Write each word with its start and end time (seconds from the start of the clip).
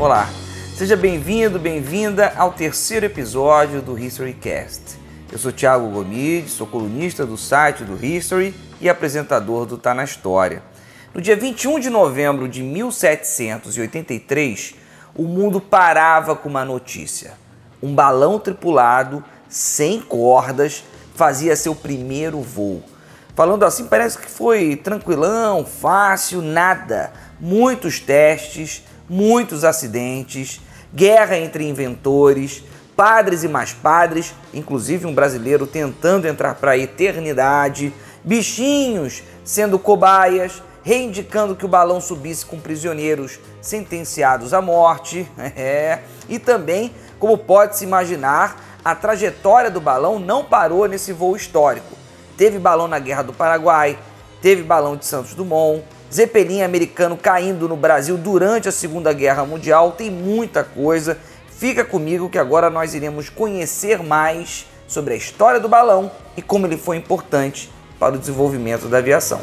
Olá, 0.00 0.28
seja 0.74 0.96
bem-vindo, 0.96 1.58
bem-vinda 1.58 2.32
ao 2.34 2.54
terceiro 2.54 3.04
episódio 3.04 3.82
do 3.82 3.98
HistoryCast. 3.98 4.98
Eu 5.30 5.38
sou 5.38 5.52
Thiago 5.52 5.90
Gomide, 5.90 6.48
sou 6.48 6.66
colunista 6.66 7.26
do 7.26 7.36
site 7.36 7.84
do 7.84 8.02
History 8.02 8.54
e 8.80 8.88
apresentador 8.88 9.66
do 9.66 9.76
Tá 9.76 9.92
na 9.92 10.02
História. 10.02 10.62
No 11.12 11.20
dia 11.20 11.36
21 11.36 11.78
de 11.78 11.90
novembro 11.90 12.48
de 12.48 12.62
1783, 12.62 14.74
o 15.14 15.24
mundo 15.24 15.60
parava 15.60 16.34
com 16.34 16.48
uma 16.48 16.64
notícia. 16.64 17.34
Um 17.82 17.94
balão 17.94 18.38
tripulado, 18.38 19.22
sem 19.50 20.00
cordas, 20.00 20.82
fazia 21.14 21.54
seu 21.54 21.74
primeiro 21.74 22.40
voo. 22.40 22.82
Falando 23.34 23.66
assim, 23.66 23.86
parece 23.86 24.16
que 24.16 24.30
foi 24.30 24.76
tranquilão, 24.76 25.62
fácil, 25.62 26.40
nada. 26.40 27.12
Muitos 27.38 28.00
testes, 28.00 28.82
muitos 29.10 29.64
acidentes, 29.64 30.60
guerra 30.94 31.36
entre 31.36 31.68
inventores, 31.68 32.62
padres 32.94 33.42
e 33.42 33.48
mais 33.48 33.72
padres, 33.72 34.32
inclusive 34.54 35.04
um 35.04 35.12
brasileiro 35.12 35.66
tentando 35.66 36.28
entrar 36.28 36.54
para 36.54 36.70
a 36.72 36.78
eternidade, 36.78 37.92
bichinhos 38.22 39.24
sendo 39.42 39.80
cobaias, 39.80 40.62
reindicando 40.84 41.56
que 41.56 41.64
o 41.64 41.68
balão 41.68 42.00
subisse 42.00 42.46
com 42.46 42.60
prisioneiros 42.60 43.40
sentenciados 43.60 44.54
à 44.54 44.62
morte, 44.62 45.28
é, 45.56 45.98
e 46.28 46.38
também, 46.38 46.94
como 47.18 47.36
pode-se 47.36 47.82
imaginar, 47.82 48.78
a 48.84 48.94
trajetória 48.94 49.72
do 49.72 49.80
balão 49.80 50.20
não 50.20 50.44
parou 50.44 50.86
nesse 50.86 51.12
voo 51.12 51.34
histórico. 51.34 51.98
Teve 52.36 52.60
balão 52.60 52.86
na 52.86 53.00
Guerra 53.00 53.22
do 53.22 53.32
Paraguai, 53.32 53.98
teve 54.40 54.62
balão 54.62 54.96
de 54.96 55.04
Santos 55.04 55.34
Dumont, 55.34 55.82
Zeppelin 56.12 56.62
americano 56.62 57.16
caindo 57.16 57.68
no 57.68 57.76
Brasil 57.76 58.16
durante 58.16 58.68
a 58.68 58.72
Segunda 58.72 59.12
Guerra 59.12 59.46
Mundial, 59.46 59.92
tem 59.92 60.10
muita 60.10 60.64
coisa. 60.64 61.16
Fica 61.48 61.84
comigo 61.84 62.28
que 62.28 62.38
agora 62.38 62.68
nós 62.68 62.94
iremos 62.94 63.28
conhecer 63.28 64.02
mais 64.02 64.66
sobre 64.88 65.14
a 65.14 65.16
história 65.16 65.60
do 65.60 65.68
balão 65.68 66.10
e 66.36 66.42
como 66.42 66.66
ele 66.66 66.76
foi 66.76 66.96
importante 66.96 67.70
para 67.96 68.16
o 68.16 68.18
desenvolvimento 68.18 68.88
da 68.88 68.98
aviação. 68.98 69.40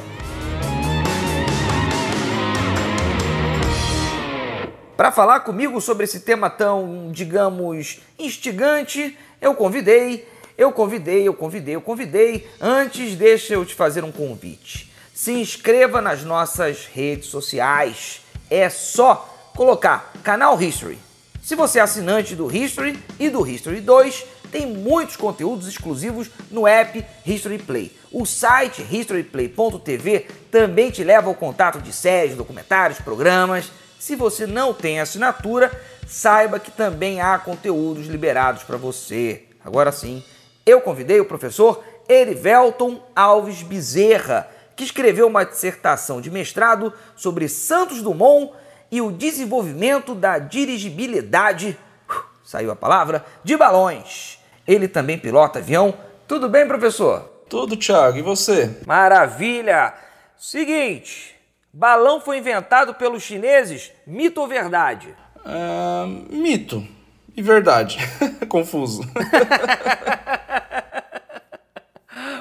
Para 4.97 5.11
falar 5.11 5.41
comigo 5.41 5.79
sobre 5.79 6.03
esse 6.03 6.21
tema 6.21 6.49
tão, 6.49 7.09
digamos, 7.13 8.01
instigante, 8.19 9.17
eu 9.39 9.53
convidei, 9.53 10.27
eu 10.57 10.71
convidei, 10.73 11.25
eu 11.27 11.33
convidei, 11.33 11.75
eu 11.75 11.81
convidei. 11.81 12.47
Antes, 12.59 13.15
deixa 13.15 13.53
eu 13.53 13.63
te 13.63 13.73
fazer 13.73 14.03
um 14.03 14.11
convite. 14.11 14.91
Se 15.17 15.31
inscreva 15.31 15.99
nas 15.99 16.23
nossas 16.23 16.85
redes 16.85 17.25
sociais. 17.25 18.21
É 18.51 18.69
só 18.69 19.27
colocar 19.55 20.13
canal 20.23 20.61
History. 20.61 20.99
Se 21.41 21.55
você 21.55 21.79
é 21.79 21.81
assinante 21.81 22.35
do 22.35 22.55
History 22.55 23.03
e 23.19 23.27
do 23.27 23.43
History 23.43 23.81
2, 23.81 24.25
tem 24.51 24.67
muitos 24.67 25.15
conteúdos 25.15 25.67
exclusivos 25.67 26.29
no 26.51 26.67
app 26.67 27.03
History 27.25 27.57
Play. 27.57 27.97
O 28.11 28.27
site 28.27 28.83
historyplay.tv 28.83 30.27
também 30.51 30.91
te 30.91 31.03
leva 31.03 31.29
ao 31.29 31.33
contato 31.33 31.81
de 31.81 31.91
séries, 31.91 32.35
documentários, 32.35 32.99
programas 32.99 33.71
se 33.99 34.15
você 34.15 34.45
não 34.45 34.75
tem 34.75 34.99
assinatura, 34.99 35.71
saiba 36.05 36.59
que 36.59 36.69
também 36.69 37.19
há 37.19 37.39
conteúdos 37.39 38.05
liberados 38.05 38.61
para 38.61 38.77
você. 38.77 39.45
Agora 39.65 39.91
sim, 39.91 40.23
eu 40.63 40.81
convidei 40.81 41.19
o 41.19 41.25
professor 41.25 41.83
Erivelton 42.07 43.01
Alves 43.15 43.63
Bezerra, 43.63 44.47
que 44.77 44.83
escreveu 44.83 45.25
uma 45.27 45.43
dissertação 45.43 46.21
de 46.21 46.29
mestrado 46.29 46.93
sobre 47.15 47.49
Santos 47.49 48.03
Dumont 48.03 48.53
e 48.91 49.01
o 49.01 49.11
desenvolvimento 49.11 50.13
da 50.13 50.37
dirigibilidade, 50.37 51.75
uh, 52.07 52.13
saiu 52.43 52.69
a 52.71 52.75
palavra, 52.75 53.25
de 53.43 53.57
balões. 53.57 54.37
Ele 54.67 54.87
também 54.87 55.17
pilota 55.17 55.57
avião. 55.57 55.95
Tudo 56.27 56.47
bem, 56.47 56.67
professor? 56.67 57.21
Tudo, 57.49 57.75
Thiago. 57.75 58.19
E 58.19 58.21
você? 58.21 58.77
Maravilha! 58.85 59.95
Seguinte, 60.37 61.35
Balão 61.73 62.21
foi 62.21 62.37
inventado 62.37 62.93
pelos 62.93 63.23
chineses, 63.23 63.91
mito 64.05 64.39
ou 64.39 64.47
verdade? 64.47 65.15
Uh, 65.37 66.07
mito 66.29 66.87
e 67.35 67.41
verdade. 67.41 67.97
Confuso. 68.47 69.01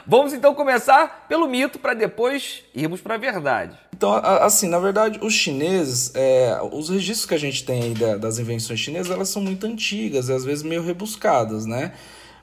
Vamos 0.08 0.32
então 0.32 0.54
começar 0.54 1.26
pelo 1.28 1.48
mito 1.48 1.80
para 1.80 1.92
depois 1.92 2.62
irmos 2.72 3.00
para 3.00 3.16
a 3.16 3.18
verdade. 3.18 3.76
Então, 3.92 4.12
assim, 4.14 4.68
na 4.68 4.78
verdade, 4.78 5.18
os 5.20 5.34
chineses, 5.34 6.12
é, 6.14 6.60
os 6.70 6.88
registros 6.88 7.26
que 7.26 7.34
a 7.34 7.38
gente 7.38 7.64
tem 7.64 7.92
das 8.20 8.38
invenções 8.38 8.78
chinesas, 8.78 9.10
elas 9.10 9.28
são 9.28 9.42
muito 9.42 9.66
antigas 9.66 10.28
e 10.28 10.32
às 10.32 10.44
vezes 10.44 10.62
meio 10.62 10.82
rebuscadas, 10.82 11.66
né? 11.66 11.92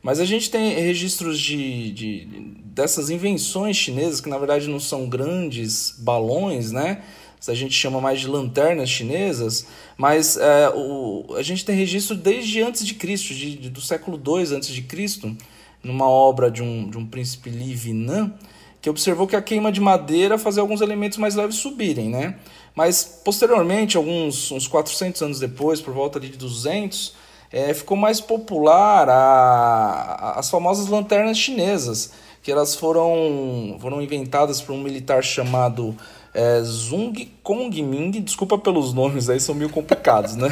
Mas 0.01 0.19
a 0.19 0.25
gente 0.25 0.51
tem 0.51 0.73
registros 0.73 1.39
de, 1.39 1.91
de, 1.93 2.25
dessas 2.65 3.09
invenções 3.09 3.77
chinesas, 3.77 4.19
que 4.19 4.27
na 4.27 4.37
verdade 4.37 4.67
não 4.67 4.79
são 4.79 5.07
grandes 5.07 5.95
balões, 5.97 6.71
né? 6.71 7.01
A 7.47 7.53
gente 7.53 7.73
chama 7.73 7.99
mais 7.99 8.21
de 8.21 8.27
lanternas 8.27 8.89
chinesas, 8.89 9.67
mas 9.97 10.37
é, 10.37 10.69
o, 10.69 11.35
a 11.37 11.41
gente 11.41 11.63
tem 11.63 11.75
registro 11.75 12.15
desde 12.15 12.61
antes 12.61 12.85
de 12.85 12.93
Cristo, 12.93 13.33
de, 13.33 13.57
de, 13.57 13.69
do 13.69 13.81
século 13.81 14.17
II 14.17 14.55
antes 14.55 14.69
de 14.69 14.81
Cristo, 14.81 15.35
numa 15.83 16.07
obra 16.07 16.49
de 16.49 16.63
um, 16.63 16.89
de 16.89 16.97
um 16.97 17.05
príncipe 17.05 17.49
Li 17.49 17.75
Vinan, 17.75 18.33
que 18.81 18.89
observou 18.89 19.27
que 19.27 19.35
a 19.35 19.41
queima 19.41 19.71
de 19.71 19.79
madeira 19.79 20.37
fazia 20.37 20.61
alguns 20.61 20.81
elementos 20.81 21.17
mais 21.17 21.35
leves 21.35 21.57
subirem, 21.57 22.09
né? 22.09 22.35
Mas 22.75 23.21
posteriormente, 23.23 23.97
alguns 23.97 24.51
uns 24.51 24.67
400 24.67 25.21
anos 25.21 25.39
depois, 25.39 25.79
por 25.79 25.93
volta 25.93 26.19
de 26.19 26.29
200, 26.29 27.13
é, 27.51 27.73
ficou 27.73 27.95
mais 27.95 28.19
popular 28.19 29.07
a, 29.07 29.13
a, 29.13 30.39
as 30.39 30.49
famosas 30.49 30.87
lanternas 30.87 31.37
chinesas, 31.37 32.11
que 32.41 32.51
elas 32.51 32.75
foram, 32.75 33.77
foram 33.79 34.01
inventadas 34.01 34.59
por 34.61 34.73
um 34.73 34.81
militar 34.81 35.23
chamado 35.23 35.95
é, 36.33 36.61
Zhong 36.61 37.31
Kongming. 37.43 38.11
Desculpa 38.21 38.57
pelos 38.57 38.93
nomes 38.93 39.29
aí, 39.29 39.39
são 39.39 39.55
meio 39.55 39.69
complicados, 39.69 40.35
né? 40.35 40.49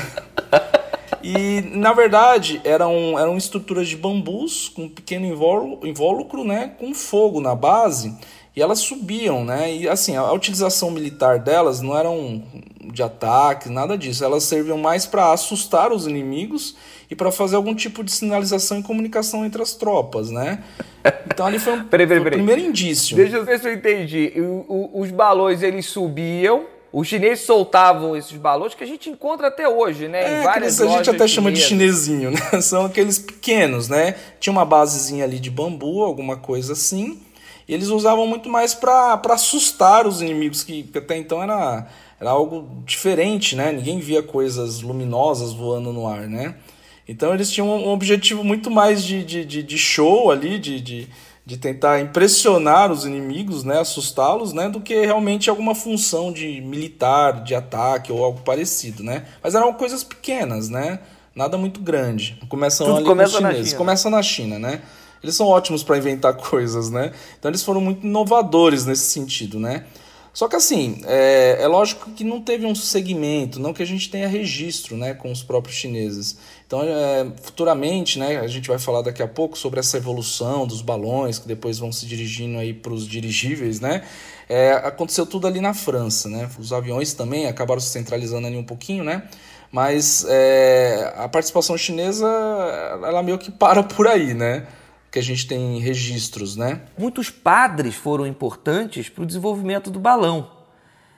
E, 1.23 1.61
na 1.75 1.93
verdade, 1.93 2.61
eram, 2.63 3.17
eram 3.17 3.37
estruturas 3.37 3.87
de 3.87 3.95
bambus 3.95 4.69
com 4.69 4.83
um 4.83 4.89
pequeno 4.89 5.25
invólucro, 5.83 6.43
né, 6.43 6.73
com 6.79 6.93
fogo 6.93 7.39
na 7.39 7.55
base, 7.55 8.15
e 8.55 8.61
elas 8.61 8.79
subiam, 8.79 9.45
né? 9.45 9.73
E 9.73 9.87
assim, 9.87 10.15
a, 10.17 10.31
utilização 10.33 10.91
militar 10.91 11.39
delas 11.39 11.79
não 11.79 11.97
eram 11.97 12.43
de 12.91 13.01
ataque, 13.01 13.69
nada 13.69 13.97
disso. 13.97 14.25
Elas 14.25 14.43
serviam 14.43 14.77
mais 14.77 15.05
para 15.05 15.31
assustar 15.31 15.93
os 15.93 16.05
inimigos 16.05 16.75
e 17.09 17.15
para 17.15 17.31
fazer 17.31 17.55
algum 17.55 17.73
tipo 17.73 18.03
de 18.03 18.11
sinalização 18.11 18.79
e 18.79 18.83
comunicação 18.83 19.45
entre 19.45 19.61
as 19.61 19.73
tropas, 19.73 20.29
né? 20.29 20.63
Então 21.27 21.45
ali 21.45 21.59
foi, 21.59 21.73
um, 21.73 21.83
peraí, 21.87 22.05
peraí, 22.05 22.23
peraí. 22.23 22.39
o 22.41 22.43
primeiro 22.43 22.69
indício. 22.69 23.15
Deixa 23.15 23.37
eu 23.37 23.45
ver 23.45 23.59
se 23.59 23.69
eu 23.69 23.73
entendi. 23.73 24.33
O, 24.35 24.65
o, 24.67 25.01
os 25.01 25.11
balões 25.11 25.63
eles 25.63 25.85
subiam, 25.85 26.65
os 26.93 27.07
chineses 27.07 27.45
soltavam 27.45 28.15
esses 28.17 28.35
balões 28.37 28.73
que 28.73 28.83
a 28.83 28.87
gente 28.87 29.09
encontra 29.09 29.47
até 29.47 29.67
hoje, 29.67 30.07
né? 30.07 30.23
É, 30.23 30.41
em 30.41 30.43
várias 30.43 30.81
a 30.81 30.87
gente 30.87 31.09
até 31.09 31.27
chama 31.27 31.51
de 31.51 31.61
chinesinho, 31.61 32.31
né? 32.31 32.39
São 32.61 32.85
aqueles 32.85 33.17
pequenos, 33.17 33.87
né? 33.87 34.15
Tinha 34.39 34.51
uma 34.51 34.65
basezinha 34.65 35.23
ali 35.23 35.39
de 35.39 35.49
bambu, 35.49 36.03
alguma 36.03 36.35
coisa 36.35 36.73
assim. 36.73 37.21
E 37.67 37.73
eles 37.73 37.87
usavam 37.87 38.27
muito 38.27 38.49
mais 38.49 38.73
para 38.73 39.21
assustar 39.29 40.05
os 40.05 40.21
inimigos, 40.21 40.63
que, 40.63 40.83
que 40.83 40.97
até 40.97 41.15
então 41.15 41.41
era, 41.41 41.87
era 42.19 42.29
algo 42.29 42.67
diferente, 42.85 43.55
né? 43.55 43.71
Ninguém 43.71 43.99
via 43.99 44.21
coisas 44.21 44.81
luminosas 44.81 45.53
voando 45.53 45.93
no 45.93 46.05
ar, 46.05 46.27
né? 46.27 46.55
Então 47.07 47.33
eles 47.33 47.49
tinham 47.49 47.69
um 47.69 47.89
objetivo 47.89 48.43
muito 48.43 48.69
mais 48.69 49.03
de, 49.03 49.23
de, 49.23 49.45
de, 49.45 49.63
de 49.63 49.77
show 49.77 50.29
ali, 50.29 50.59
de, 50.59 50.81
de, 50.81 51.07
de 51.45 51.57
tentar 51.57 51.99
impressionar 51.99 52.91
os 52.91 53.05
inimigos, 53.05 53.63
né, 53.63 53.79
assustá-los, 53.79 54.53
né, 54.53 54.69
do 54.69 54.79
que 54.79 55.05
realmente 55.05 55.49
alguma 55.49 55.73
função 55.73 56.31
de 56.31 56.61
militar, 56.61 57.43
de 57.43 57.55
ataque 57.55 58.11
ou 58.11 58.23
algo 58.23 58.41
parecido, 58.41 59.03
né? 59.03 59.25
Mas 59.43 59.55
eram 59.55 59.73
coisas 59.73 60.03
pequenas, 60.03 60.69
né? 60.69 60.99
Nada 61.35 61.57
muito 61.57 61.79
grande. 61.79 62.39
Começam 62.47 62.85
Tudo 62.85 62.97
ali 62.97 63.05
começa 63.05 63.39
com 63.39 63.43
os 63.43 63.51
chineses. 63.51 63.73
Começa 63.73 64.09
na 64.09 64.21
China, 64.21 64.59
né? 64.59 64.81
Eles 65.23 65.35
são 65.35 65.47
ótimos 65.47 65.83
para 65.83 65.97
inventar 65.97 66.35
coisas, 66.37 66.89
né? 66.89 67.11
Então 67.39 67.49
eles 67.49 67.63
foram 67.63 67.81
muito 67.81 68.05
inovadores 68.05 68.85
nesse 68.85 69.09
sentido, 69.09 69.59
né? 69.59 69.85
Só 70.33 70.47
que 70.47 70.55
assim, 70.55 71.01
é, 71.05 71.57
é, 71.59 71.67
lógico 71.67 72.09
que 72.11 72.23
não 72.23 72.41
teve 72.41 72.65
um 72.65 72.73
segmento, 72.73 73.59
não 73.59 73.73
que 73.73 73.83
a 73.83 73.85
gente 73.85 74.09
tenha 74.09 74.29
registro 74.29 74.95
né, 74.95 75.13
com 75.13 75.29
os 75.29 75.43
próprios 75.43 75.75
chineses. 75.75 76.37
Então, 76.65 76.81
é, 76.83 77.27
futuramente, 77.41 78.17
né, 78.17 78.39
a 78.39 78.47
gente 78.47 78.69
vai 78.69 78.79
falar 78.79 79.01
daqui 79.01 79.21
a 79.21 79.27
pouco 79.27 79.57
sobre 79.57 79.81
essa 79.81 79.97
evolução 79.97 80.65
dos 80.65 80.81
balões, 80.81 81.37
que 81.37 81.47
depois 81.47 81.79
vão 81.79 81.91
se 81.91 82.05
dirigindo 82.05 82.57
aí 82.57 82.73
para 82.73 82.93
os 82.93 83.05
dirigíveis, 83.05 83.81
né? 83.81 84.03
É, 84.47 84.71
aconteceu 84.73 85.25
tudo 85.25 85.47
ali 85.47 85.59
na 85.59 85.73
França, 85.73 86.29
né? 86.29 86.49
Os 86.57 86.71
aviões 86.71 87.13
também 87.13 87.47
acabaram 87.47 87.81
se 87.81 87.89
centralizando 87.89 88.47
ali 88.47 88.55
um 88.55 88.63
pouquinho, 88.63 89.03
né? 89.03 89.23
Mas 89.69 90.25
é, 90.29 91.13
a 91.17 91.27
participação 91.27 91.77
chinesa, 91.77 92.27
ela 93.05 93.23
meio 93.23 93.37
que 93.37 93.51
para 93.51 93.83
por 93.83 94.07
aí, 94.07 94.33
né? 94.33 94.65
Que 95.11 95.19
a 95.19 95.21
gente 95.21 95.45
tem 95.45 95.77
registros, 95.79 96.55
né? 96.55 96.83
Muitos 96.97 97.29
padres 97.29 97.95
foram 97.95 98.25
importantes 98.25 99.09
para 99.09 99.23
o 99.23 99.25
desenvolvimento 99.25 99.91
do 99.91 99.99
balão. 99.99 100.49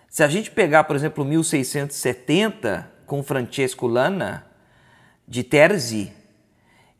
Se 0.09 0.23
a 0.23 0.27
gente 0.27 0.49
pegar, 0.49 0.85
por 0.85 0.95
exemplo, 0.95 1.23
1670, 1.23 2.91
com 3.05 3.21
Francesco 3.21 3.85
Lana, 3.85 4.45
de 5.27 5.43
Terzi, 5.43 6.11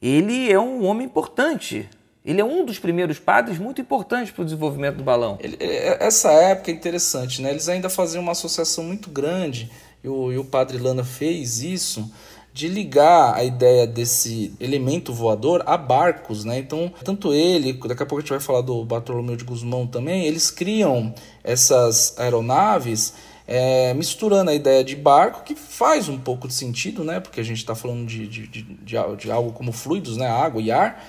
ele 0.02 0.52
é 0.52 0.60
um 0.60 0.86
homem 0.86 1.08
importante. 1.08 1.90
Ele 2.24 2.40
é 2.40 2.46
um 2.46 2.64
dos 2.64 2.80
primeiros 2.80 3.20
padres 3.20 3.58
muito 3.58 3.82
importantes 3.82 4.32
para 4.32 4.44
o 4.44 4.46
desenvolvimento 4.46 4.98
do 4.98 5.04
balão. 5.04 5.38
Ele, 5.42 5.58
essa 5.60 6.32
época 6.32 6.72
é 6.72 6.74
interessante, 6.74 7.42
né? 7.42 7.50
Eles 7.50 7.68
ainda 7.68 7.90
faziam 7.90 8.22
uma 8.22 8.32
associação 8.32 8.84
muito 8.84 9.10
grande, 9.10 9.72
e 10.04 10.08
o, 10.08 10.32
e 10.32 10.38
o 10.38 10.46
padre 10.46 10.78
Lana 10.78 11.04
fez 11.04 11.62
isso, 11.62 12.12
de 12.54 12.68
ligar 12.68 13.34
a 13.34 13.44
ideia 13.44 13.88
desse 13.88 14.54
elemento 14.60 15.12
voador 15.12 15.64
a 15.66 15.76
barcos, 15.76 16.46
né? 16.46 16.60
Então, 16.60 16.92
tanto 17.04 17.34
ele, 17.34 17.74
daqui 17.74 18.04
a 18.04 18.06
pouco 18.06 18.18
a 18.18 18.22
gente 18.22 18.30
vai 18.30 18.40
falar 18.40 18.62
do 18.62 18.86
Bartolomeu 18.86 19.36
de 19.36 19.44
Guzmão 19.44 19.88
também, 19.88 20.26
eles 20.26 20.52
criam 20.52 21.14
essas 21.44 22.14
aeronaves 22.20 23.14
é, 23.48 23.94
misturando 23.94 24.52
a 24.52 24.54
ideia 24.54 24.84
de 24.84 24.96
barco, 24.96 25.44
que 25.44 25.56
faz 25.56 26.08
um 26.08 26.18
pouco 26.18 26.48
de 26.48 26.54
sentido, 26.54 27.04
né? 27.04 27.20
Porque 27.20 27.40
a 27.40 27.44
gente 27.44 27.58
está 27.58 27.76
falando 27.76 28.06
de, 28.06 28.28
de, 28.28 28.48
de, 28.48 28.64
de, 28.86 29.32
algo 29.32 29.52
como 29.52 29.72
fluidos, 29.72 30.16
né? 30.16 30.28
Água 30.28 30.62
e 30.62 30.72
ar. 30.72 31.04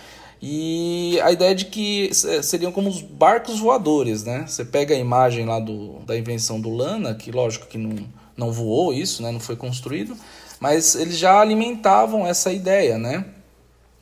E 0.47 1.19
a 1.23 1.33
ideia 1.33 1.55
de 1.55 1.65
que 1.65 2.11
seriam 2.43 2.71
como 2.71 2.91
os 2.91 3.01
barcos 3.01 3.59
voadores, 3.59 4.25
né? 4.25 4.45
Você 4.47 4.63
pega 4.63 4.95
a 4.95 4.99
imagem 4.99 5.47
lá 5.47 5.59
do, 5.59 6.01
da 6.01 6.15
invenção 6.19 6.61
do 6.61 6.69
Lana, 6.69 7.15
que 7.15 7.33
lógico 7.33 7.67
que 7.67 7.79
não, 7.79 8.07
não 8.37 8.53
voou 8.53 8.93
isso, 8.93 9.23
né? 9.23 9.33
Não 9.33 9.41
foi 9.41 9.57
construído, 9.57 10.15
mas 10.61 10.97
eles 10.97 11.17
já 11.17 11.41
alimentavam 11.41 12.27
essa 12.27 12.53
ideia, 12.53 12.99
né? 12.99 13.25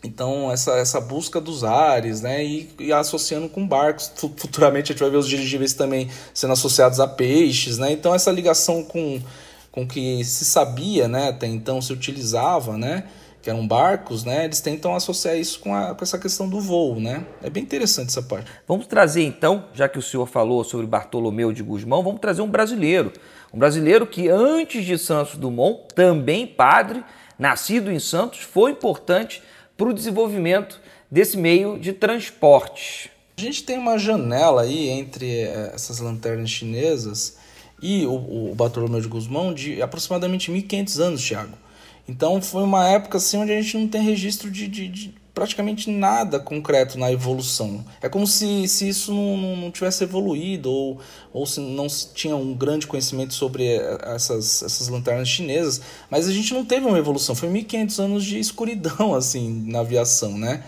Então, 0.03 0.51
essa, 0.51 0.73
essa 0.73 1.01
busca 1.01 1.41
dos 1.41 1.63
ares, 1.63 2.21
né? 2.23 2.45
E, 2.45 2.75
e, 2.81 2.93
associando 2.93 3.49
com 3.49 3.65
barcos. 3.65 4.11
Futuramente 4.17 4.91
a 4.91 4.95
gente 4.95 5.01
vai 5.01 5.11
ver 5.11 5.19
os 5.19 5.29
dirigíveis 5.29 5.75
também 5.75 6.11
sendo 6.35 6.55
associados 6.55 6.99
a 6.99 7.07
peixes, 7.07 7.79
né? 7.79 7.93
Então, 7.93 8.13
essa 8.13 8.33
ligação 8.33 8.83
com 8.83 9.23
com 9.71 9.87
que 9.87 10.23
se 10.25 10.45
sabia, 10.45 11.07
né? 11.07 11.29
Até 11.29 11.47
então 11.47 11.81
se 11.81 11.93
utilizava, 11.93 12.77
né? 12.77 13.05
Que 13.43 13.51
eram 13.51 13.67
barcos, 13.67 14.25
né? 14.25 14.45
Eles 14.45 14.61
tentam 14.61 14.95
associar 14.95 15.37
isso 15.37 15.59
com, 15.59 15.75
a, 15.75 15.95
com 15.95 16.05
essa 16.05 16.17
questão 16.17 16.49
do 16.49 16.61
voo, 16.61 17.01
né? 17.01 17.27
É 17.43 17.51
bem 17.51 17.63
interessante 17.63 18.09
essa 18.09 18.23
parte. 18.23 18.51
Vamos 18.69 18.87
trazer 18.87 19.25
então, 19.25 19.67
já 19.75 19.89
que 19.89 19.99
o 19.99 20.03
senhor 20.03 20.27
falou 20.27 20.63
sobre 20.63 20.87
Bartolomeu 20.87 21.53
de 21.53 21.63
Guzmão, 21.63 22.03
vamos 22.03 22.21
trazer 22.21 22.41
um 22.41 22.49
brasileiro. 22.49 23.13
Um 23.53 23.59
brasileiro 23.59 24.07
que 24.07 24.29
antes 24.29 24.85
de 24.85 24.97
Santos 24.97 25.37
Dumont, 25.37 25.89
também 25.95 26.47
padre, 26.47 27.05
nascido 27.39 27.91
em 27.91 27.99
Santos, 27.99 28.41
foi 28.41 28.71
importante 28.71 29.43
para 29.77 29.89
o 29.89 29.93
desenvolvimento 29.93 30.81
desse 31.11 31.37
meio 31.37 31.79
de 31.79 31.93
transporte. 31.93 33.11
A 33.37 33.41
gente 33.41 33.65
tem 33.65 33.77
uma 33.77 33.99
janela 33.99 34.63
aí 34.63 34.89
entre 34.89 35.41
eh, 35.41 35.73
essas 35.75 35.99
lanternas 35.99 36.49
chinesas 36.49 37.37
e 37.83 38.07
o, 38.07 38.51
o 38.51 38.55
Bartolomeu 38.55 39.01
de 39.01 39.09
Guzmão 39.09 39.53
de 39.53 39.83
aproximadamente 39.83 40.53
1.500 40.53 41.01
anos, 41.01 41.27
Thiago. 41.27 41.59
Então 42.09 42.43
foi 42.43 42.63
uma 42.63 42.89
época 42.89 43.19
assim 43.19 43.39
onde 43.39 43.53
a 43.53 43.61
gente 43.61 43.77
não 43.77 43.89
tem 43.89 44.03
registro 44.03 44.51
de, 44.51 44.67
de, 44.69 44.89
de 44.89 45.15
praticamente 45.35 45.91
nada 45.91 46.39
concreto 46.39 46.99
na 46.99 47.11
evolução. 47.11 47.85
É 48.01 48.09
como 48.09 48.27
se, 48.27 48.69
se 48.69 48.89
isso 48.89 49.13
não, 49.15 49.57
não, 49.57 49.71
tivesse 49.71 50.05
evoluído 50.05 50.71
ou, 50.71 51.01
ou 51.33 51.47
se 51.47 51.61
não 51.61 51.89
se 51.89 52.13
tinha 52.13 52.37
um 52.37 52.53
grande 52.55 52.87
conhecimento 52.87 53.33
sobre 53.33 53.67
eh, 53.67 53.99
essas, 54.03 54.63
essas 54.63 54.89
lanternas 54.89 55.29
chinesas, 55.29 55.81
mas 56.11 56.29
a 56.29 56.33
gente 56.33 56.53
não 56.53 56.65
teve 56.65 56.87
uma 56.87 56.99
evolução, 56.99 57.35
foi 57.35 57.49
1500 57.49 58.01
anos 58.01 58.25
de 58.25 58.39
escuridão 58.39 59.15
assim 59.17 59.65
na 59.67 59.81
aviação, 59.81 60.37
né? 60.37 60.65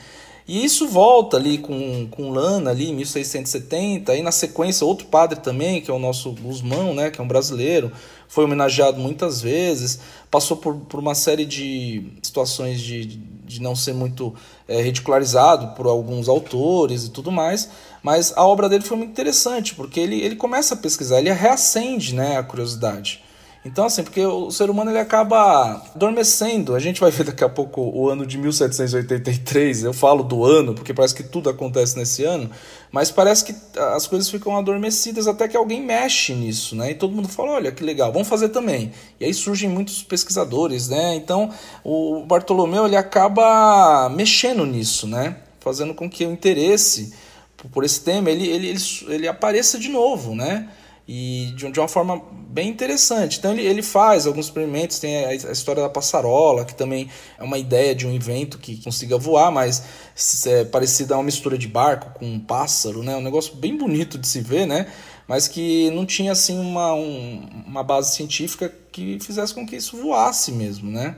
E 0.46 0.62
isso 0.62 0.86
volta 0.86 1.38
ali 1.38 1.56
com, 1.56 2.06
com 2.10 2.30
Lana 2.30 2.70
ali 2.70 2.90
em 2.90 2.94
1670, 2.94 4.12
aí 4.12 4.22
na 4.22 4.30
sequência 4.30 4.86
outro 4.86 5.06
padre 5.06 5.40
também, 5.40 5.80
que 5.80 5.90
é 5.90 5.94
o 5.94 5.98
nosso 5.98 6.32
Guzmão, 6.32 6.94
né, 6.94 7.10
que 7.10 7.18
é 7.18 7.24
um 7.24 7.28
brasileiro, 7.28 7.90
foi 8.28 8.44
homenageado 8.44 9.00
muitas 9.00 9.40
vezes, 9.40 10.00
passou 10.30 10.58
por, 10.58 10.74
por 10.74 11.00
uma 11.00 11.14
série 11.14 11.46
de 11.46 12.04
situações 12.22 12.80
de, 12.82 13.06
de 13.06 13.62
não 13.62 13.74
ser 13.74 13.94
muito 13.94 14.34
é, 14.68 14.82
ridicularizado 14.82 15.74
por 15.74 15.86
alguns 15.86 16.28
autores 16.28 17.04
e 17.04 17.10
tudo 17.10 17.32
mais, 17.32 17.70
mas 18.02 18.34
a 18.36 18.46
obra 18.46 18.68
dele 18.68 18.84
foi 18.84 18.98
muito 18.98 19.12
interessante, 19.12 19.74
porque 19.74 19.98
ele, 19.98 20.20
ele 20.20 20.36
começa 20.36 20.74
a 20.74 20.76
pesquisar, 20.76 21.20
ele 21.20 21.32
reacende 21.32 22.14
né, 22.14 22.36
a 22.36 22.42
curiosidade. 22.42 23.24
Então, 23.64 23.86
assim, 23.86 24.02
porque 24.04 24.24
o 24.24 24.50
ser 24.50 24.68
humano 24.68 24.90
ele 24.90 24.98
acaba 24.98 25.82
adormecendo. 25.94 26.74
A 26.74 26.78
gente 26.78 27.00
vai 27.00 27.10
ver 27.10 27.24
daqui 27.24 27.42
a 27.42 27.48
pouco 27.48 27.80
o 27.80 28.10
ano 28.10 28.26
de 28.26 28.36
1783. 28.36 29.84
Eu 29.84 29.94
falo 29.94 30.22
do 30.22 30.44
ano, 30.44 30.74
porque 30.74 30.92
parece 30.92 31.14
que 31.14 31.22
tudo 31.22 31.48
acontece 31.48 31.96
nesse 31.96 32.24
ano, 32.24 32.50
mas 32.92 33.10
parece 33.10 33.42
que 33.42 33.54
as 33.94 34.06
coisas 34.06 34.28
ficam 34.28 34.54
adormecidas 34.54 35.26
até 35.26 35.48
que 35.48 35.56
alguém 35.56 35.80
mexe 35.80 36.34
nisso, 36.34 36.76
né? 36.76 36.90
E 36.90 36.94
todo 36.94 37.14
mundo 37.14 37.26
fala: 37.26 37.52
olha 37.52 37.72
que 37.72 37.82
legal, 37.82 38.12
vamos 38.12 38.28
fazer 38.28 38.50
também. 38.50 38.92
E 39.18 39.24
aí 39.24 39.32
surgem 39.32 39.70
muitos 39.70 40.02
pesquisadores, 40.02 40.90
né? 40.90 41.14
Então, 41.14 41.50
o 41.82 42.22
Bartolomeu 42.26 42.84
ele 42.84 42.96
acaba 42.96 44.10
mexendo 44.10 44.66
nisso, 44.66 45.06
né? 45.06 45.38
Fazendo 45.58 45.94
com 45.94 46.10
que 46.10 46.26
o 46.26 46.30
interesse 46.30 47.14
por 47.72 47.82
esse 47.82 48.00
tema 48.00 48.30
ele, 48.30 48.46
ele, 48.46 48.68
ele, 48.68 48.80
ele 49.08 49.26
apareça 49.26 49.78
de 49.78 49.88
novo, 49.88 50.34
né? 50.34 50.68
E 51.06 51.52
de, 51.54 51.70
de 51.70 51.78
uma 51.78 51.88
forma 51.88 52.22
bem 52.48 52.68
interessante. 52.68 53.38
Então 53.38 53.52
ele, 53.52 53.62
ele 53.62 53.82
faz 53.82 54.26
alguns 54.26 54.46
experimentos, 54.46 54.98
tem 54.98 55.24
a, 55.24 55.28
a, 55.28 55.52
história 55.52 55.82
da 55.82 55.88
passarola, 55.88 56.64
que 56.64 56.74
também 56.74 57.10
é 57.38 57.42
uma 57.42 57.58
ideia 57.58 57.94
de 57.94 58.06
um 58.06 58.12
invento 58.12 58.58
que 58.58 58.82
consiga 58.82 59.18
voar, 59.18 59.50
mas 59.50 59.82
é 60.46 60.64
parecida 60.64 61.14
a 61.14 61.18
uma 61.18 61.24
mistura 61.24 61.58
de 61.58 61.68
barco 61.68 62.18
com 62.18 62.26
um 62.26 62.40
pássaro, 62.40 63.02
né? 63.02 63.16
Um 63.16 63.20
negócio 63.20 63.54
bem 63.56 63.76
bonito 63.76 64.18
de 64.18 64.26
se 64.26 64.40
ver, 64.40 64.66
né? 64.66 64.86
Mas 65.26 65.48
que 65.48 65.90
não 65.90 66.06
tinha 66.06 66.32
assim 66.32 66.58
uma, 66.58 66.94
um, 66.94 67.64
uma 67.66 67.82
base 67.82 68.14
científica 68.14 68.72
que 68.92 69.18
fizesse 69.20 69.54
com 69.54 69.66
que 69.66 69.76
isso 69.76 69.96
voasse 70.00 70.52
mesmo, 70.52 70.90
né? 70.90 71.16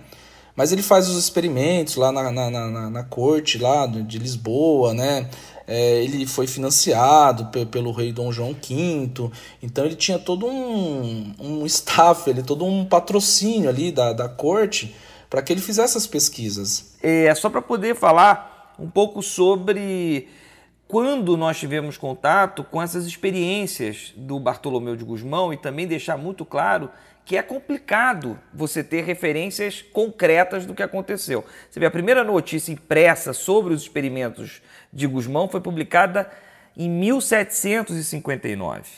Mas 0.57 0.73
ele 0.73 0.83
faz 0.83 1.07
os 1.07 1.19
experimentos 1.19 1.97
lá 1.97 2.11
na, 2.11 2.33
na, 2.33 2.51
na, 2.51 2.91
na 2.91 3.05
corte 3.05 3.59
lá 3.59 3.87
de 3.87 4.19
Lisboa, 4.19 4.95
né? 4.95 5.29
É, 5.67 6.05
ele 6.05 6.27
foi 6.27 6.47
financiado 6.47 7.47
pelo 7.67 7.91
rei 7.91 8.13
Dom 8.13 8.31
João 8.31 8.53
V, 8.53 9.11
então 9.61 9.85
ele 9.85 9.97
tinha 9.97 10.19
todo 10.19 10.47
um, 10.47 11.35
um 11.41 11.67
staff, 11.67 12.31
ele, 12.31 12.43
todo 12.43 12.65
um 12.65 12.85
patrocínio 12.85 13.69
ali 13.69 13.91
da, 13.91 14.13
da 14.13 14.29
corte 14.29 14.95
para 15.29 15.43
que 15.43 15.53
ele 15.53 15.61
fizesse 15.61 15.99
as 15.99 16.07
pesquisas. 16.07 16.97
É 17.03 17.35
só 17.35 17.51
para 17.51 17.61
poder 17.61 17.97
falar 17.97 18.75
um 18.79 18.89
pouco 18.89 19.23
sobre 19.23 20.29
quando 20.87 21.37
nós 21.37 21.59
tivemos 21.59 21.99
contato 21.99 22.63
com 22.63 22.81
essas 22.81 23.07
experiências 23.07 24.13
do 24.17 24.39
Bartolomeu 24.39 24.95
de 24.95 25.05
Guzmão 25.05 25.53
e 25.53 25.57
também 25.57 25.87
deixar 25.87 26.17
muito 26.17 26.45
claro 26.45 26.89
que 27.27 27.37
é 27.37 27.43
complicado 27.43 28.39
você 28.55 28.83
ter 28.85 29.03
referências 29.03 29.83
concretas 29.83 30.65
do 30.65 30.75
que 30.75 30.83
aconteceu. 30.83 31.45
Você 31.69 31.81
vê, 31.81 31.87
a 31.87 31.91
primeira 31.91 32.23
notícia 32.23 32.71
impressa 32.71 33.33
sobre 33.33 33.75
os 33.75 33.83
experimentos 33.83 34.63
de 34.93 35.09
Guzmão 35.09 35.49
foi 35.49 35.61
publicada 35.61 36.31
em 36.77 36.89
1759. 36.89 38.89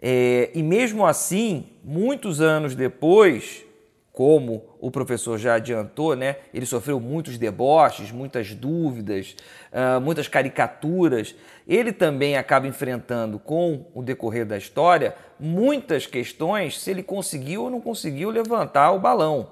É, 0.00 0.52
e 0.54 0.62
mesmo 0.62 1.04
assim, 1.04 1.66
muitos 1.82 2.40
anos 2.40 2.76
depois, 2.76 3.64
como 4.12 4.76
o 4.78 4.90
professor 4.90 5.38
já 5.38 5.54
adiantou, 5.54 6.14
né, 6.14 6.36
ele 6.52 6.66
sofreu 6.66 7.00
muitos 7.00 7.38
deboches, 7.38 8.12
muitas 8.12 8.54
dúvidas, 8.54 9.34
uh, 9.72 10.00
muitas 10.00 10.28
caricaturas. 10.28 11.34
Ele 11.66 11.92
também 11.92 12.36
acaba 12.36 12.66
enfrentando, 12.66 13.38
com 13.38 13.86
o 13.94 14.02
decorrer 14.02 14.44
da 14.44 14.58
história, 14.58 15.14
muitas 15.40 16.06
questões 16.06 16.78
se 16.78 16.90
ele 16.90 17.02
conseguiu 17.02 17.62
ou 17.64 17.70
não 17.70 17.80
conseguiu 17.80 18.28
levantar 18.28 18.92
o 18.92 19.00
balão. 19.00 19.48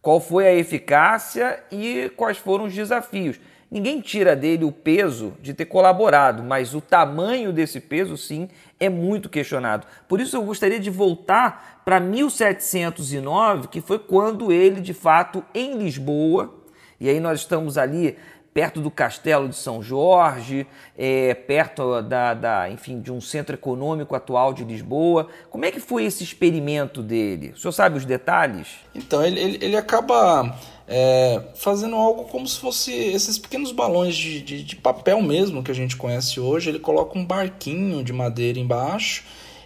Qual 0.00 0.20
foi 0.20 0.46
a 0.46 0.54
eficácia 0.54 1.62
e 1.70 2.10
quais 2.16 2.38
foram 2.38 2.64
os 2.64 2.74
desafios. 2.74 3.38
Ninguém 3.68 4.00
tira 4.00 4.36
dele 4.36 4.64
o 4.64 4.70
peso 4.70 5.34
de 5.42 5.52
ter 5.52 5.64
colaborado, 5.64 6.42
mas 6.42 6.72
o 6.74 6.80
tamanho 6.80 7.52
desse 7.52 7.80
peso, 7.80 8.16
sim, 8.16 8.48
é 8.78 8.88
muito 8.88 9.28
questionado. 9.28 9.86
Por 10.08 10.20
isso 10.20 10.36
eu 10.36 10.42
gostaria 10.42 10.78
de 10.78 10.90
voltar 10.90 11.82
para 11.84 11.98
1709, 12.00 13.68
que 13.68 13.80
foi 13.80 13.98
quando 13.98 14.52
ele, 14.52 14.80
de 14.80 14.92
fato, 14.92 15.44
em 15.54 15.78
Lisboa, 15.78 16.54
e 17.00 17.08
aí 17.08 17.20
nós 17.20 17.40
estamos 17.40 17.78
ali 17.78 18.16
perto 18.56 18.80
do 18.80 18.90
Castelo 18.90 19.50
de 19.50 19.54
São 19.54 19.82
Jorge, 19.82 20.66
é, 20.96 21.34
perto 21.34 22.00
da, 22.00 22.32
da, 22.32 22.70
enfim, 22.70 23.02
de 23.02 23.12
um 23.12 23.20
centro 23.20 23.54
econômico 23.54 24.14
atual 24.14 24.54
de 24.54 24.64
Lisboa. 24.64 25.28
Como 25.50 25.66
é 25.66 25.70
que 25.70 25.78
foi 25.78 26.04
esse 26.04 26.24
experimento 26.24 27.02
dele? 27.02 27.52
O 27.54 27.58
senhor 27.58 27.72
sabe 27.72 27.98
os 27.98 28.06
detalhes? 28.06 28.78
Então, 28.94 29.22
ele, 29.22 29.38
ele, 29.38 29.58
ele 29.60 29.76
acaba 29.76 30.56
é, 30.88 31.42
fazendo 31.54 31.96
algo 31.96 32.24
como 32.24 32.46
se 32.46 32.58
fosse 32.58 32.92
esses 32.92 33.38
pequenos 33.38 33.72
balões 33.72 34.14
de, 34.14 34.40
de, 34.40 34.62
de, 34.62 34.76
papel 34.76 35.20
mesmo 35.20 35.62
que 35.62 35.70
a 35.70 35.74
gente 35.74 35.96
conhece 35.96 36.38
hoje. 36.38 36.70
Ele 36.70 36.78
coloca 36.78 37.18
um 37.18 37.24
barquinho 37.24 38.04
de 38.04 38.12
madeira 38.12 38.58
embaixo 38.58 39.24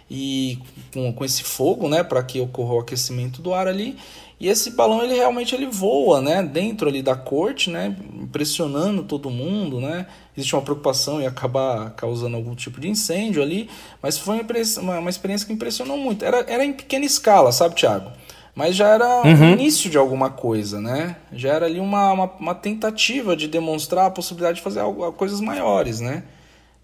e 0.09 0.57
com, 0.93 1.13
com 1.13 1.23
esse 1.23 1.43
fogo, 1.43 1.87
né, 1.87 2.03
para 2.03 2.21
que 2.23 2.41
ocorra 2.41 2.73
o 2.73 2.79
aquecimento 2.79 3.41
do 3.41 3.53
ar 3.53 3.67
ali. 3.67 3.95
E 4.39 4.49
esse 4.49 4.71
balão 4.71 5.03
ele 5.03 5.13
realmente 5.13 5.53
ele 5.53 5.67
voa, 5.67 6.19
né, 6.19 6.41
dentro 6.41 6.89
ali 6.89 7.03
da 7.03 7.15
corte, 7.15 7.69
né, 7.69 7.95
impressionando 8.15 9.03
todo 9.03 9.29
mundo, 9.29 9.79
né. 9.79 10.07
Existe 10.35 10.55
uma 10.55 10.63
preocupação 10.63 11.21
em 11.21 11.27
acabar 11.27 11.91
causando 11.91 12.35
algum 12.35 12.55
tipo 12.55 12.81
de 12.81 12.89
incêndio 12.89 13.43
ali, 13.43 13.69
mas 14.01 14.17
foi 14.17 14.41
uma, 14.81 14.99
uma, 14.99 15.09
experiência 15.09 15.45
que 15.45 15.53
impressionou 15.53 15.97
muito. 15.97 16.25
Era, 16.25 16.39
era 16.47 16.65
em 16.65 16.73
pequena 16.73 17.05
escala, 17.05 17.51
sabe, 17.51 17.75
Thiago? 17.75 18.11
Mas 18.55 18.75
já 18.75 18.89
era 18.89 19.21
uhum. 19.21 19.51
o 19.51 19.53
início 19.53 19.89
de 19.89 19.97
alguma 19.97 20.29
coisa, 20.29 20.79
né? 20.79 21.15
Já 21.31 21.53
era 21.53 21.65
ali 21.65 21.79
uma, 21.79 22.11
uma, 22.11 22.31
uma, 22.39 22.55
tentativa 22.55 23.35
de 23.35 23.47
demonstrar 23.47 24.07
a 24.07 24.11
possibilidade 24.11 24.57
de 24.57 24.61
fazer 24.61 24.81
algo, 24.81 25.11
coisas 25.13 25.39
maiores, 25.39 25.99
né? 25.99 26.23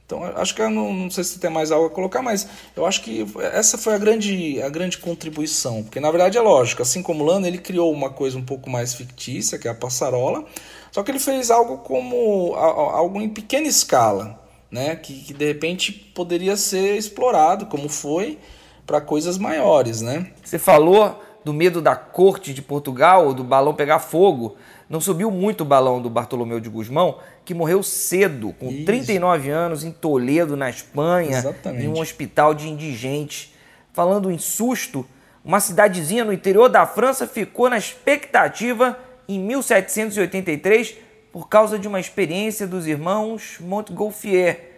Então, 0.06 0.24
acho 0.24 0.56
que 0.56 0.62
eu 0.62 0.70
não, 0.70 0.94
não 0.94 1.12
sei 1.12 1.22
se 1.26 1.38
tem 1.38 1.50
mais 1.50 1.70
algo 1.70 1.88
a 1.88 1.90
colocar, 1.90 2.22
mas 2.22 2.48
eu 2.74 2.86
acho 2.86 3.02
que 3.02 3.26
essa 3.52 3.78
foi 3.78 3.94
a 3.94 3.98
grande, 3.98 4.62
a 4.62 4.70
grande 4.70 4.98
contribuição. 4.98 5.84
Porque, 5.84 6.00
na 6.00 6.10
verdade, 6.10 6.38
é 6.38 6.42
lógico, 6.42 6.82
assim 6.82 7.04
como 7.04 7.26
Lano, 7.26 7.46
ele 7.46 7.58
criou 7.58 7.92
uma 7.92 8.10
coisa 8.10 8.38
um 8.38 8.44
pouco 8.44 8.70
mais 8.70 8.94
fictícia, 8.94 9.60
que 9.60 9.68
é 9.68 9.72
a 9.72 9.76
passarola, 9.76 10.46
só 10.94 11.04
que 11.04 11.12
ele 11.12 11.20
fez 11.20 11.52
algo 11.52 11.80
como 11.80 12.56
algo 12.56 13.20
em 13.20 13.28
pequena 13.28 13.68
escala, 13.68 14.40
né? 14.72 14.96
Que, 14.96 15.14
que 15.14 15.34
de 15.34 15.46
repente 15.46 15.92
poderia 15.92 16.56
ser 16.56 16.96
explorado, 16.96 17.66
como 17.66 17.90
foi, 17.90 18.40
para 18.86 19.02
coisas 19.02 19.38
maiores, 19.38 20.02
né? 20.02 20.32
Você 20.42 20.58
falou 20.58 21.22
do 21.48 21.54
medo 21.54 21.82
da 21.82 21.96
corte 21.96 22.54
de 22.54 22.62
Portugal, 22.62 23.34
do 23.34 23.42
balão 23.42 23.74
pegar 23.74 24.00
fogo. 24.00 24.58
Não 24.90 25.00
subiu 25.00 25.32
muito 25.32 25.62
o 25.62 25.66
balão 25.66 26.02
do 26.02 26.10
Bartolomeu 26.10 26.60
de 26.60 26.68
Guzmão, 26.68 27.20
que 27.46 27.54
morreu 27.54 27.82
cedo, 27.82 28.54
com 28.60 28.68
Isso. 28.70 28.86
39 28.86 29.50
anos, 29.50 29.86
em 29.86 29.92
Toledo, 29.92 30.58
na 30.58 30.70
Espanha, 30.70 31.38
Exatamente. 31.38 31.86
em 31.86 31.88
um 31.88 32.02
hospital 32.02 32.54
de 32.54 32.68
indigentes. 32.68 33.54
Falando 33.94 34.30
em 34.30 34.38
susto, 34.38 35.06
uma 35.42 35.62
cidadezinha 35.62 36.26
no 36.26 36.34
interior 36.34 36.68
da 36.68 36.86
França 36.86 37.26
ficou 37.26 37.70
na 37.70 37.78
expectativa 37.78 39.00
em 39.26 39.40
1783 39.40 40.96
por 41.32 41.48
causa 41.48 41.80
de 41.80 41.88
uma 41.88 42.02
experiência 42.02 42.68
dos 42.68 42.88
irmãos 42.88 43.58
Montgolfier. 43.62 44.72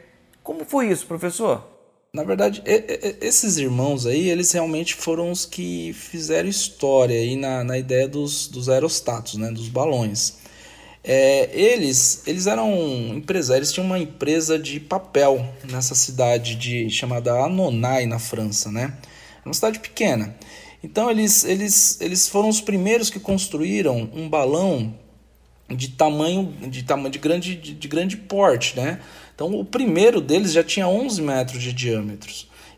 Como 0.44 0.64
foi 0.64 0.90
isso, 0.90 1.08
professor? 1.08 1.64
Na 2.12 2.24
verdade, 2.24 2.64
esses 3.22 3.58
irmãos 3.58 4.08
aí, 4.08 4.30
eles 4.30 4.52
realmente 4.52 4.96
foram 4.96 5.32
os 5.32 5.46
que 5.46 5.94
fizeram 5.94 6.50
história 6.50 7.16
aí 7.16 7.36
na, 7.36 7.64
na 7.64 7.78
ideia 7.78 8.08
dos, 8.08 8.48
dos 8.48 8.68
aerostatos, 8.68 9.36
né, 9.36 9.52
dos 9.52 9.68
balões. 9.70 10.40
É, 11.04 11.50
eles, 11.54 12.24
eles 12.26 12.48
eram 12.48 12.74
empresários, 13.16 13.72
tinham 13.72 13.86
uma 13.86 14.00
empresa 14.00 14.58
de 14.58 14.80
papel 14.80 15.54
nessa 15.72 15.94
cidade 15.94 16.56
de, 16.56 16.90
chamada 16.90 17.32
Annonay, 17.46 18.08
na 18.08 18.18
França, 18.18 18.72
né? 18.72 18.98
Uma 19.46 19.54
cidade 19.54 19.78
pequena. 19.78 20.36
Então 20.84 21.12
eles, 21.12 21.44
eles, 21.44 22.02
eles 22.02 22.28
foram 22.28 22.50
os 22.50 22.60
primeiros 22.60 23.12
que 23.12 23.20
construíram 23.20 24.10
um 24.14 24.28
balão 24.28 24.96
de 25.70 25.90
tamanho 25.90 26.52
de, 26.68 26.84
tamanho 26.84 27.12
de, 27.12 27.20
grande, 27.20 27.56
de, 27.56 27.74
de 27.76 27.88
grande 27.88 28.18
porte, 28.18 28.76
né? 28.76 29.00
Então, 29.40 29.58
o 29.58 29.64
primeiro 29.64 30.20
deles 30.20 30.52
já 30.52 30.62
tinha 30.62 30.86
11 30.86 31.22
metros 31.22 31.64
de 31.64 31.72
diâmetro. 31.72 32.30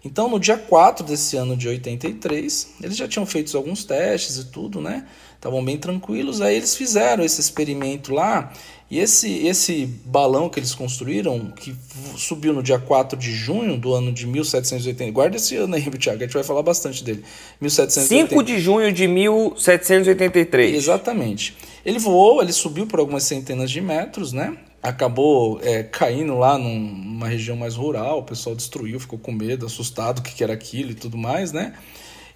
Então, 0.06 0.30
no 0.30 0.40
dia 0.40 0.60
4 0.60 1.04
desse 1.04 1.36
ano 1.36 1.58
de 1.58 1.68
83, 1.68 2.74
eles 2.84 2.96
já 2.96 3.08
tinham 3.08 3.26
feito 3.26 3.58
alguns 3.58 3.84
testes 3.84 4.38
e 4.38 4.46
tudo, 4.46 4.80
né? 4.80 5.08
Estavam 5.36 5.66
bem 5.66 5.76
tranquilos. 5.80 6.40
Aí 6.40 6.58
eles 6.58 6.76
fizeram 6.76 7.24
esse 7.24 7.42
experimento 7.42 8.14
lá. 8.14 8.54
E 8.92 9.00
esse, 9.00 9.48
esse 9.48 9.88
balão 10.06 10.50
que 10.50 10.60
eles 10.60 10.76
construíram, 10.76 11.50
que 11.50 11.76
subiu 12.16 12.54
no 12.54 12.62
dia 12.62 12.78
4 12.78 13.18
de 13.18 13.32
junho 13.32 13.76
do 13.76 13.96
ano 13.96 14.12
de 14.12 14.28
1780. 14.28 15.12
Guarda 15.12 15.38
esse 15.38 15.56
ano 15.56 15.74
aí, 15.74 15.82
Thiago, 15.98 16.20
a 16.20 16.26
gente 16.28 16.34
vai 16.36 16.44
falar 16.44 16.62
bastante 16.62 17.04
dele. 17.04 17.24
1780. 17.60 18.30
5 18.30 18.44
de 18.44 18.60
junho 18.60 18.94
de 18.94 19.08
1783. 19.08 20.76
Exatamente. 20.76 21.58
Ele 21.84 21.98
voou, 21.98 22.40
ele 22.40 22.54
subiu 22.54 22.86
por 22.86 23.00
algumas 23.00 23.24
centenas 23.24 23.72
de 23.72 23.82
metros, 23.82 24.32
né? 24.32 24.56
Acabou 24.82 25.60
é, 25.62 25.84
caindo 25.84 26.38
lá 26.38 26.58
num, 26.58 26.80
numa 26.80 27.28
região 27.28 27.56
mais 27.56 27.76
rural, 27.76 28.20
o 28.20 28.24
pessoal 28.24 28.56
destruiu, 28.56 29.00
ficou 29.00 29.20
com 29.20 29.32
medo, 29.32 29.66
assustado, 29.66 30.20
o 30.20 30.22
que, 30.22 30.34
que 30.34 30.44
era 30.44 30.54
aquilo 30.54 30.92
e 30.92 30.96
tudo 30.96 31.18
mais, 31.18 31.52
né? 31.52 31.74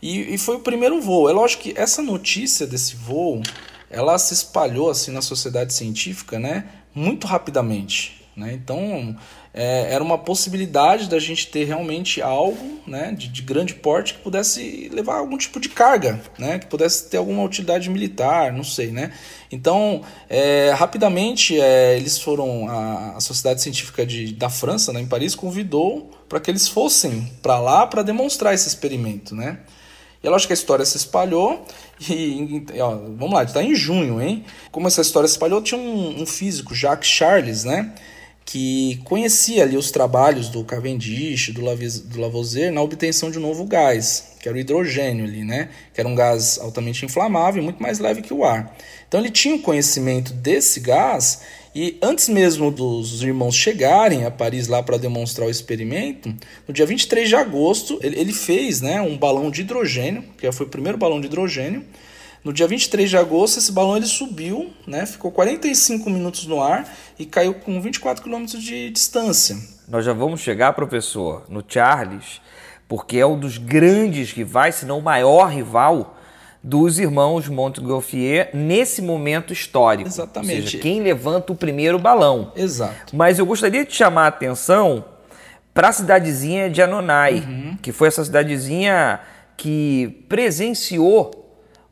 E, 0.02 0.36
e, 0.36 0.38
foi 0.38 0.58
o 0.58 0.60
primeiro 0.60 1.02
voo. 1.02 1.30
É 1.30 1.34
lógico 1.34 1.64
que 1.64 1.74
essa 1.76 2.02
notícia 2.02 2.68
desse 2.68 2.96
voo, 2.96 3.42
ela 3.90 4.18
se 4.20 4.34
espalhou 4.34 4.90
assim 4.90 5.12
na 5.12 5.22
sociedade 5.22 5.74
científica, 5.74 6.38
né? 6.38 6.66
Muito 6.94 7.26
rapidamente, 7.26 8.24
né? 8.36 8.54
Então, 8.54 9.16
é, 9.58 9.94
era 9.94 10.04
uma 10.04 10.18
possibilidade 10.18 11.08
da 11.08 11.18
gente 11.18 11.48
ter 11.48 11.64
realmente 11.64 12.22
algo 12.22 12.82
né, 12.86 13.14
de, 13.18 13.30
de, 13.30 13.42
grande 13.42 13.74
porte 13.74 14.16
que 14.16 14.20
pudesse 14.20 14.90
levar 14.92 15.16
algum 15.16 15.38
tipo 15.38 15.62
de 15.62 15.70
carga, 15.70 16.20
né, 16.38 16.60
que 16.60 16.66
pudesse 16.66 17.10
ter 17.10 17.16
alguma 17.16 17.42
utilidade 17.42 17.90
militar, 17.90 18.52
não 18.52 18.66
sei. 18.66 18.88
Né? 18.92 19.14
Então, 19.50 20.02
é, 20.30 20.72
rapidamente, 20.76 21.58
é, 21.58 21.96
eles 21.96 22.20
foram, 22.20 22.68
a, 22.70 23.16
a 23.16 23.22
Sociedade 23.22 23.62
Científica 23.62 24.06
de, 24.06 24.34
da 24.34 24.50
França, 24.50 24.92
né, 24.92 25.00
em 25.00 25.08
Paris, 25.08 25.36
convidou 25.36 26.12
para 26.28 26.42
que 26.42 26.52
eles 26.52 26.68
fossem 26.68 27.32
para 27.42 27.58
lá 27.58 27.88
para 27.88 28.04
demonstrar 28.04 28.54
esse 28.54 28.68
experimento. 28.68 29.34
Né? 29.34 29.60
E 30.22 30.28
é 30.28 30.30
lógico 30.30 30.48
que 30.48 30.54
a 30.54 30.56
história 30.56 30.84
se 30.86 30.98
espalhou 30.98 31.66
e, 32.10 32.62
ó, 32.78 32.90
vamos 32.90 33.34
lá, 33.34 33.44
está 33.44 33.64
em 33.64 33.74
junho, 33.74 34.22
hein? 34.22 34.44
Como 34.70 34.86
essa 34.86 35.00
história 35.00 35.30
se 35.30 35.36
espalhou, 35.36 35.62
tinha 35.62 35.80
um, 35.80 36.24
um 36.24 36.26
físico, 36.26 36.76
Jacques 36.76 37.10
Charles, 37.10 37.64
né? 37.64 37.94
Que 38.46 39.02
conhecia 39.04 39.64
ali 39.64 39.76
os 39.76 39.90
trabalhos 39.90 40.50
do 40.50 40.64
Cavendish, 40.64 41.50
do, 41.50 41.62
do 41.62 42.22
Lavoisier 42.22 42.72
na 42.72 42.82
obtenção 42.82 43.32
de 43.32 43.40
um 43.40 43.42
novo 43.42 43.66
gás, 43.66 44.36
que 44.40 44.48
era 44.48 44.56
o 44.56 44.62
hidrogênio 44.62 45.26
ali, 45.26 45.44
né? 45.44 45.70
Que 45.92 46.00
era 46.00 46.08
um 46.08 46.14
gás 46.14 46.60
altamente 46.60 47.04
inflamável 47.04 47.62
e 47.62 47.66
muito 47.66 47.82
mais 47.82 47.98
leve 47.98 48.22
que 48.22 48.34
o 48.34 48.46
ar. 48.46 48.78
Então 49.08 49.20
ele 49.20 49.32
tinha 49.32 49.56
o 49.56 49.62
conhecimento 49.62 50.32
desse 50.32 50.80
gás 50.80 51.42
e 51.74 51.98
antes 52.02 52.30
mesmo 52.30 52.70
dos 52.70 53.24
irmãos 53.24 53.56
chegarem 53.56 54.24
a 54.24 54.32
Paris 54.32 54.68
lá 54.68 54.82
para 54.82 54.98
demonstrar 54.98 55.48
o 55.48 55.52
experimento, 55.52 56.34
no 56.68 56.74
dia 56.74 56.86
23 56.86 57.28
de 57.28 57.36
agosto, 57.36 58.00
ele, 58.02 58.18
ele 58.18 58.32
fez 58.32 58.80
né, 58.80 59.02
um 59.02 59.18
balão 59.18 59.50
de 59.50 59.62
hidrogênio, 59.62 60.24
que 60.38 60.50
foi 60.52 60.68
o 60.68 60.70
primeiro 60.70 60.98
balão 60.98 61.20
de 61.20 61.26
hidrogênio, 61.26 61.84
no 62.46 62.54
dia 62.54 62.68
23 62.68 63.10
de 63.10 63.18
agosto, 63.18 63.58
esse 63.58 63.72
balão 63.72 63.98
ele 63.98 64.06
subiu, 64.06 64.72
né, 64.86 65.08
ficou 65.08 65.32
45 65.32 66.08
minutos 66.12 66.46
no 66.46 66.62
ar 66.62 66.88
e 67.18 67.26
caiu 67.26 67.56
com 67.56 67.82
24 67.82 68.24
km 68.24 68.46
de 68.46 68.92
distância. 68.92 69.58
Nós 69.88 70.06
já 70.06 70.14
vamos 70.14 70.42
chegar, 70.42 70.72
professor, 70.74 71.44
no 71.50 71.64
Charles, 71.68 72.40
porque 72.88 73.18
é 73.18 73.26
um 73.26 73.40
dos 73.40 73.58
grandes 73.58 74.32
rivais, 74.32 74.76
se 74.76 74.86
não 74.86 75.00
o 75.00 75.02
maior 75.02 75.48
rival 75.48 76.16
dos 76.64 77.00
irmãos 77.00 77.48
Montgolfier 77.48 78.52
nesse 78.54 79.02
momento 79.02 79.52
histórico. 79.52 80.08
Exatamente. 80.08 80.56
Ou 80.56 80.62
seja, 80.66 80.78
quem 80.78 81.02
levanta 81.02 81.52
o 81.52 81.56
primeiro 81.56 81.98
balão. 81.98 82.52
Exato. 82.56 83.16
Mas 83.16 83.40
eu 83.40 83.46
gostaria 83.46 83.84
de 83.84 83.94
chamar 83.94 84.26
a 84.26 84.28
atenção 84.28 85.04
para 85.74 85.90
a 85.90 85.92
cidadezinha 85.92 86.70
de 86.70 86.82
Anonai, 86.82 87.40
uhum. 87.40 87.78
que 87.82 87.92
foi 87.92 88.08
essa 88.08 88.24
cidadezinha 88.24 89.20
que 89.58 90.26
presenciou 90.30 91.45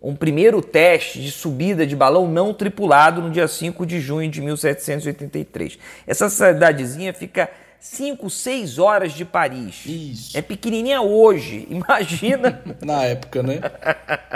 um 0.04 0.14
primeiro 0.14 0.62
teste 0.62 1.22
de 1.22 1.32
subida 1.32 1.88
de 1.88 1.96
balão 1.96 2.28
não 2.28 2.54
tripulado 2.54 3.22
no 3.22 3.30
dia 3.30 3.48
5 3.48 3.86
de 3.86 4.02
junho 4.02 4.30
de 4.30 4.42
1783. 4.42 5.80
Essa 6.06 6.30
cidadezinha 6.30 7.14
fica 7.14 7.50
5, 7.80 8.30
6 8.30 8.80
horas 8.80 9.14
de 9.14 9.24
Paris. 9.24 9.86
Isso. 9.86 10.38
É 10.38 10.42
pequenininha 10.42 11.02
hoje, 11.02 11.66
imagina. 11.72 12.62
Na 12.84 13.06
época, 13.06 13.42
né? 13.42 13.62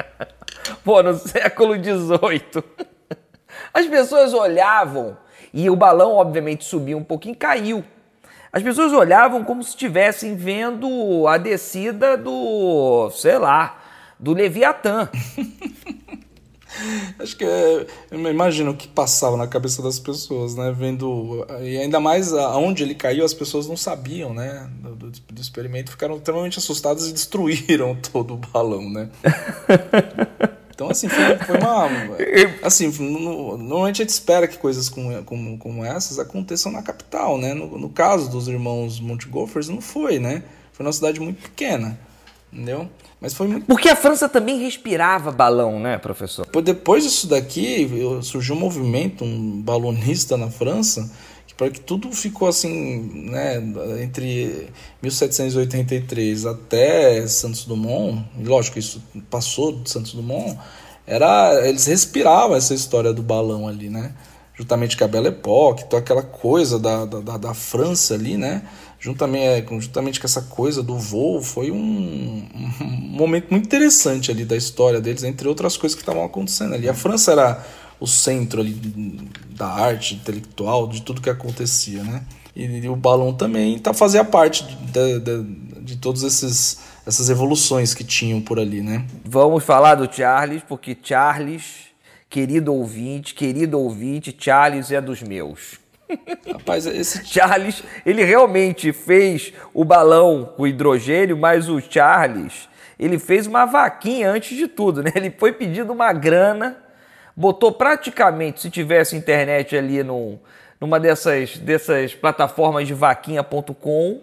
Pô, 0.86 1.04
no 1.04 1.14
século 1.16 1.76
XVIII. 1.76 2.64
As 3.74 3.86
pessoas 3.88 4.34
olhavam 4.34 5.18
e 5.54 5.70
o 5.70 5.76
balão, 5.76 6.14
obviamente, 6.14 6.64
subiu 6.64 6.98
um 6.98 7.04
pouquinho 7.04 7.34
e 7.34 7.38
caiu. 7.38 7.84
As 8.54 8.64
pessoas 8.64 8.94
olhavam 8.94 9.44
como 9.44 9.62
se 9.62 9.72
estivessem 9.72 10.36
vendo 10.36 11.28
a 11.28 11.38
descida 11.38 12.16
do, 12.16 13.10
sei 13.12 13.38
lá, 13.38 13.77
do 14.20 14.34
Leviatã. 14.34 15.10
Acho 17.18 17.36
que 17.36 17.44
é, 17.44 17.88
eu 18.12 18.30
imagino 18.30 18.72
o 18.72 18.76
que 18.76 18.88
passava 18.88 19.36
na 19.36 19.48
cabeça 19.48 19.82
das 19.82 20.00
pessoas, 20.00 20.56
né? 20.56 20.74
Vendo. 20.78 21.46
E 21.62 21.78
ainda 21.78 22.00
mais 22.00 22.34
aonde 22.34 22.84
ele 22.84 22.94
caiu, 22.94 23.26
as 23.26 23.34
pessoas 23.34 23.68
não 23.68 23.78
sabiam, 23.78 24.34
né? 24.34 24.70
Do, 24.82 24.96
do, 24.96 25.12
do 25.12 25.42
experimento, 25.42 25.92
ficaram 25.92 26.18
extremamente 26.18 26.60
assustadas 26.60 27.08
e 27.08 27.14
destruíram 27.14 27.96
todo 28.12 28.36
o 28.36 28.38
balão, 28.38 28.90
né? 28.90 29.10
Então, 30.78 30.92
assim, 30.92 31.10
foi, 31.10 31.38
foi 31.40 31.58
uma. 31.58 31.90
Assim, 32.62 32.88
normalmente 33.00 34.04
a 34.04 34.06
gente 34.06 34.12
espera 34.12 34.48
que 34.48 34.60
coisas 34.60 34.88
como, 34.88 35.24
como, 35.24 35.58
como 35.58 35.84
essas 35.84 36.20
aconteçam 36.20 36.72
na 36.72 36.84
capital, 36.84 37.40
né? 37.40 37.52
No, 37.56 37.80
no 37.80 37.90
caso 37.90 38.30
dos 38.30 38.48
irmãos 38.48 39.00
Montgolfers, 39.00 39.70
não 39.70 39.82
foi, 39.82 40.20
né? 40.20 40.44
Foi 40.72 40.86
uma 40.86 40.94
cidade 40.94 41.20
muito 41.20 41.42
pequena, 41.42 42.00
entendeu? 42.52 42.90
Mas 43.20 43.34
foi 43.34 43.48
muito... 43.48 43.66
Porque 43.66 43.90
a 43.90 43.96
França 43.96 44.30
também 44.30 44.60
respirava 44.60 45.32
balão, 45.32 45.80
né, 45.80 45.98
professor? 45.98 46.46
Depois 46.62 47.04
disso 47.04 47.28
daqui, 47.28 47.90
surgiu 48.22 48.56
um 48.56 48.60
movimento, 48.60 49.24
um 49.24 49.62
balonista 49.62 50.38
na 50.38 50.50
França, 50.50 51.12
que 51.46 51.54
para 51.54 51.70
que 51.70 51.80
tudo 51.80 52.12
ficou 52.12 52.48
assim, 52.48 53.30
né, 53.30 53.58
entre 54.02 54.70
1783 55.02 56.46
até 56.46 57.26
Santos 57.28 57.66
Dumont, 57.66 58.24
lógico, 58.44 58.80
isso 58.80 59.04
passou 59.30 59.74
de 59.74 59.90
Santos 59.90 60.14
Dumont, 60.14 60.58
era, 61.08 61.66
eles 61.68 61.86
respiravam 61.86 62.56
essa 62.56 62.74
história 62.74 63.14
do 63.14 63.24
balão 63.24 63.66
ali, 63.66 63.90
né? 63.90 64.14
Juntamente 64.54 64.98
com 64.98 65.06
a 65.06 65.08
Belle 65.08 65.30
Époque, 65.30 65.86
toda 65.86 66.00
aquela 66.00 66.24
coisa 66.24 66.78
da, 66.78 67.06
da, 67.06 67.38
da 67.38 67.54
França 67.54 68.14
ali, 68.14 68.36
né? 68.36 68.64
Juntamente, 69.00 69.44
é, 69.46 69.80
juntamente 69.80 70.20
com 70.20 70.26
essa 70.26 70.42
coisa 70.42 70.82
do 70.82 70.98
voo, 70.98 71.42
foi 71.42 71.72
um, 71.72 72.48
um, 72.82 72.88
momento 73.18 73.50
muito 73.52 73.66
interessante 73.66 74.32
ali 74.32 74.46
da 74.46 74.56
história 74.56 75.00
deles, 75.00 75.24
entre 75.24 75.48
outras 75.48 75.78
coisas 75.78 75.96
que 75.96 76.02
estavam 76.02 76.24
acontecendo 76.24 76.76
ali. 76.76 76.88
A 76.90 76.94
França 76.94 77.32
era 77.32 77.66
o 78.00 78.08
centro 78.08 78.62
ali 78.62 78.74
da 79.50 79.68
arte 79.68 80.16
intelectual, 80.16 80.88
de 80.88 81.02
tudo 81.02 81.22
que 81.22 81.30
acontecia, 81.30 82.04
né? 82.04 82.24
E, 82.56 82.64
e 82.64 82.90
o 82.90 82.96
balão 82.96 83.34
também 83.34 83.78
tá, 83.80 83.94
fazia 83.94 84.24
parte 84.24 84.64
de, 84.66 85.20
de, 85.20 85.44
de 85.82 85.96
todos 85.98 86.24
esses 86.24 86.80
essas 87.08 87.30
evoluções 87.30 87.94
que 87.94 88.04
tinham 88.04 88.42
por 88.42 88.60
ali, 88.60 88.82
né? 88.82 89.06
Vamos 89.24 89.64
falar 89.64 89.96
do 89.96 90.14
Charles, 90.14 90.62
porque 90.68 90.96
Charles, 91.02 91.64
querido 92.30 92.74
ouvinte, 92.74 93.34
querido 93.34 93.80
ouvinte, 93.80 94.36
Charles 94.38 94.92
é 94.92 95.00
dos 95.00 95.24
meus. 95.24 95.80
Rapaz, 96.52 96.86
esse 96.86 97.26
Charles, 97.26 97.84
ele 98.06 98.24
realmente 98.24 98.94
fez 98.94 99.54
o 99.74 99.84
balão 99.84 100.54
com 100.56 100.66
hidrogênio, 100.66 101.38
mas 101.38 101.70
o 101.70 101.82
Charles, 101.82 102.70
ele 103.00 103.20
fez 103.20 103.46
uma 103.48 103.66
vaquinha 103.66 104.32
antes 104.32 104.58
de 104.58 104.68
tudo, 104.68 105.04
né? 105.04 105.12
Ele 105.16 105.30
foi 105.32 105.52
pedindo 105.52 105.92
uma 105.92 106.12
grana, 106.14 106.78
botou 107.36 107.72
praticamente, 107.72 108.62
se 108.62 108.70
tivesse 108.70 109.16
internet 109.16 109.76
ali 109.76 110.02
no, 110.04 110.40
numa 110.80 111.00
dessas, 111.00 111.58
dessas 111.58 112.16
plataformas 112.16 112.88
de 112.88 112.94
vaquinha.com, 112.94 114.22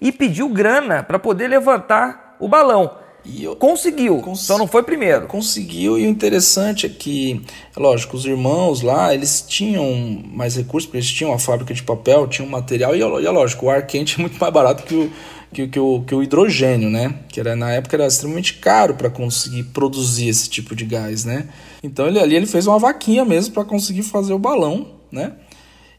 e 0.00 0.10
pediu 0.10 0.48
grana 0.48 1.02
para 1.02 1.18
poder 1.18 1.48
levantar 1.48 2.36
o 2.40 2.48
balão. 2.48 2.99
E 3.24 3.44
eu, 3.44 3.54
conseguiu, 3.54 4.18
cons 4.18 4.40
só 4.40 4.56
não 4.56 4.66
foi 4.66 4.82
primeiro. 4.82 5.26
Conseguiu 5.26 5.98
e 5.98 6.06
o 6.06 6.08
interessante 6.08 6.86
é 6.86 6.88
que, 6.88 7.40
lógico, 7.76 8.16
os 8.16 8.24
irmãos 8.24 8.80
lá, 8.82 9.14
eles 9.14 9.44
tinham 9.46 10.22
mais 10.32 10.56
recursos, 10.56 10.86
porque 10.86 10.98
eles 10.98 11.10
tinham 11.10 11.32
a 11.32 11.38
fábrica 11.38 11.74
de 11.74 11.82
papel, 11.82 12.26
tinham 12.26 12.48
material, 12.48 12.94
e, 12.94 13.00
e 13.00 13.26
é 13.26 13.30
lógico, 13.30 13.66
o 13.66 13.70
ar 13.70 13.86
quente 13.86 14.18
é 14.18 14.20
muito 14.20 14.38
mais 14.38 14.52
barato 14.52 14.82
que 14.84 14.94
o, 14.94 15.10
que, 15.52 15.68
que, 15.68 15.80
o, 15.80 16.02
que 16.02 16.14
o 16.14 16.22
hidrogênio, 16.22 16.88
né? 16.88 17.14
Que 17.28 17.40
era, 17.40 17.54
na 17.54 17.72
época 17.72 17.96
era 17.96 18.06
extremamente 18.06 18.54
caro 18.54 18.94
para 18.94 19.10
conseguir 19.10 19.64
produzir 19.64 20.28
esse 20.28 20.48
tipo 20.48 20.74
de 20.74 20.84
gás, 20.84 21.24
né? 21.24 21.48
Então 21.82 22.06
ele 22.06 22.18
ali 22.18 22.36
ele 22.36 22.46
fez 22.46 22.66
uma 22.66 22.78
vaquinha 22.78 23.24
mesmo 23.24 23.52
para 23.54 23.64
conseguir 23.64 24.02
fazer 24.02 24.32
o 24.32 24.38
balão, 24.38 24.86
né? 25.10 25.32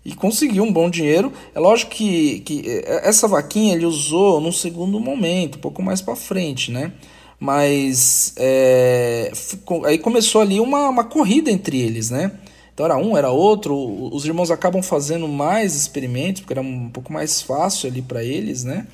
E 0.03 0.15
conseguiu 0.15 0.63
um 0.63 0.73
bom 0.73 0.89
dinheiro. 0.89 1.31
É 1.53 1.59
lógico 1.59 1.91
que, 1.91 2.39
que 2.41 2.63
é, 2.67 3.07
essa 3.07 3.27
vaquinha 3.27 3.75
ele 3.75 3.85
usou 3.85 4.41
num 4.41 4.51
segundo 4.51 4.99
momento, 4.99 5.57
um 5.57 5.61
pouco 5.61 5.81
mais 5.81 6.01
para 6.01 6.15
frente, 6.15 6.71
né? 6.71 6.93
Mas 7.39 8.33
é, 8.37 9.31
ficou, 9.33 9.85
aí 9.85 9.97
começou 9.97 10.41
ali 10.41 10.59
uma, 10.59 10.89
uma 10.89 11.03
corrida 11.03 11.49
entre 11.49 11.79
eles, 11.79 12.09
né? 12.09 12.31
Então 12.73 12.85
era 12.85 12.97
um, 12.97 13.17
era 13.17 13.29
outro. 13.31 13.75
Os 14.13 14.25
irmãos 14.25 14.51
acabam 14.51 14.81
fazendo 14.81 15.27
mais 15.27 15.75
experimentos, 15.75 16.41
porque 16.41 16.53
era 16.53 16.61
um 16.61 16.89
pouco 16.89 17.11
mais 17.11 17.41
fácil 17.41 17.89
ali 17.89 18.01
para 18.01 18.23
eles, 18.23 18.63
né? 18.63 18.87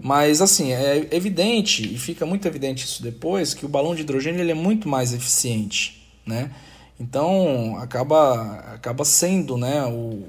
Mas 0.00 0.42
assim, 0.42 0.72
é 0.72 1.08
evidente, 1.12 1.94
e 1.94 1.98
fica 1.98 2.26
muito 2.26 2.46
evidente 2.48 2.84
isso 2.84 3.02
depois, 3.02 3.54
que 3.54 3.64
o 3.64 3.68
balão 3.68 3.94
de 3.94 4.02
hidrogênio 4.02 4.40
ele 4.40 4.50
é 4.50 4.54
muito 4.54 4.88
mais 4.88 5.12
eficiente, 5.14 6.04
né? 6.26 6.50
Então 6.98 7.76
acaba, 7.78 8.56
acaba 8.74 9.04
sendo 9.04 9.56
né, 9.56 9.84
o, 9.86 10.22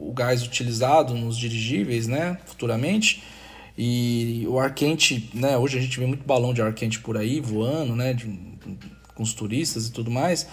o 0.00 0.12
gás 0.12 0.42
utilizado 0.42 1.14
nos 1.14 1.36
dirigíveis 1.36 2.06
né, 2.06 2.38
futuramente. 2.46 3.22
E 3.76 4.44
o 4.48 4.58
ar 4.58 4.74
quente, 4.74 5.30
né, 5.32 5.56
hoje 5.56 5.78
a 5.78 5.80
gente 5.80 5.98
vê 5.98 6.06
muito 6.06 6.24
balão 6.24 6.52
de 6.52 6.60
ar 6.60 6.72
quente 6.74 7.00
por 7.00 7.16
aí 7.16 7.40
voando, 7.40 7.96
né, 7.96 8.12
de, 8.12 8.26
com 9.14 9.22
os 9.22 9.32
turistas 9.32 9.86
e 9.86 9.92
tudo 9.92 10.10
mais. 10.10 10.46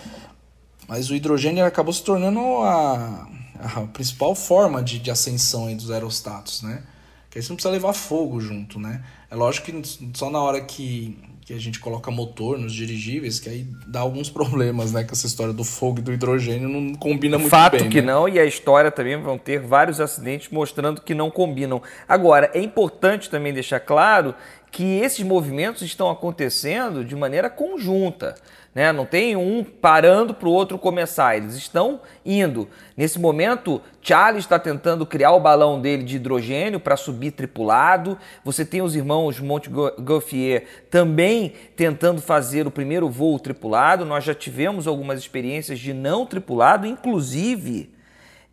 Mas 0.88 1.10
o 1.10 1.16
hidrogênio 1.16 1.66
acabou 1.66 1.94
se 1.94 2.04
tornando 2.04 2.40
a, 2.64 3.30
a 3.60 3.82
principal 3.94 4.34
forma 4.34 4.82
de, 4.82 5.00
de 5.00 5.12
ascensão 5.12 5.74
dos 5.76 5.92
aerostatos, 5.92 6.64
né? 6.64 6.84
Que 7.30 7.38
aí 7.38 7.44
você 7.44 7.50
não 7.50 7.58
precisa 7.58 7.72
levar 7.72 7.94
fogo 7.94 8.42
junto, 8.42 8.80
né? 8.80 9.04
É 9.30 9.36
lógico 9.36 9.72
que 9.72 10.10
só 10.16 10.32
na 10.32 10.42
hora 10.42 10.62
que 10.62 11.16
que 11.50 11.54
a 11.56 11.60
gente 11.60 11.80
coloca 11.80 12.12
motor 12.12 12.60
nos 12.60 12.72
dirigíveis, 12.72 13.40
que 13.40 13.50
aí 13.50 13.66
dá 13.88 14.02
alguns 14.02 14.30
problemas, 14.30 14.92
né? 14.92 15.04
Com 15.04 15.14
essa 15.14 15.26
história 15.26 15.52
do 15.52 15.64
fogo 15.64 15.98
e 15.98 16.02
do 16.04 16.14
hidrogênio 16.14 16.70
não 16.70 16.94
combina 16.94 17.40
muito 17.40 17.50
Fato 17.50 17.72
bem. 17.72 17.80
Fato 17.82 17.92
que 17.92 18.02
né? 18.04 18.14
não, 18.14 18.30
e 18.30 18.38
a 18.38 18.46
história 18.46 18.92
também 18.92 19.20
vão 19.20 19.36
ter 19.36 19.60
vários 19.60 20.00
acidentes 20.00 20.50
mostrando 20.52 21.02
que 21.02 21.16
não 21.16 21.32
combinam. 21.32 21.82
Agora, 22.08 22.52
é 22.54 22.62
importante 22.62 23.32
também 23.32 23.52
deixar 23.52 23.80
claro 23.80 24.36
que 24.70 25.00
esses 25.00 25.26
movimentos 25.26 25.82
estão 25.82 26.12
acontecendo 26.12 27.04
de 27.04 27.16
maneira 27.16 27.50
conjunta. 27.50 28.36
Né? 28.74 28.92
Não 28.92 29.06
tem 29.06 29.36
um 29.36 29.64
parando 29.64 30.34
para 30.34 30.48
o 30.48 30.52
outro 30.52 30.78
começar, 30.78 31.36
eles 31.36 31.56
estão 31.56 32.02
indo. 32.24 32.68
Nesse 32.96 33.20
momento, 33.20 33.82
Charles 34.02 34.44
está 34.44 34.60
tentando 34.60 35.06
criar 35.06 35.32
o 35.32 35.40
balão 35.40 35.82
dele 35.82 36.04
de 36.04 36.18
hidrogênio 36.18 36.80
para 36.80 36.96
subir 36.96 37.32
tripulado. 37.32 38.18
Você 38.44 38.64
tem 38.64 38.82
os 38.82 38.96
irmãos 38.96 39.40
Montgolfier 39.40 40.66
também 40.90 41.54
tentando 41.76 42.22
fazer 42.22 42.68
o 42.68 42.72
primeiro 42.72 43.10
voo 43.10 43.40
tripulado. 43.40 44.06
Nós 44.06 44.24
já 44.24 44.36
tivemos 44.36 44.88
algumas 44.88 45.20
experiências 45.20 45.80
de 45.80 45.94
não 45.94 46.26
tripulado, 46.26 46.86
inclusive 46.86 47.92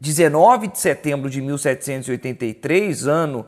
19 0.01 0.69
de 0.69 0.79
setembro 0.79 1.31
de 1.31 1.41
1783, 1.41 3.07
ano 3.07 3.47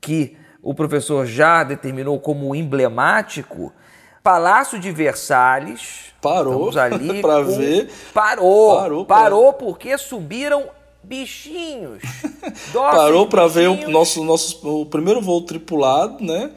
que 0.00 0.36
o 0.62 0.74
professor 0.74 1.26
já 1.26 1.62
determinou 1.62 2.18
como 2.18 2.54
emblemático 2.54 3.72
Palácio 4.24 4.80
de 4.80 4.90
Versalhes. 4.90 6.14
Parou 6.18 6.72
para 7.20 7.42
ver. 7.42 7.92
Parou. 8.14 8.74
Parou, 8.74 9.04
parou 9.04 9.52
porque 9.52 9.98
subiram 9.98 10.64
bichinhos. 11.02 12.02
parou 12.72 13.26
para 13.26 13.46
ver 13.46 13.68
o 13.68 13.90
nosso, 13.90 14.24
nosso 14.24 14.80
o 14.80 14.86
primeiro 14.86 15.20
voo 15.20 15.42
tripulado, 15.42 16.24
né? 16.24 16.50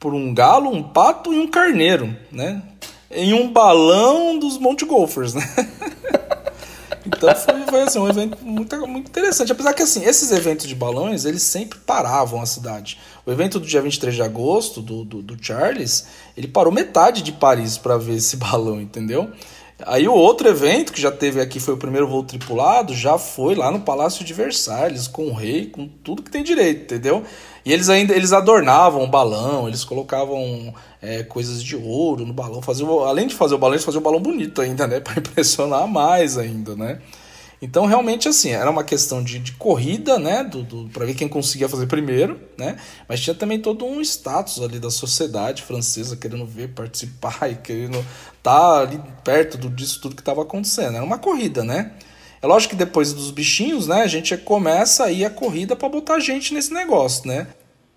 Por 0.00 0.12
um 0.12 0.34
galo, 0.34 0.68
um 0.68 0.82
pato 0.82 1.32
e 1.32 1.38
um 1.38 1.46
carneiro, 1.46 2.12
né? 2.32 2.60
Em 3.08 3.32
um 3.32 3.52
balão 3.52 4.36
dos 4.36 4.58
Monte 4.58 4.84
Golfers, 4.84 5.32
né? 5.32 5.42
Então 7.04 7.34
foi, 7.34 7.66
foi 7.68 7.82
assim, 7.82 7.98
um 7.98 8.08
evento 8.08 8.38
muito, 8.42 8.86
muito 8.86 9.08
interessante. 9.08 9.50
Apesar 9.50 9.74
que 9.74 9.82
assim, 9.82 10.04
esses 10.04 10.30
eventos 10.30 10.66
de 10.66 10.74
balões, 10.74 11.24
eles 11.24 11.42
sempre 11.42 11.78
paravam 11.80 12.40
a 12.40 12.46
cidade. 12.46 12.98
O 13.24 13.30
evento 13.30 13.60
do 13.60 13.66
dia 13.66 13.80
23 13.80 14.14
de 14.14 14.22
agosto, 14.22 14.80
do, 14.82 15.04
do, 15.04 15.22
do 15.22 15.36
Charles, 15.40 16.06
ele 16.36 16.48
parou 16.48 16.72
metade 16.72 17.22
de 17.22 17.32
Paris 17.32 17.78
para 17.78 17.96
ver 17.96 18.16
esse 18.16 18.36
balão, 18.38 18.80
entendeu? 18.80 19.30
Aí 19.84 20.06
o 20.06 20.14
outro 20.14 20.48
evento 20.48 20.92
que 20.92 21.00
já 21.00 21.10
teve 21.10 21.40
aqui 21.40 21.58
foi 21.58 21.74
o 21.74 21.76
primeiro 21.76 22.06
voo 22.06 22.22
tripulado, 22.22 22.94
já 22.94 23.18
foi 23.18 23.54
lá 23.54 23.70
no 23.70 23.80
Palácio 23.80 24.24
de 24.24 24.32
Versalhes, 24.32 25.08
com 25.08 25.26
o 25.26 25.32
rei, 25.32 25.66
com 25.66 25.88
tudo 25.88 26.22
que 26.22 26.30
tem 26.30 26.42
direito, 26.44 26.82
entendeu? 26.82 27.24
E 27.64 27.72
eles 27.72 27.88
ainda 27.88 28.14
eles 28.14 28.32
adornavam 28.32 29.02
o 29.02 29.08
balão, 29.08 29.66
eles 29.66 29.82
colocavam 29.82 30.72
é, 31.00 31.22
coisas 31.24 31.62
de 31.62 31.76
ouro 31.76 32.24
no 32.24 32.32
balão, 32.32 32.62
faziam, 32.62 33.00
além 33.00 33.26
de 33.26 33.34
fazer 33.34 33.54
o 33.54 33.58
balão, 33.58 33.74
eles 33.74 33.84
faziam 33.84 34.00
o 34.00 34.04
balão 34.04 34.20
bonito 34.20 34.60
ainda, 34.60 34.86
né? 34.86 34.98
Para 35.00 35.18
impressionar 35.18 35.88
mais 35.88 36.38
ainda, 36.38 36.76
né? 36.76 37.00
Então, 37.62 37.86
realmente, 37.86 38.28
assim, 38.28 38.50
era 38.50 38.68
uma 38.68 38.82
questão 38.82 39.22
de, 39.22 39.38
de 39.38 39.52
corrida, 39.52 40.18
né? 40.18 40.42
Do, 40.42 40.64
do 40.64 40.88
para 40.88 41.06
ver 41.06 41.14
quem 41.14 41.28
conseguia 41.28 41.68
fazer 41.68 41.86
primeiro, 41.86 42.40
né? 42.58 42.76
Mas 43.08 43.20
tinha 43.20 43.36
também 43.36 43.60
todo 43.60 43.84
um 43.86 44.00
status 44.00 44.60
ali 44.60 44.80
da 44.80 44.90
sociedade 44.90 45.62
francesa 45.62 46.16
querendo 46.16 46.44
ver, 46.44 46.70
participar 46.70 47.46
e 47.48 47.54
querendo 47.54 47.98
estar 47.98 48.42
tá 48.42 48.80
ali 48.80 49.00
perto 49.22 49.56
do, 49.56 49.70
disso 49.70 50.00
tudo 50.00 50.16
que 50.16 50.22
estava 50.22 50.42
acontecendo. 50.42 50.96
Era 50.96 51.04
uma 51.04 51.18
corrida, 51.18 51.62
né? 51.62 51.92
É 52.42 52.46
lógico 52.48 52.70
que 52.70 52.76
depois 52.76 53.12
dos 53.12 53.30
bichinhos, 53.30 53.86
né? 53.86 54.02
A 54.02 54.08
gente 54.08 54.36
começa 54.38 55.04
aí 55.04 55.24
a 55.24 55.30
corrida 55.30 55.76
para 55.76 55.88
botar 55.88 56.18
gente 56.18 56.52
nesse 56.52 56.74
negócio, 56.74 57.28
né? 57.28 57.46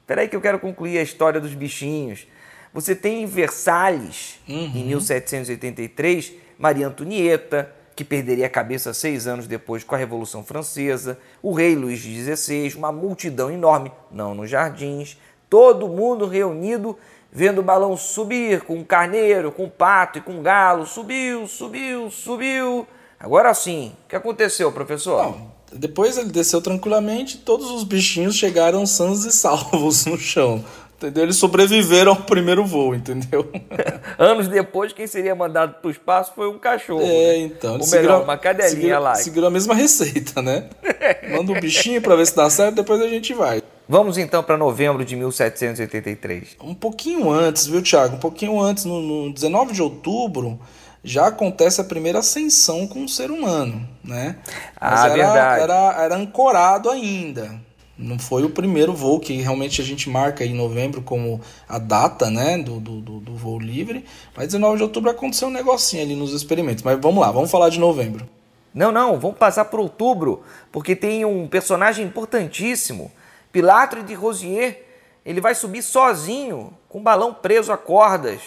Peraí 0.05 0.27
que 0.27 0.35
eu 0.35 0.41
quero 0.41 0.59
concluir 0.59 0.99
a 0.99 1.01
história 1.01 1.41
dos 1.41 1.55
bichinhos. 1.55 2.27
Você 2.71 2.93
tem 2.93 3.23
em 3.23 3.25
Versalhes, 3.25 4.35
uhum. 4.47 4.71
em 4.75 4.85
1783, 4.85 6.33
Maria 6.59 6.85
Antonieta, 6.85 7.73
que 7.95 8.03
perderia 8.03 8.47
a 8.47 8.49
cabeça 8.49 8.93
seis 8.93 9.25
anos 9.25 9.47
depois 9.47 9.83
com 9.83 9.95
a 9.95 9.97
Revolução 9.97 10.43
Francesa, 10.43 11.17
o 11.41 11.53
rei 11.53 11.75
Luís 11.75 11.99
XVI, 11.99 12.73
uma 12.75 12.91
multidão 12.91 13.49
enorme, 13.49 13.91
não 14.11 14.35
nos 14.35 14.49
jardins, 14.49 15.17
todo 15.49 15.87
mundo 15.87 16.27
reunido 16.27 16.97
vendo 17.31 17.59
o 17.59 17.63
balão 17.63 17.97
subir 17.97 18.61
com 18.61 18.79
o 18.79 18.85
carneiro, 18.85 19.51
com 19.51 19.65
o 19.65 19.69
pato 19.69 20.19
e 20.19 20.21
com 20.21 20.39
o 20.39 20.41
galo, 20.41 20.85
subiu, 20.85 21.47
subiu, 21.47 22.09
subiu. 22.09 22.87
Agora 23.19 23.53
sim, 23.53 23.93
o 24.05 24.09
que 24.09 24.15
aconteceu, 24.15 24.71
professor? 24.71 25.23
Não, 25.23 25.51
depois 25.73 26.17
ele 26.17 26.29
desceu 26.29 26.61
tranquilamente, 26.61 27.37
todos 27.37 27.69
os 27.71 27.83
bichinhos 27.83 28.35
chegaram 28.35 28.85
sãos 28.85 29.25
e 29.25 29.31
salvos 29.31 30.05
no 30.05 30.17
chão. 30.17 30.63
Entendeu? 31.05 31.23
Eles 31.23 31.37
sobreviveram 31.37 32.13
ao 32.13 32.17
primeiro 32.17 32.65
voo, 32.65 32.95
entendeu? 32.95 33.47
Anos 34.17 34.47
depois, 34.47 34.91
quem 34.91 35.05
seria 35.05 35.35
mandado 35.35 35.75
para 35.75 35.87
o 35.87 35.91
espaço 35.91 36.33
foi 36.35 36.49
um 36.49 36.57
cachorro. 36.57 37.03
É, 37.03 37.05
né? 37.05 37.37
então. 37.37 37.77
Ou 37.79 37.87
melhor, 37.87 38.23
uma 38.23 38.37
cadelinha 38.37 38.69
seguiram, 38.71 39.01
lá. 39.01 39.15
Seguiram 39.15 39.47
a 39.47 39.51
mesma 39.51 39.75
receita, 39.75 40.41
né? 40.41 40.69
Manda 41.31 41.51
um 41.51 41.59
bichinho 41.59 42.01
para 42.01 42.15
ver 42.15 42.25
se 42.25 42.35
dá 42.35 42.49
certo, 42.49 42.75
depois 42.75 42.99
a 43.01 43.07
gente 43.07 43.33
vai. 43.35 43.61
Vamos 43.87 44.17
então 44.17 44.41
para 44.41 44.57
novembro 44.57 45.05
de 45.05 45.15
1783. 45.15 46.57
Um 46.59 46.73
pouquinho 46.73 47.29
antes, 47.29 47.67
viu, 47.67 47.83
Thiago? 47.83 48.15
Um 48.15 48.19
pouquinho 48.19 48.59
antes, 48.59 48.83
no, 48.83 48.99
no 48.99 49.31
19 49.31 49.73
de 49.73 49.81
outubro, 49.83 50.59
já 51.03 51.27
acontece 51.27 51.79
a 51.79 51.83
primeira 51.83 52.19
ascensão 52.19 52.87
com 52.87 53.03
o 53.03 53.07
ser 53.07 53.29
humano, 53.29 53.87
né? 54.03 54.37
Ah, 54.75 54.89
Mas 54.89 55.05
era, 55.05 55.13
verdade. 55.13 55.61
Era, 55.61 56.03
era 56.03 56.15
ancorado 56.15 56.89
ainda, 56.89 57.61
Não 57.97 58.19
foi 58.19 58.43
o 58.43 58.49
primeiro 58.49 58.93
voo 58.93 59.19
que 59.21 59.33
realmente 59.41 59.81
a 59.81 59.85
gente 59.85 60.09
marca 60.09 60.43
em 60.43 60.53
novembro 60.53 61.01
como 61.01 61.39
a 61.67 61.79
data 61.79 62.29
né, 62.29 62.57
do, 62.57 62.79
do, 62.79 62.99
do 62.99 63.35
voo 63.35 63.57
livre, 63.57 64.03
mas 64.35 64.47
19 64.47 64.77
de 64.77 64.83
outubro 64.83 65.09
aconteceu 65.09 65.47
um 65.47 65.51
negocinho 65.51 66.03
ali 66.03 66.15
nos 66.15 66.33
experimentos. 66.33 66.83
Mas 66.83 66.99
vamos 66.99 67.21
lá, 67.21 67.31
vamos 67.31 67.49
falar 67.49 67.69
de 67.69 67.79
novembro. 67.79 68.27
Não, 68.73 68.91
não, 68.91 69.17
vamos 69.17 69.37
passar 69.37 69.63
para 69.65 69.79
outubro, 69.79 70.43
porque 70.69 70.97
tem 70.97 71.23
um 71.23 71.47
personagem 71.47 72.05
importantíssimo, 72.05 73.09
Pilatre 73.49 74.03
de 74.03 74.13
Rosier. 74.13 74.83
Ele 75.25 75.39
vai 75.39 75.55
subir 75.55 75.81
sozinho, 75.81 76.73
com 76.89 76.99
o 76.99 77.01
balão 77.01 77.33
preso 77.33 77.71
a 77.71 77.77
cordas. 77.77 78.41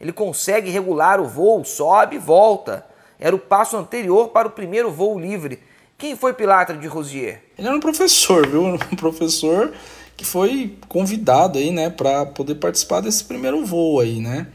Ele 0.00 0.12
consegue 0.12 0.70
regular 0.70 1.20
o 1.20 1.28
voo, 1.28 1.62
sobe 1.64 2.16
e 2.16 2.18
volta. 2.18 2.86
Era 3.20 3.36
o 3.36 3.38
passo 3.38 3.76
anterior 3.76 4.28
para 4.28 4.48
o 4.48 4.50
primeiro 4.50 4.90
voo 4.90 5.18
livre. 5.18 5.62
Quem 5.96 6.16
foi 6.16 6.32
Pilatre 6.32 6.76
de 6.76 6.86
Rosier? 6.86 7.42
Ele 7.56 7.68
era 7.68 7.76
um 7.76 7.80
professor, 7.80 8.46
viu? 8.46 8.64
Um 8.92 8.96
professor 8.96 9.72
que 10.16 10.24
foi 10.24 10.76
convidado 10.88 11.58
aí, 11.58 11.70
né, 11.70 11.90
para 11.90 12.24
poder 12.26 12.56
participar 12.56 13.00
desse 13.00 13.24
primeiro 13.24 13.64
voo 13.64 14.00
aí, 14.00 14.20
né? 14.20 14.46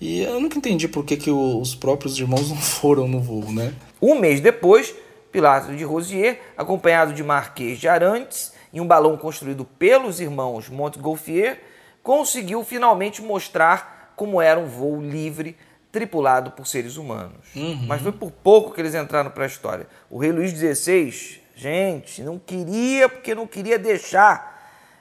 E 0.00 0.22
eu 0.22 0.40
nunca 0.40 0.58
entendi 0.58 0.88
por 0.88 1.04
que, 1.04 1.16
que 1.16 1.30
os 1.30 1.74
próprios 1.74 2.18
irmãos 2.18 2.48
não 2.50 2.56
foram 2.56 3.08
no 3.08 3.20
voo, 3.20 3.52
né? 3.52 3.74
Um 4.00 4.18
mês 4.18 4.40
depois, 4.40 4.94
Pilatre 5.32 5.76
de 5.76 5.84
Rosier, 5.84 6.40
acompanhado 6.56 7.12
de 7.12 7.22
Marquês 7.22 7.78
de 7.78 7.88
Arantes, 7.88 8.52
em 8.72 8.80
um 8.80 8.86
balão 8.86 9.16
construído 9.16 9.64
pelos 9.64 10.20
irmãos 10.20 10.68
Montgolfier, 10.68 11.60
conseguiu 12.02 12.62
finalmente 12.62 13.22
mostrar 13.22 14.12
como 14.16 14.40
era 14.40 14.58
um 14.58 14.66
voo 14.66 15.00
livre 15.00 15.56
tripulado 15.96 16.50
por 16.50 16.66
seres 16.66 16.98
humanos. 16.98 17.46
Uhum. 17.56 17.86
Mas 17.86 18.02
foi 18.02 18.12
por 18.12 18.30
pouco 18.30 18.70
que 18.74 18.82
eles 18.82 18.94
entraram 18.94 19.30
para 19.30 19.44
a 19.44 19.46
história. 19.46 19.88
O 20.10 20.18
rei 20.18 20.30
Luís 20.30 20.50
XVI, 20.50 21.40
gente, 21.54 22.22
não 22.22 22.38
queria 22.38 23.08
porque 23.08 23.34
não 23.34 23.46
queria 23.46 23.78
deixar. 23.78 24.54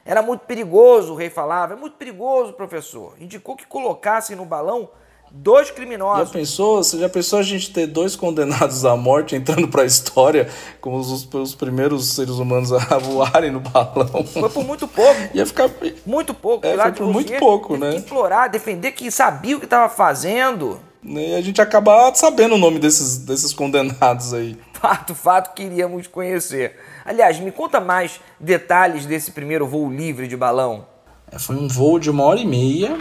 Era 0.05 0.21
muito 0.21 0.45
perigoso, 0.45 1.11
o 1.11 1.15
rei 1.17 1.29
falava. 1.29 1.73
É 1.73 1.75
muito 1.75 1.97
perigoso, 1.97 2.53
professor. 2.53 3.13
Indicou 3.19 3.57
que 3.57 3.67
colocassem 3.67 4.37
no 4.37 4.45
balão 4.45 4.89
dois 5.35 5.69
criminosos. 5.69 6.29
Já 6.29 6.33
pensou? 6.33 6.83
Você 6.83 6.97
já 6.97 7.09
pensou 7.09 7.39
a 7.39 7.43
gente 7.43 7.71
ter 7.71 7.87
dois 7.87 8.15
condenados 8.15 8.85
à 8.85 8.95
morte 8.95 9.35
entrando 9.35 9.67
para 9.67 9.83
a 9.83 9.85
história 9.85 10.49
como 10.79 10.97
os, 10.97 11.27
os, 11.31 11.55
primeiros 11.55 12.07
seres 12.07 12.35
humanos 12.35 12.71
a 12.71 12.79
voarem 12.97 13.51
no 13.51 13.59
balão? 13.59 14.23
Foi 14.25 14.49
por 14.49 14.63
muito 14.63 14.87
pouco. 14.87 15.19
Ia 15.33 15.45
ficar 15.45 15.69
muito 16.05 16.33
pouco. 16.33 16.65
É, 16.65 16.77
foi 16.77 16.91
por 16.93 17.07
muito 17.07 17.33
pouco, 17.37 17.77
né? 17.77 17.95
Implorar, 17.95 18.49
defender 18.49 18.91
que 18.91 19.11
sabia 19.11 19.57
o 19.57 19.59
que 19.59 19.65
estava 19.65 19.93
fazendo. 19.93 20.79
E 21.03 21.35
a 21.35 21.41
gente 21.41 21.61
acaba 21.61 22.11
sabendo 22.15 22.55
o 22.55 22.57
nome 22.57 22.79
desses, 22.79 23.19
desses 23.19 23.53
condenados 23.53 24.33
aí. 24.33 24.57
Fato, 24.73 25.15
fato, 25.15 25.55
queríamos 25.55 26.05
conhecer. 26.05 26.77
Aliás, 27.03 27.39
me 27.39 27.51
conta 27.51 27.79
mais 27.79 28.19
detalhes 28.39 29.07
desse 29.07 29.31
primeiro 29.31 29.65
voo 29.65 29.89
livre 29.89 30.27
de 30.27 30.37
balão. 30.37 30.85
É, 31.31 31.39
foi 31.39 31.55
um 31.55 31.67
voo 31.67 31.97
de 31.97 32.11
uma 32.11 32.23
hora 32.23 32.39
e 32.39 32.45
meia 32.45 32.95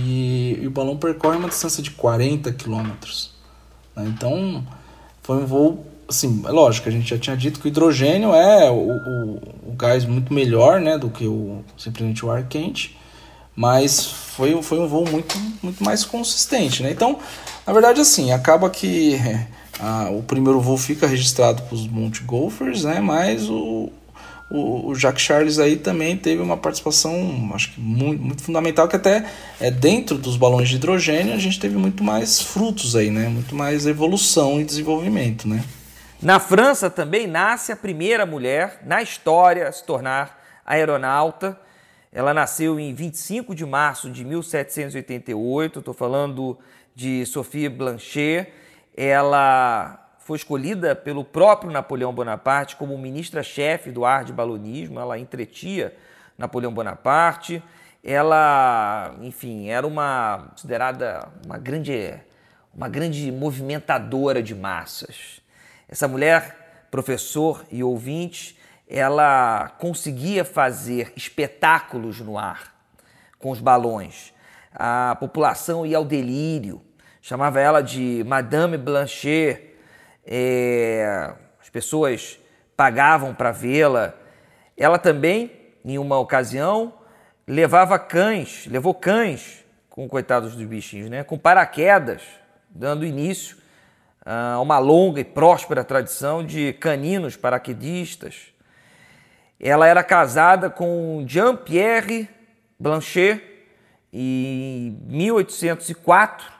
e, 0.00 0.58
e 0.62 0.66
o 0.66 0.70
balão 0.70 0.96
percorre 0.96 1.36
uma 1.36 1.48
distância 1.48 1.82
de 1.82 1.90
40 1.90 2.52
quilômetros. 2.52 3.30
Né? 3.94 4.04
Então, 4.06 4.64
foi 5.22 5.38
um 5.38 5.46
voo, 5.46 5.86
assim, 6.08 6.42
é 6.46 6.50
lógico, 6.50 6.88
a 6.88 6.92
gente 6.92 7.08
já 7.08 7.18
tinha 7.18 7.36
dito 7.36 7.60
que 7.60 7.66
o 7.66 7.68
hidrogênio 7.68 8.34
é 8.34 8.70
o, 8.70 8.74
o, 8.74 9.34
o 9.68 9.72
gás 9.76 10.04
muito 10.04 10.32
melhor 10.32 10.80
né, 10.80 10.98
do 10.98 11.10
que 11.10 11.26
o, 11.26 11.64
simplesmente 11.76 12.24
o 12.24 12.30
ar 12.30 12.46
quente, 12.46 12.96
mas 13.54 14.06
foi, 14.06 14.60
foi 14.62 14.78
um 14.78 14.86
voo 14.86 15.08
muito, 15.08 15.36
muito 15.62 15.82
mais 15.82 16.04
consistente. 16.04 16.82
Né? 16.82 16.90
Então, 16.90 17.18
na 17.66 17.72
verdade, 17.72 18.00
assim, 18.00 18.32
acaba 18.32 18.68
que 18.70 19.18
a, 19.80 20.10
o 20.10 20.22
primeiro 20.22 20.60
voo 20.60 20.76
fica 20.76 21.06
registrado 21.06 21.62
para 21.62 21.74
os 21.74 21.86
Monte 21.86 22.22
Golfers, 22.22 22.84
né, 22.84 23.00
mas 23.00 23.48
o, 23.48 23.90
o, 24.48 24.90
o 24.90 24.94
Jacques 24.94 25.22
Charles 25.22 25.58
aí 25.58 25.76
também 25.76 26.16
teve 26.16 26.40
uma 26.40 26.56
participação, 26.56 27.50
acho 27.52 27.72
que 27.72 27.80
muito, 27.80 28.22
muito 28.22 28.42
fundamental, 28.42 28.86
que 28.86 28.94
até 28.94 29.28
é, 29.60 29.70
dentro 29.70 30.16
dos 30.16 30.36
balões 30.36 30.68
de 30.68 30.76
hidrogênio 30.76 31.34
a 31.34 31.38
gente 31.38 31.58
teve 31.58 31.76
muito 31.76 32.04
mais 32.04 32.40
frutos 32.40 32.94
aí, 32.94 33.10
né? 33.10 33.28
Muito 33.28 33.54
mais 33.54 33.86
evolução 33.86 34.60
e 34.60 34.64
desenvolvimento, 34.64 35.48
né? 35.48 35.64
Na 36.22 36.38
França 36.38 36.88
também 36.88 37.26
nasce 37.26 37.72
a 37.72 37.76
primeira 37.76 38.24
mulher 38.24 38.80
na 38.86 39.02
história 39.02 39.68
a 39.68 39.72
se 39.72 39.84
tornar 39.84 40.42
aeronauta. 40.64 41.58
Ela 42.12 42.32
nasceu 42.32 42.80
em 42.80 42.94
25 42.94 43.54
de 43.54 43.66
março 43.66 44.08
de 44.08 44.24
1788, 44.24 45.80
estou 45.80 45.92
falando 45.92 46.56
de 46.94 47.26
Sophie 47.26 47.68
Blanchet. 47.68 48.48
Ela 48.96 50.05
foi 50.26 50.36
escolhida 50.36 50.96
pelo 50.96 51.24
próprio 51.24 51.70
Napoleão 51.70 52.12
Bonaparte 52.12 52.74
como 52.74 52.98
ministra-chefe 52.98 53.92
do 53.92 54.04
ar 54.04 54.24
de 54.24 54.32
balonismo, 54.32 54.98
ela 54.98 55.16
entretia 55.16 55.96
Napoleão 56.36 56.74
Bonaparte, 56.74 57.62
ela, 58.02 59.14
enfim, 59.22 59.68
era 59.68 59.86
uma 59.86 60.48
considerada 60.50 61.28
uma 61.44 61.56
grande, 61.58 62.12
uma 62.74 62.88
grande 62.88 63.30
movimentadora 63.30 64.42
de 64.42 64.52
massas. 64.52 65.40
Essa 65.88 66.08
mulher, 66.08 66.86
professor 66.90 67.64
e 67.70 67.84
ouvinte, 67.84 68.58
ela 68.88 69.68
conseguia 69.78 70.44
fazer 70.44 71.12
espetáculos 71.14 72.18
no 72.18 72.36
ar 72.36 72.74
com 73.38 73.52
os 73.52 73.60
balões. 73.60 74.34
A 74.74 75.16
população 75.20 75.86
ia 75.86 75.98
ao 75.98 76.04
delírio, 76.04 76.82
chamava 77.22 77.60
ela 77.60 77.80
de 77.80 78.24
Madame 78.26 78.76
Blanchet, 78.76 79.75
é, 80.26 81.32
as 81.60 81.70
pessoas 81.70 82.38
pagavam 82.76 83.34
para 83.34 83.52
vê-la. 83.52 84.14
Ela 84.76 84.98
também, 84.98 85.52
em 85.84 85.98
uma 85.98 86.18
ocasião, 86.18 86.92
levava 87.46 87.98
cães, 87.98 88.66
levou 88.66 88.92
cães 88.92 89.64
com 89.88 90.08
coitados 90.08 90.56
dos 90.56 90.66
bichinhos, 90.66 91.08
né? 91.08 91.22
com 91.22 91.38
paraquedas, 91.38 92.22
dando 92.68 93.06
início 93.06 93.56
a 94.24 94.60
uma 94.60 94.78
longa 94.78 95.20
e 95.20 95.24
próspera 95.24 95.84
tradição 95.84 96.44
de 96.44 96.72
caninos 96.74 97.36
paraquedistas. 97.36 98.52
Ela 99.58 99.86
era 99.86 100.02
casada 100.02 100.68
com 100.68 101.24
Jean-Pierre 101.26 102.28
Blanchet 102.78 103.40
em 104.12 105.00
1804 105.06 106.55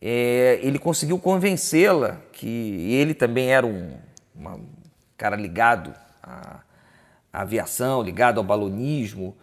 é, 0.00 0.58
ele 0.62 0.78
conseguiu 0.78 1.18
convencê-la 1.18 2.20
que 2.32 2.92
ele 2.92 3.14
também 3.14 3.50
era 3.50 3.66
um 3.66 3.98
uma, 4.40 4.58
cara 5.16 5.36
ligado 5.36 5.94
à, 6.22 6.60
à, 7.32 7.42
aviação, 7.42 8.02
ligado 8.02 8.38
ao 8.38 8.44
balonismo, 8.44 9.36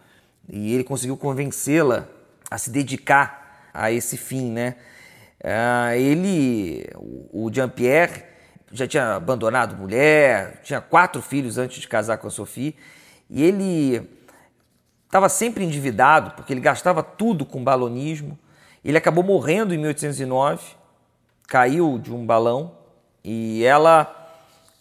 e 0.50 0.74
ele 0.74 0.84
conseguiu 0.84 1.16
convencê-la 1.16 2.08
a 2.50 2.58
se 2.58 2.72
dedicar 2.72 3.70
a 3.74 3.92
esse 3.92 4.18
fim, 4.18 4.52
né? 4.52 4.76
Ah, 5.44 5.96
ele, 5.96 6.90
o 7.32 7.52
Jean-Pierre, 7.54 8.24
já 8.72 8.88
tinha 8.88 9.16
abandonado 9.16 9.78
mulher, 9.78 10.62
tinha 10.64 10.82
quatro 10.82 11.22
filhos 11.22 11.58
antes 11.58 11.80
de 11.80 11.88
casar 11.88 12.18
com 12.18 12.28
a 12.28 12.32
Sophie, 12.32 12.76
e 13.30 13.44
ele 13.44 14.10
estava 15.06 15.30
sempre 15.30 15.64
endividado, 15.64 16.32
porque 16.32 16.52
ele 16.52 16.60
gastava 16.60 17.04
tudo 17.04 17.46
com 17.46 17.64
balonismo, 17.64 18.38
ele 18.84 18.98
acabou 18.98 19.24
morrendo 19.24 19.74
em 19.74 19.78
1809, 19.78 20.76
caiu 21.48 21.98
de 21.98 22.14
um 22.14 22.26
balão 22.26 22.72
e 23.24 23.64
ela 23.64 24.14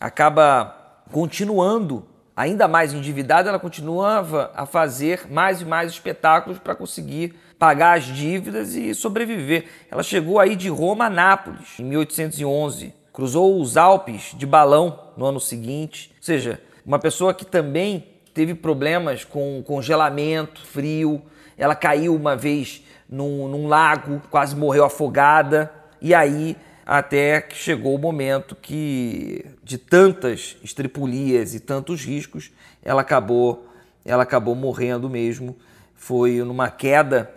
acaba 0.00 0.76
continuando, 1.11 2.04
ainda 2.37 2.68
mais 2.68 2.92
endividada, 2.92 3.48
ela 3.48 3.59
continuava 3.59 4.50
a 4.54 4.66
fazer 4.66 5.30
mais 5.30 5.61
e 5.61 5.64
mais 5.64 5.90
espetáculos 5.90 6.59
para 6.59 6.74
conseguir 6.74 7.35
pagar 7.59 7.96
as 7.96 8.04
dívidas 8.04 8.74
e 8.74 8.94
sobreviver. 8.94 9.66
Ela 9.90 10.02
chegou 10.02 10.38
aí 10.38 10.54
de 10.54 10.68
Roma 10.68 11.06
a 11.06 11.11
Nápoles 11.11 11.78
em 11.78 11.85
1811, 11.85 12.92
cruzou 13.12 13.61
os 13.61 13.76
Alpes 13.76 14.35
de 14.37 14.44
balão 14.44 14.98
no 15.16 15.24
ano 15.24 15.40
seguinte, 15.40 16.11
ou 16.16 16.22
seja, 16.22 16.61
uma 16.85 16.98
pessoa 16.98 17.32
que 17.32 17.44
também 17.44 18.06
teve 18.35 18.54
problemas 18.54 19.24
com 19.24 19.62
congelamento, 19.64 20.61
frio. 20.66 21.22
Ela 21.56 21.74
caiu 21.74 22.14
uma 22.14 22.37
vez 22.37 22.82
num, 23.09 23.49
num 23.49 23.66
lago, 23.66 24.21
quase 24.31 24.55
morreu 24.57 24.85
afogada, 24.85 25.73
e 26.01 26.14
aí 26.14 26.57
até 26.87 27.40
que 27.40 27.57
chegou 27.57 27.97
o 27.97 27.99
momento 27.99 28.55
que, 28.55 29.45
de 29.64 29.77
tantas 29.77 30.57
estripulias 30.62 31.53
e 31.53 31.59
tantos 31.59 32.05
riscos, 32.05 32.53
ela 32.81 33.01
acabou, 33.01 33.66
ela 34.05 34.23
acabou 34.23 34.55
morrendo 34.55 35.11
mesmo. 35.11 35.57
Foi 35.97 36.37
numa 36.45 36.71
queda, 36.71 37.29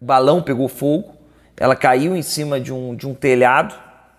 o 0.00 0.04
balão 0.06 0.42
pegou 0.42 0.68
fogo, 0.68 1.14
ela 1.54 1.76
caiu 1.76 2.16
em 2.16 2.22
cima 2.22 2.58
de 2.58 2.72
um, 2.72 2.94
de 2.94 3.06
um 3.06 3.14
telhado 3.14 3.74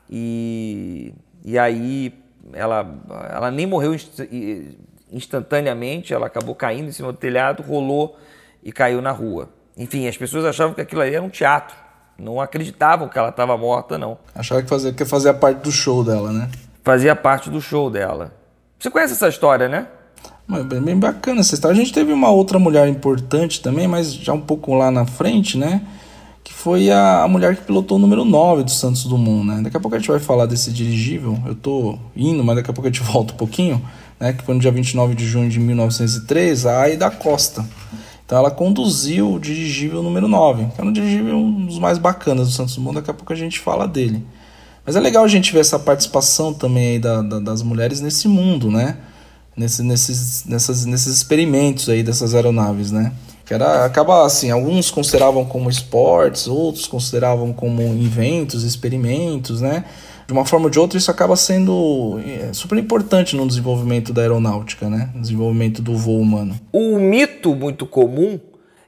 e, 0.08 1.14
e 1.44 1.58
aí 1.58 2.14
ela, 2.54 2.88
ela 3.32 3.50
nem 3.50 3.66
morreu 3.66 3.96
instantaneamente, 5.12 6.14
ela 6.14 6.28
acabou 6.28 6.54
caindo 6.54 6.90
em 6.90 6.92
cima 6.92 7.12
do 7.12 7.18
telhado, 7.18 7.64
rolou 7.64 8.20
e 8.64 8.72
caiu 8.72 9.02
na 9.02 9.12
rua. 9.12 9.50
Enfim, 9.78 10.08
as 10.08 10.16
pessoas 10.16 10.46
achavam 10.46 10.74
que 10.74 10.82
aquilo 10.82 11.02
ali 11.02 11.16
era 11.16 11.24
um 11.24 11.30
teatro. 11.30 11.76
Não 12.18 12.40
acreditavam 12.40 13.10
que 13.10 13.18
ela 13.18 13.30
estava 13.30 13.58
morta, 13.58 13.98
não. 13.98 14.18
Achavam 14.34 14.64
que 14.64 14.70
fazia, 14.70 14.94
que 14.94 15.06
fazia 15.06 15.34
parte 15.34 15.60
do 15.60 15.72
show 15.72 16.04
dela, 16.04 16.32
né? 16.32 16.50
Fazia 16.84 17.16
parte 17.16 17.50
do 17.50 17.60
show 17.60 17.90
dela. 17.90 18.34
Você 18.80 18.90
conhece 18.90 19.14
essa 19.14 19.28
história, 19.28 19.68
né? 19.68 19.88
Mas 20.48 20.66
bem, 20.66 20.82
bem 20.82 20.98
bacana 20.98 21.42
essa 21.42 21.56
história. 21.56 21.76
A 21.76 21.78
gente 21.78 21.92
teve 21.92 22.14
uma 22.14 22.30
outra 22.30 22.60
mulher 22.60 22.88
importante 22.88 23.62
também, 23.62 23.88
mas 23.88 24.14
já 24.14 24.32
um 24.32 24.40
pouco 24.40 24.74
lá 24.76 24.92
na 24.92 25.06
frente, 25.06 25.58
né? 25.58 25.82
Que 26.44 26.54
foi 26.54 26.92
a, 26.92 27.24
a 27.24 27.28
mulher 27.28 27.56
que 27.56 27.64
pilotou 27.64 27.98
o 27.98 28.00
número 28.00 28.24
9 28.24 28.64
do 28.64 28.72
Santos 28.72 29.04
Dumont, 29.06 29.46
né? 29.46 29.62
Daqui 29.64 29.76
a 29.76 29.80
pouco 29.80 29.96
a 29.96 30.00
gente 30.00 30.08
vai 30.08 30.20
falar 30.20 30.46
desse 30.46 30.72
dirigível. 30.72 31.38
Eu 31.46 31.56
tô 31.56 31.98
indo, 32.16 32.44
mas 32.44 32.58
daqui 32.58 32.70
a 32.70 32.74
pouco 32.74 32.88
a 32.88 32.92
gente 32.92 33.02
volta 33.12 33.34
um 33.34 33.38
pouquinho, 33.38 33.84
né? 34.20 34.32
Que 34.34 34.44
foi 34.44 34.54
no 34.54 34.62
dia 34.62 34.72
29 34.72 35.16
de 35.16 35.26
junho 35.26 35.50
de 35.50 35.60
1903, 35.60 36.66
a 36.68 36.82
Aida 36.82 37.10
Costa. 37.10 37.66
Então 38.26 38.40
ela 38.40 38.50
conduziu 38.50 39.34
o 39.34 39.40
dirigível 39.40 40.02
número 40.02 40.28
9, 40.28 40.66
que 40.74 40.82
era 40.82 40.90
um 40.90 40.92
dirigível 40.92 41.38
um 41.38 41.66
dos 41.66 41.78
mais 41.78 42.00
bacanas 42.00 42.48
do 42.48 42.54
Santos 42.54 42.76
Dumont, 42.76 42.96
daqui 42.96 43.12
a 43.12 43.14
pouco 43.14 43.32
a 43.32 43.36
gente 43.36 43.60
fala 43.60 43.88
dele. 43.88 44.26
Mas 44.84 44.96
é 44.96 45.00
legal 45.00 45.24
a 45.24 45.28
gente 45.28 45.54
ver 45.54 45.60
essa 45.60 45.78
participação 45.78 46.54
também 46.54 47.00
da, 47.00 47.22
da, 47.22 47.40
das 47.40 47.62
mulheres 47.62 48.02
nesse 48.02 48.28
mundo, 48.28 48.72
né? 48.72 48.98
Nesse, 49.56 49.84
nesses, 49.84 50.44
nessas, 50.46 50.86
nesses 50.86 51.16
experimentos 51.16 51.88
aí 51.88 52.04
dessas 52.04 52.36
aeronaves, 52.36 52.92
né? 52.92 53.12
Que 53.46 53.54
era, 53.54 53.86
acaba 53.86 54.26
assim, 54.26 54.50
alguns 54.50 54.90
consideravam 54.90 55.46
como 55.46 55.70
esportes, 55.70 56.48
outros 56.48 56.88
consideravam 56.88 57.54
como 57.54 57.82
inventos, 57.82 58.64
experimentos, 58.64 59.62
né? 59.62 59.86
De 60.28 60.34
uma 60.34 60.44
forma 60.44 60.66
ou 60.66 60.70
de 60.72 60.80
outra, 60.80 60.98
isso 60.98 61.12
acaba 61.12 61.36
sendo 61.36 62.20
é, 62.26 62.52
super 62.52 62.78
importante 62.78 63.36
no 63.36 63.48
desenvolvimento 63.48 64.12
da 64.12 64.22
aeronáutica, 64.22 64.90
né? 64.90 65.12
No 65.14 65.22
desenvolvimento 65.22 65.82
do 65.82 65.96
voo 65.96 66.20
humano. 66.20 66.60
O 66.72 66.98
mito 66.98 67.54
muito 67.54 67.86
comum 67.86 68.40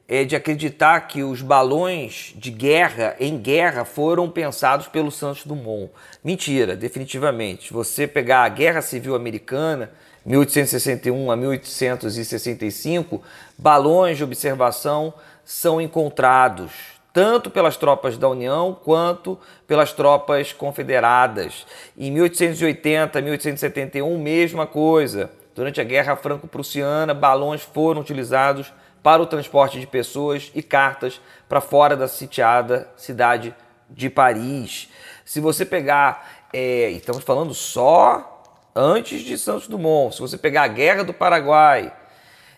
é 0.08 0.24
de 0.24 0.36
acreditar 0.36 1.02
que 1.02 1.22
os 1.22 1.42
balões 1.42 2.34
de 2.38 2.50
guerra 2.50 3.16
em 3.20 3.38
guerra 3.38 3.86
foram 3.86 4.30
pensados 4.30 4.88
pelo 4.88 5.12
Santos 5.12 5.46
Dumont. 5.46 5.92
Mentira, 6.24 6.76
definitivamente. 6.76 7.72
Você 7.72 8.08
pegar 8.08 8.44
a 8.44 8.50
Guerra 8.50 8.82
Civil 8.82 9.14
Americana, 9.14 9.92
1861 10.26 11.30
a 11.30 11.36
1865, 11.36 13.22
balões 13.58 14.18
de 14.18 14.24
observação 14.24 15.14
são 15.46 15.80
encontrados 15.80 16.97
tanto 17.18 17.50
pelas 17.50 17.76
tropas 17.76 18.16
da 18.16 18.30
União 18.30 18.78
quanto 18.84 19.40
pelas 19.66 19.92
tropas 19.92 20.54
confederadas. 20.54 21.66
Em 21.98 22.12
1880, 22.12 23.20
1871, 23.20 24.20
mesma 24.20 24.68
coisa. 24.68 25.32
Durante 25.56 25.82
a 25.82 25.84
Guerra 25.84 26.16
Franco-Prussiana, 26.16 27.16
balões 27.16 27.64
foram 27.64 28.02
utilizados 28.02 28.72
para 29.02 29.20
o 29.20 29.26
transporte 29.26 29.80
de 29.80 29.88
pessoas 29.88 30.52
e 30.54 30.62
cartas 30.62 31.20
para 31.50 31.60
fora 31.60 31.98
da 31.98 32.08
sitiada 32.08 32.88
cidade 32.96 33.56
de 33.90 34.12
Paris. 34.12 34.88
Se 35.26 35.40
você 35.40 35.66
pegar, 35.66 36.46
é, 36.54 36.92
estamos 36.92 37.24
falando 37.24 37.56
só 37.56 38.44
antes 38.76 39.22
de 39.22 39.40
Santos 39.40 39.68
Dumont. 39.68 40.14
Se 40.14 40.22
você 40.22 40.38
pegar 40.38 40.66
a 40.66 40.68
Guerra 40.68 41.04
do 41.04 41.16
Paraguai, 41.16 41.92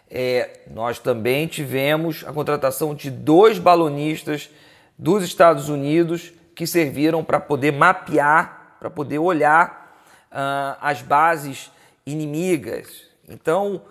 é, 0.09 0.61
nós 0.71 0.99
também 0.99 1.47
tivemos 1.47 2.23
a 2.25 2.33
contratação 2.33 2.95
de 2.95 3.11
dois 3.11 3.59
balonistas 3.59 4.49
dos 4.97 5.23
Estados 5.23 5.69
Unidos 5.69 6.33
que 6.55 6.65
serviram 6.65 7.23
para 7.23 7.39
poder 7.39 7.71
mapear, 7.71 8.75
para 8.79 8.89
poder 8.89 9.19
olhar 9.19 10.03
uh, 10.31 10.77
as 10.81 11.01
bases 11.01 11.71
inimigas. 12.05 13.07
Então, 13.27 13.83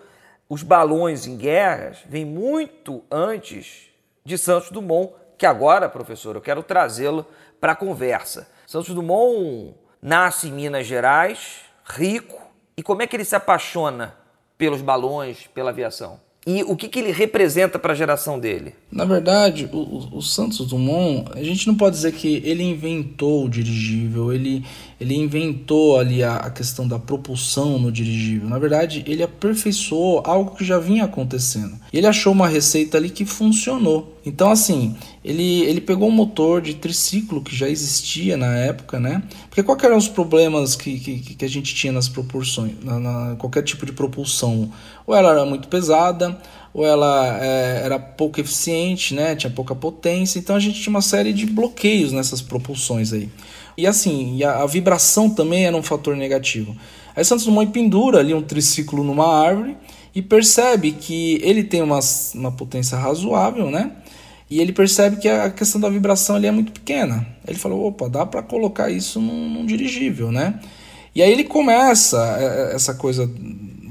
os 0.47 0.61
balões 0.61 1.25
em 1.25 1.37
guerras 1.37 1.99
vêm 2.07 2.25
muito 2.25 3.03
antes 3.09 3.89
de 4.25 4.37
Santos 4.37 4.69
Dumont, 4.69 5.13
que 5.37 5.45
agora, 5.45 5.87
professor, 5.87 6.35
eu 6.35 6.41
quero 6.41 6.61
trazê-lo 6.61 7.25
para 7.59 7.71
a 7.71 7.75
conversa. 7.75 8.49
Santos 8.67 8.93
Dumont 8.93 9.73
nasce 10.01 10.49
em 10.49 10.51
Minas 10.51 10.85
Gerais, 10.85 11.61
rico. 11.85 12.39
E 12.75 12.83
como 12.83 13.01
é 13.01 13.07
que 13.07 13.15
ele 13.15 13.25
se 13.25 13.35
apaixona 13.35 14.15
pelos 14.59 14.81
balões, 14.81 15.47
pela 15.55 15.71
aviação? 15.71 16.19
E 16.47 16.63
o 16.63 16.75
que, 16.75 16.87
que 16.87 16.99
ele 16.99 17.11
representa 17.11 17.77
para 17.77 17.93
a 17.93 17.95
geração 17.95 18.39
dele? 18.39 18.73
Na 18.91 19.05
verdade, 19.05 19.69
o, 19.71 20.17
o, 20.17 20.21
Santos 20.21 20.65
Dumont, 20.65 21.29
a 21.35 21.43
gente 21.43 21.67
não 21.67 21.75
pode 21.75 21.97
dizer 21.97 22.13
que 22.13 22.41
ele 22.45 22.63
inventou 22.63 23.45
o 23.45 23.49
dirigível, 23.49 24.33
ele, 24.33 24.65
ele 24.99 25.15
inventou 25.15 25.99
ali 25.99 26.23
a, 26.23 26.37
a 26.37 26.49
questão 26.49 26.87
da 26.87 26.97
propulsão 26.97 27.77
no 27.77 27.91
dirigível. 27.91 28.49
Na 28.49 28.57
verdade, 28.57 29.03
ele 29.05 29.21
aperfeiçoou 29.21 30.23
algo 30.25 30.55
que 30.55 30.63
já 30.63 30.79
vinha 30.79 31.03
acontecendo. 31.03 31.77
Ele 31.93 32.07
achou 32.07 32.33
uma 32.33 32.47
receita 32.47 32.97
ali 32.97 33.09
que 33.09 33.25
funcionou. 33.25 34.17
Então, 34.25 34.49
assim, 34.49 34.95
ele, 35.23 35.61
ele 35.61 35.81
pegou 35.81 36.07
um 36.07 36.11
motor 36.11 36.61
de 36.61 36.75
triciclo 36.75 37.41
que 37.41 37.55
já 37.55 37.67
existia 37.67 38.37
na 38.37 38.57
época, 38.57 38.99
né? 38.99 39.21
Porque 39.49 39.61
quais 39.61 39.83
eram 39.83 39.97
os 39.97 40.07
problemas 40.07 40.75
que, 40.75 40.97
que, 40.99 41.35
que 41.35 41.45
a 41.45 41.49
gente 41.49 41.75
tinha 41.75 41.91
nas 41.91 42.07
proporções, 42.07 42.73
na, 42.81 42.99
na, 42.99 43.35
qualquer 43.35 43.63
tipo 43.63 43.85
de 43.85 43.91
propulsão? 43.91 44.71
Ou 45.05 45.13
ela 45.13 45.31
era 45.31 45.45
muito 45.45 45.67
pesada, 45.67 46.37
ou 46.73 46.85
ela 46.85 47.37
é, 47.43 47.81
era 47.83 47.99
pouco 47.99 48.39
eficiente, 48.39 49.13
né? 49.13 49.35
Tinha 49.35 49.51
pouca 49.51 49.75
potência. 49.75 50.39
Então 50.39 50.55
a 50.55 50.59
gente 50.59 50.81
tinha 50.81 50.91
uma 50.91 51.01
série 51.01 51.33
de 51.33 51.45
bloqueios 51.45 52.13
nessas 52.13 52.41
propulsões 52.41 53.11
aí. 53.11 53.29
E 53.77 53.85
assim, 53.85 54.41
a, 54.43 54.63
a 54.63 54.65
vibração 54.65 55.29
também 55.29 55.65
era 55.65 55.75
um 55.75 55.83
fator 55.83 56.15
negativo. 56.15 56.75
Aí 57.13 57.25
Santos 57.25 57.43
Dumont 57.43 57.71
pendura 57.71 58.19
ali 58.19 58.33
um 58.33 58.41
triciclo 58.41 59.03
numa 59.03 59.27
árvore 59.27 59.75
e 60.15 60.21
percebe 60.21 60.93
que 60.93 61.39
ele 61.43 61.63
tem 61.63 61.81
uma, 61.81 61.99
uma 62.33 62.51
potência 62.53 62.97
razoável, 62.97 63.69
né? 63.69 63.91
E 64.49 64.59
ele 64.59 64.73
percebe 64.73 65.17
que 65.17 65.27
a 65.27 65.51
questão 65.51 65.79
da 65.79 65.89
vibração 65.89 66.35
ali 66.35 66.47
é 66.47 66.51
muito 66.51 66.71
pequena. 66.71 67.25
Ele 67.47 67.57
falou: 67.57 67.85
opa, 67.85 68.09
dá 68.09 68.25
para 68.25 68.41
colocar 68.41 68.89
isso 68.89 69.21
num, 69.21 69.49
num, 69.49 69.65
dirigível, 69.65 70.31
né? 70.31 70.59
E 71.13 71.21
aí 71.21 71.31
ele 71.31 71.43
começa 71.43 72.17
é, 72.39 72.71
é, 72.71 72.75
essa 72.75 72.95
coisa, 72.95 73.29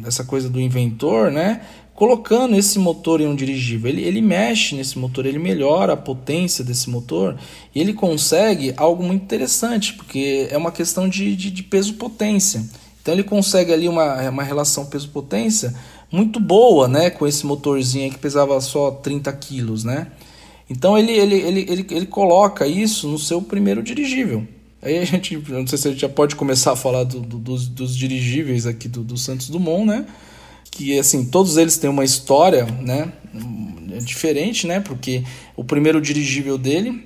essa 0.04 0.24
coisa 0.24 0.48
do 0.48 0.60
inventor, 0.60 1.30
né? 1.30 1.62
Colocando 1.94 2.56
esse 2.56 2.78
motor 2.78 3.20
em 3.20 3.26
um 3.26 3.36
dirigível. 3.36 3.88
Ele, 3.88 4.02
ele 4.02 4.20
mexe 4.20 4.74
nesse 4.74 4.98
motor, 4.98 5.26
ele 5.26 5.38
melhora 5.38 5.92
a 5.92 5.96
potência 5.96 6.64
desse 6.64 6.90
motor 6.90 7.36
e 7.74 7.80
ele 7.80 7.92
consegue 7.92 8.72
algo 8.76 9.02
muito 9.02 9.22
interessante, 9.22 9.94
porque 9.94 10.48
é 10.50 10.56
uma 10.56 10.70
questão 10.72 11.08
de, 11.08 11.36
de, 11.36 11.50
de 11.50 11.62
peso-potência. 11.62 12.64
Então 13.00 13.14
ele 13.14 13.24
consegue 13.24 13.72
ali 13.72 13.88
uma, 13.88 14.28
uma 14.28 14.42
relação 14.42 14.86
peso-potência 14.86 15.74
muito 16.10 16.40
boa, 16.40 16.88
né? 16.88 17.10
Com 17.10 17.26
esse 17.26 17.46
motorzinho 17.46 18.10
que 18.10 18.18
pesava 18.18 18.60
só 18.60 18.90
30 18.90 19.32
quilos, 19.34 19.84
né? 19.84 20.08
Então 20.70 20.98
ele, 20.98 21.12
ele, 21.12 21.34
ele, 21.34 21.60
ele, 21.68 21.86
ele 21.90 22.06
coloca 22.06 22.66
isso 22.66 23.08
no 23.08 23.18
seu 23.18 23.40
primeiro 23.40 23.82
dirigível. 23.82 24.46
Aí 24.80 24.98
a 24.98 25.04
gente, 25.04 25.36
não 25.48 25.66
sei 25.66 25.78
se 25.78 25.88
a 25.88 25.90
gente 25.90 26.00
já 26.00 26.08
pode 26.08 26.36
começar 26.36 26.72
a 26.72 26.76
falar 26.76 27.04
do, 27.04 27.20
do, 27.20 27.38
dos, 27.38 27.66
dos 27.66 27.96
dirigíveis 27.96 28.66
aqui 28.66 28.88
do, 28.88 29.02
do 29.02 29.16
Santos 29.16 29.48
Dumont, 29.48 29.86
né? 29.86 30.06
Que 30.70 30.98
assim, 30.98 31.24
todos 31.24 31.56
eles 31.56 31.78
têm 31.78 31.90
uma 31.90 32.04
história, 32.04 32.64
né? 32.80 33.12
É 33.92 33.98
diferente, 33.98 34.66
né? 34.66 34.78
Porque 34.78 35.24
o 35.56 35.64
primeiro 35.64 36.00
dirigível 36.00 36.56
dele, 36.56 37.04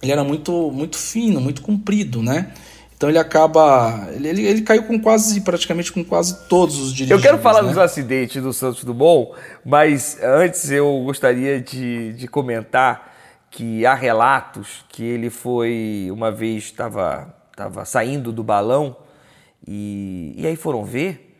ele 0.00 0.12
era 0.12 0.24
muito, 0.24 0.70
muito 0.70 0.96
fino, 0.96 1.40
muito 1.40 1.60
comprido, 1.60 2.22
né? 2.22 2.52
Então 2.96 3.08
ele 3.08 3.18
acaba. 3.18 4.08
Ele, 4.12 4.46
ele, 4.46 4.62
caiu 4.62 4.84
com 4.84 4.98
quase, 4.98 5.40
praticamente 5.40 5.92
com 5.92 6.04
quase 6.04 6.48
todos 6.48 6.78
os 6.80 6.92
dirigíveis. 6.92 7.22
Eu 7.24 7.30
quero 7.30 7.42
falar 7.42 7.62
né? 7.62 7.68
dos 7.68 7.78
acidentes 7.78 8.42
do 8.42 8.52
Santos 8.52 8.84
Dumont, 8.84 9.32
mas 9.64 10.18
antes 10.22 10.70
eu 10.70 11.02
gostaria 11.04 11.60
de, 11.60 12.12
de 12.12 12.28
comentar 12.28 13.12
que 13.50 13.84
há 13.84 13.94
relatos 13.94 14.84
que 14.88 15.04
ele 15.04 15.30
foi, 15.30 16.08
uma 16.10 16.30
vez 16.30 16.64
estava 16.64 17.34
tava 17.54 17.84
saindo 17.84 18.32
do 18.32 18.42
balão 18.42 18.96
e, 19.66 20.34
e 20.36 20.46
aí 20.46 20.56
foram 20.56 20.84
ver, 20.84 21.38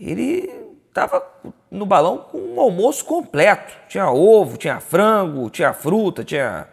ele 0.00 0.50
estava 0.88 1.22
no 1.70 1.86
balão 1.86 2.18
com 2.18 2.38
um 2.38 2.60
almoço 2.60 3.04
completo. 3.04 3.72
Tinha 3.88 4.10
ovo, 4.10 4.56
tinha 4.56 4.80
frango, 4.80 5.50
tinha 5.50 5.72
fruta, 5.72 6.24
tinha 6.24 6.66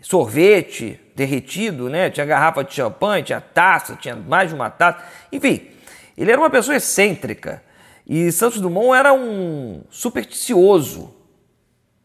sorvete 0.00 0.98
derretido, 1.14 1.88
né? 1.88 2.10
Tinha 2.10 2.24
garrafa 2.24 2.64
de 2.64 2.74
champanhe, 2.74 3.22
tinha 3.22 3.40
taça, 3.40 3.96
tinha 3.96 4.16
mais 4.16 4.48
de 4.48 4.54
uma 4.54 4.70
taça. 4.70 5.04
Enfim, 5.30 5.68
ele 6.16 6.30
era 6.30 6.40
uma 6.40 6.50
pessoa 6.50 6.76
excêntrica. 6.76 7.62
E 8.06 8.32
Santos 8.32 8.60
Dumont 8.60 8.98
era 8.98 9.12
um 9.12 9.82
supersticioso. 9.90 11.14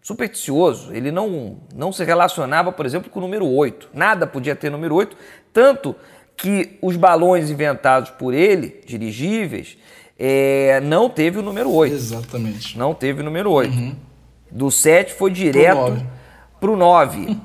Supersticioso. 0.02 0.94
Ele 0.94 1.12
não, 1.12 1.58
não 1.74 1.92
se 1.92 2.04
relacionava, 2.04 2.72
por 2.72 2.86
exemplo, 2.86 3.10
com 3.10 3.20
o 3.20 3.22
número 3.22 3.48
8. 3.48 3.90
Nada 3.94 4.28
podia 4.28 4.56
ter 4.56 4.70
número 4.70 4.94
8. 4.96 5.18
Tanto 5.52 5.96
que 6.38 6.78
os 6.82 6.96
balões 6.98 7.50
inventados 7.50 8.12
por 8.12 8.34
ele, 8.34 8.82
dirigíveis, 8.86 9.78
é, 10.20 10.80
não 10.82 11.10
teve 11.10 11.40
o 11.40 11.42
número 11.42 11.72
8. 11.72 11.96
Exatamente. 11.96 12.78
Não 12.78 12.94
teve 12.94 13.22
o 13.22 13.24
número 13.24 13.50
8. 13.52 13.74
Uhum. 13.74 13.96
Do 14.52 14.70
7 14.70 15.14
foi 15.14 15.32
direto 15.32 16.06
para 16.66 16.72
o 16.72 16.76
9. 16.76 17.38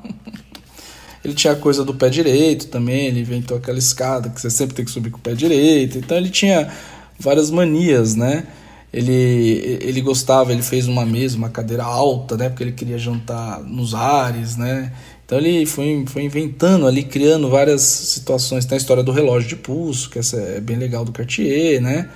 ele 1.22 1.34
tinha 1.34 1.52
a 1.52 1.56
coisa 1.56 1.84
do 1.84 1.94
pé 1.94 2.08
direito 2.08 2.68
também, 2.68 3.06
ele 3.06 3.20
inventou 3.20 3.56
aquela 3.58 3.78
escada 3.78 4.30
que 4.30 4.40
você 4.40 4.50
sempre 4.50 4.74
tem 4.74 4.84
que 4.84 4.90
subir 4.90 5.10
com 5.10 5.18
o 5.18 5.20
pé 5.20 5.34
direito. 5.34 5.98
Então 5.98 6.16
ele 6.16 6.30
tinha 6.30 6.72
várias 7.18 7.50
manias, 7.50 8.14
né? 8.16 8.46
Ele, 8.92 9.78
ele 9.82 10.00
gostava, 10.00 10.52
ele 10.52 10.62
fez 10.62 10.88
uma 10.88 11.04
mesa, 11.04 11.36
uma 11.36 11.50
cadeira 11.50 11.84
alta, 11.84 12.36
né? 12.36 12.48
Porque 12.48 12.64
ele 12.64 12.72
queria 12.72 12.98
jantar 12.98 13.60
nos 13.62 13.94
ares, 13.94 14.56
né? 14.56 14.92
Então 15.24 15.38
ele 15.38 15.64
foi, 15.66 16.04
foi 16.08 16.24
inventando 16.24 16.88
ali, 16.88 17.04
criando 17.04 17.48
várias 17.50 17.82
situações. 17.82 18.64
Tem 18.64 18.76
a 18.76 18.80
história 18.80 19.02
do 19.02 19.12
relógio 19.12 19.48
de 19.48 19.56
pulso, 19.56 20.10
que 20.10 20.18
essa 20.18 20.36
é 20.36 20.60
bem 20.60 20.76
legal 20.76 21.04
do 21.04 21.12
Cartier, 21.12 21.80
né? 21.80 22.08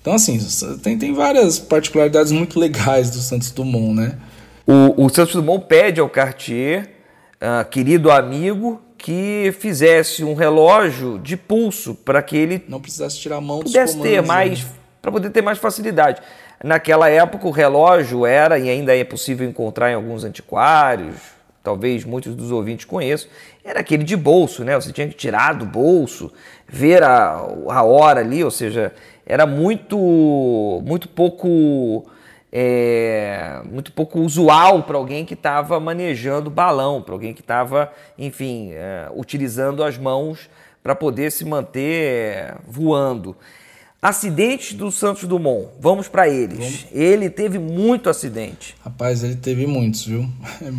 Então, 0.00 0.14
assim, 0.14 0.38
tem, 0.82 0.96
tem 0.96 1.12
várias 1.12 1.58
particularidades 1.58 2.32
muito 2.32 2.58
legais 2.58 3.10
do 3.10 3.18
Santos 3.18 3.50
Dumont, 3.50 3.94
né? 3.94 4.16
O, 4.66 5.04
o 5.04 5.08
Santos 5.08 5.34
Dumont 5.34 5.64
pede 5.66 6.00
ao 6.00 6.08
Cartier, 6.08 6.90
uh, 7.36 7.64
querido 7.70 8.10
amigo, 8.10 8.82
que 8.98 9.54
fizesse 9.60 10.24
um 10.24 10.34
relógio 10.34 11.20
de 11.20 11.36
pulso 11.36 11.94
para 11.94 12.20
que 12.20 12.36
ele 12.36 12.64
não 12.66 12.80
precisasse 12.80 13.20
tirar 13.20 13.36
a 13.36 13.40
mão 13.40 13.60
dos 13.60 13.72
pudesse 13.72 14.00
ter 14.00 14.20
mais 14.22 14.64
né? 14.64 14.70
para 15.00 15.12
poder 15.12 15.30
ter 15.30 15.40
mais 15.40 15.58
facilidade. 15.58 16.20
Naquela 16.64 17.08
época 17.08 17.46
o 17.46 17.52
relógio 17.52 18.26
era 18.26 18.58
e 18.58 18.68
ainda 18.68 18.96
é 18.96 19.04
possível 19.04 19.48
encontrar 19.48 19.92
em 19.92 19.94
alguns 19.94 20.24
antiquários, 20.24 21.14
talvez 21.62 22.04
muitos 22.04 22.34
dos 22.34 22.50
ouvintes 22.50 22.86
conheçam, 22.86 23.28
era 23.64 23.78
aquele 23.78 24.02
de 24.02 24.16
bolso, 24.16 24.64
né? 24.64 24.74
Você 24.74 24.90
tinha 24.92 25.06
que 25.06 25.14
tirar 25.14 25.54
do 25.54 25.64
bolso, 25.64 26.32
ver 26.66 27.04
a, 27.04 27.46
a 27.68 27.82
hora 27.84 28.18
ali, 28.18 28.42
ou 28.42 28.50
seja, 28.50 28.92
era 29.24 29.46
muito 29.46 29.96
muito 30.84 31.08
pouco 31.08 32.04
é, 32.58 33.60
muito 33.70 33.92
pouco 33.92 34.18
usual 34.20 34.84
para 34.84 34.96
alguém 34.96 35.26
que 35.26 35.34
estava 35.34 35.78
manejando 35.78 36.48
balão, 36.48 37.02
para 37.02 37.12
alguém 37.12 37.34
que 37.34 37.42
estava, 37.42 37.92
enfim, 38.18 38.70
é, 38.72 39.10
utilizando 39.14 39.84
as 39.84 39.98
mãos 39.98 40.48
para 40.82 40.94
poder 40.94 41.30
se 41.30 41.44
manter 41.44 42.54
voando. 42.66 43.36
Acidentes 44.00 44.72
do 44.72 44.90
Santos 44.90 45.24
Dumont, 45.24 45.68
vamos 45.78 46.08
para 46.08 46.30
eles. 46.30 46.56
Vamos. 46.56 46.86
Ele 46.92 47.28
teve 47.28 47.58
muito 47.58 48.08
acidente. 48.08 48.74
Rapaz, 48.82 49.22
ele 49.22 49.36
teve 49.36 49.66
muitos, 49.66 50.06
viu? 50.06 50.26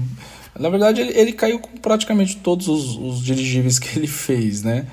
Na 0.58 0.70
verdade, 0.70 1.02
ele, 1.02 1.14
ele 1.16 1.34
caiu 1.34 1.60
com 1.60 1.78
praticamente 1.78 2.38
todos 2.38 2.68
os, 2.68 2.96
os 2.96 3.24
dirigíveis 3.24 3.78
que 3.78 4.00
ele 4.00 4.08
fez, 4.08 4.64
né? 4.64 4.88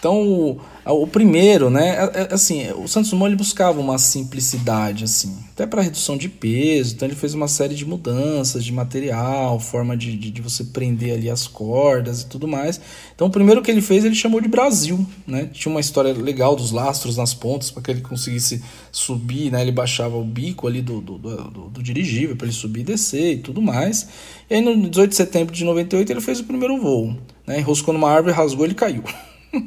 Então, 0.00 0.58
o 0.86 1.06
primeiro, 1.06 1.68
né, 1.68 1.90
é, 1.90 2.22
é, 2.22 2.34
assim, 2.34 2.66
o 2.72 2.88
Santos 2.88 3.10
Dumont 3.10 3.28
ele 3.28 3.36
buscava 3.36 3.78
uma 3.78 3.98
simplicidade, 3.98 5.04
assim, 5.04 5.36
até 5.52 5.66
para 5.66 5.82
redução 5.82 6.16
de 6.16 6.26
peso, 6.26 6.94
então 6.94 7.06
ele 7.06 7.14
fez 7.14 7.34
uma 7.34 7.46
série 7.46 7.74
de 7.74 7.84
mudanças 7.84 8.64
de 8.64 8.72
material, 8.72 9.60
forma 9.60 9.94
de, 9.94 10.16
de, 10.16 10.30
de, 10.30 10.40
você 10.40 10.64
prender 10.64 11.12
ali 11.12 11.28
as 11.28 11.46
cordas 11.46 12.22
e 12.22 12.26
tudo 12.26 12.48
mais. 12.48 12.80
Então, 13.14 13.26
o 13.26 13.30
primeiro 13.30 13.60
que 13.60 13.70
ele 13.70 13.82
fez, 13.82 14.02
ele 14.02 14.14
chamou 14.14 14.40
de 14.40 14.48
Brasil, 14.48 15.06
né, 15.26 15.50
tinha 15.52 15.70
uma 15.70 15.82
história 15.82 16.14
legal 16.14 16.56
dos 16.56 16.70
lastros 16.70 17.18
nas 17.18 17.34
pontas, 17.34 17.70
para 17.70 17.82
que 17.82 17.90
ele 17.90 18.00
conseguisse 18.00 18.64
subir, 18.90 19.52
né, 19.52 19.60
ele 19.60 19.72
baixava 19.72 20.16
o 20.16 20.24
bico 20.24 20.66
ali 20.66 20.80
do, 20.80 21.02
do, 21.02 21.18
do, 21.18 21.68
do 21.68 21.82
dirigível, 21.82 22.34
para 22.36 22.46
ele 22.46 22.56
subir 22.56 22.80
e 22.80 22.84
descer 22.84 23.34
e 23.34 23.38
tudo 23.38 23.60
mais. 23.60 24.08
E 24.48 24.54
aí, 24.54 24.62
no 24.62 24.88
18 24.88 25.10
de 25.10 25.16
setembro 25.16 25.54
de 25.54 25.62
98, 25.62 26.10
ele 26.10 26.22
fez 26.22 26.40
o 26.40 26.44
primeiro 26.44 26.80
voo, 26.80 27.14
né, 27.46 27.58
enroscou 27.58 27.92
numa 27.92 28.10
árvore, 28.10 28.34
rasgou 28.34 28.66
e 28.66 28.72
caiu. 28.72 29.04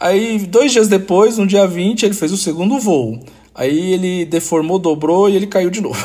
Aí, 0.00 0.38
dois 0.46 0.72
dias 0.72 0.86
depois, 0.86 1.38
no 1.38 1.46
dia 1.46 1.66
20, 1.66 2.04
ele 2.04 2.14
fez 2.14 2.30
o 2.30 2.36
segundo 2.36 2.78
voo. 2.78 3.20
Aí 3.58 3.92
ele 3.92 4.24
deformou, 4.24 4.78
dobrou 4.78 5.28
e 5.28 5.34
ele 5.34 5.48
caiu 5.48 5.68
de 5.68 5.80
novo. 5.80 6.00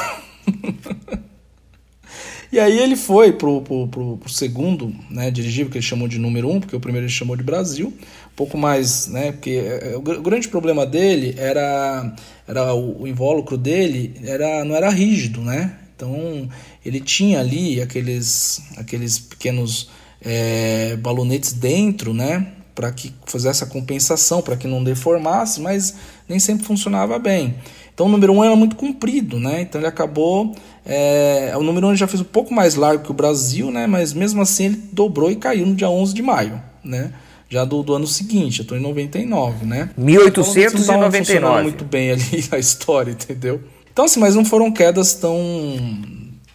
e 2.51 2.59
aí 2.59 2.79
ele 2.79 2.95
foi 2.95 3.31
pro, 3.31 3.61
pro, 3.61 3.87
pro, 3.87 4.17
pro, 4.17 4.29
segundo 4.29 4.91
né, 5.11 5.29
dirigível, 5.29 5.71
que 5.71 5.77
ele 5.77 5.85
chamou 5.85 6.07
de 6.07 6.17
número 6.17 6.49
um, 6.49 6.59
porque 6.59 6.75
o 6.75 6.79
primeiro 6.79 7.05
ele 7.05 7.13
chamou 7.13 7.35
de 7.35 7.43
Brasil. 7.43 7.89
Um 7.89 8.35
pouco 8.35 8.57
mais, 8.57 9.05
né? 9.05 9.33
Porque 9.33 9.51
é, 9.51 9.91
é, 9.93 9.95
o 9.95 10.01
grande 10.01 10.47
problema 10.47 10.83
dele 10.83 11.35
era, 11.37 12.15
era 12.47 12.73
o, 12.73 13.03
o 13.03 13.07
invólucro 13.07 13.55
dele 13.55 14.15
era, 14.23 14.65
não 14.65 14.75
era 14.75 14.89
rígido, 14.89 15.39
né? 15.41 15.77
Então 15.95 16.49
ele 16.83 16.99
tinha 16.99 17.39
ali 17.39 17.79
aqueles, 17.79 18.63
aqueles 18.77 19.19
pequenos 19.19 19.91
é, 20.23 20.95
balonetes 20.97 21.53
dentro, 21.53 22.13
né? 22.13 22.47
Para 22.73 22.91
que 22.91 23.13
fizesse 23.27 23.63
a 23.63 23.67
compensação, 23.67 24.41
para 24.41 24.57
que 24.57 24.67
não 24.67 24.83
deformasse, 24.83 25.61
mas 25.61 25.95
nem 26.27 26.39
sempre 26.39 26.65
funcionava 26.65 27.19
bem. 27.19 27.55
Então 27.93 28.07
o 28.07 28.09
número 28.09 28.33
1 28.33 28.37
um 28.37 28.43
era 28.43 28.55
muito 28.55 28.75
comprido, 28.75 29.39
né? 29.39 29.61
Então 29.61 29.79
ele 29.79 29.87
acabou. 29.87 30.55
É, 30.85 31.53
o 31.55 31.61
número 31.61 31.87
1 31.87 31.89
um 31.91 31.95
já 31.95 32.07
fez 32.07 32.21
um 32.21 32.25
pouco 32.25 32.53
mais 32.53 32.75
largo 32.75 33.03
que 33.03 33.11
o 33.11 33.13
Brasil, 33.13 33.69
né? 33.69 33.85
Mas 33.85 34.13
mesmo 34.13 34.41
assim 34.41 34.65
ele 34.65 34.83
dobrou 34.91 35.29
e 35.29 35.35
caiu 35.35 35.65
no 35.65 35.75
dia 35.75 35.89
11 35.89 36.13
de 36.13 36.21
maio, 36.21 36.59
né? 36.83 37.13
Já 37.49 37.63
do, 37.63 37.83
do 37.83 37.93
ano 37.93 38.07
seguinte, 38.07 38.59
eu 38.59 38.63
estou 38.63 38.75
em 38.75 38.81
99, 38.81 39.65
né? 39.65 39.91
1899. 39.95 41.37
Então, 41.37 41.63
muito 41.63 41.85
bem 41.85 42.11
ali 42.11 42.45
a 42.51 42.57
história, 42.57 43.11
entendeu? 43.11 43.61
Então 43.91 44.05
assim, 44.05 44.19
mas 44.19 44.33
não 44.33 44.43
foram 44.43 44.71
quedas 44.71 45.13
tão 45.13 45.37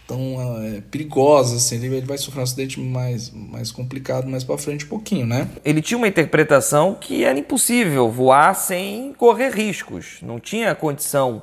tão 0.09 0.63
é, 0.65 0.81
perigosa, 0.91 1.57
assim, 1.57 1.77
ele, 1.77 1.99
ele 1.99 2.07
vai 2.07 2.17
sofrer 2.17 2.41
um 2.41 2.43
acidente 2.43 2.81
mais, 2.81 3.31
mais 3.31 3.71
complicado 3.71 4.27
mais 4.27 4.43
para 4.43 4.57
frente 4.57 4.87
um 4.87 4.89
pouquinho, 4.89 5.27
né? 5.27 5.47
Ele 5.63 5.83
tinha 5.83 5.99
uma 5.99 6.09
interpretação 6.09 6.97
que 6.99 7.25
era 7.25 7.39
impossível 7.39 8.11
voar 8.11 8.55
sem 8.55 9.13
correr 9.13 9.51
riscos, 9.51 10.19
não 10.23 10.41
tinha 10.41 10.75
condição 10.75 11.43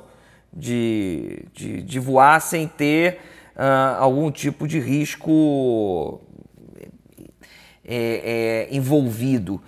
de, 0.52 1.44
de, 1.54 1.80
de 1.80 1.98
voar 2.00 2.40
sem 2.40 2.66
ter 2.66 3.20
uh, 3.54 4.00
algum 4.00 4.32
tipo 4.32 4.66
de 4.66 4.80
risco 4.80 6.20
é, 7.84 8.66
é, 8.68 8.76
envolvido. 8.76 9.62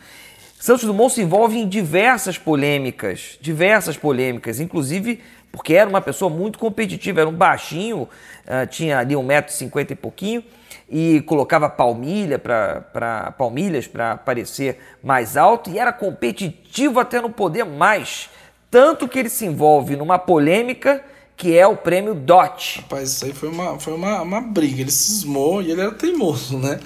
Santos 0.59 0.85
Dumont 0.85 1.15
se 1.15 1.23
envolve 1.23 1.57
em 1.57 1.69
diversas 1.69 2.37
polêmicas, 2.37 3.39
diversas 3.41 3.97
polêmicas, 3.97 4.59
inclusive 4.59 5.21
porque 5.51 5.75
era 5.75 5.89
uma 5.89 6.01
pessoa 6.01 6.31
muito 6.31 6.59
competitiva, 6.59 7.21
era 7.21 7.29
um 7.29 7.35
baixinho, 7.35 8.03
uh, 8.03 8.67
tinha 8.69 8.99
ali 8.99 9.17
um 9.17 9.23
metro 9.23 9.53
e 9.53 9.57
cinquenta 9.57 9.93
e 9.93 9.97
pouquinho, 9.97 10.43
e 10.91 11.21
colocava 11.23 11.69
palmilha 11.69 12.39
para 12.39 13.35
palmilhas 13.37 13.87
para 13.87 14.17
parecer 14.17 14.79
mais 15.03 15.37
alto, 15.37 15.71
e 15.71 15.79
era 15.79 15.93
competitivo 15.93 17.01
até 17.01 17.21
não 17.21 17.31
poder 17.31 17.65
mais, 17.65 18.31
tanto 18.71 19.09
que 19.09 19.19
ele 19.19 19.29
se 19.29 19.45
envolve 19.47 19.97
numa 19.97 20.19
polêmica 20.19 21.05
que 21.37 21.57
é 21.57 21.67
o 21.67 21.77
prêmio 21.77 22.15
DOT. 22.15 22.81
Rapaz, 22.81 23.11
isso 23.11 23.25
aí 23.25 23.33
foi 23.33 23.49
uma, 23.49 23.79
foi 23.79 23.95
uma, 23.95 24.23
uma 24.23 24.41
briga, 24.41 24.81
ele 24.81 24.91
cismou 24.91 25.63
e 25.63 25.71
ele 25.71 25.81
era 25.81 25.93
teimoso, 25.93 26.59
né? 26.59 26.81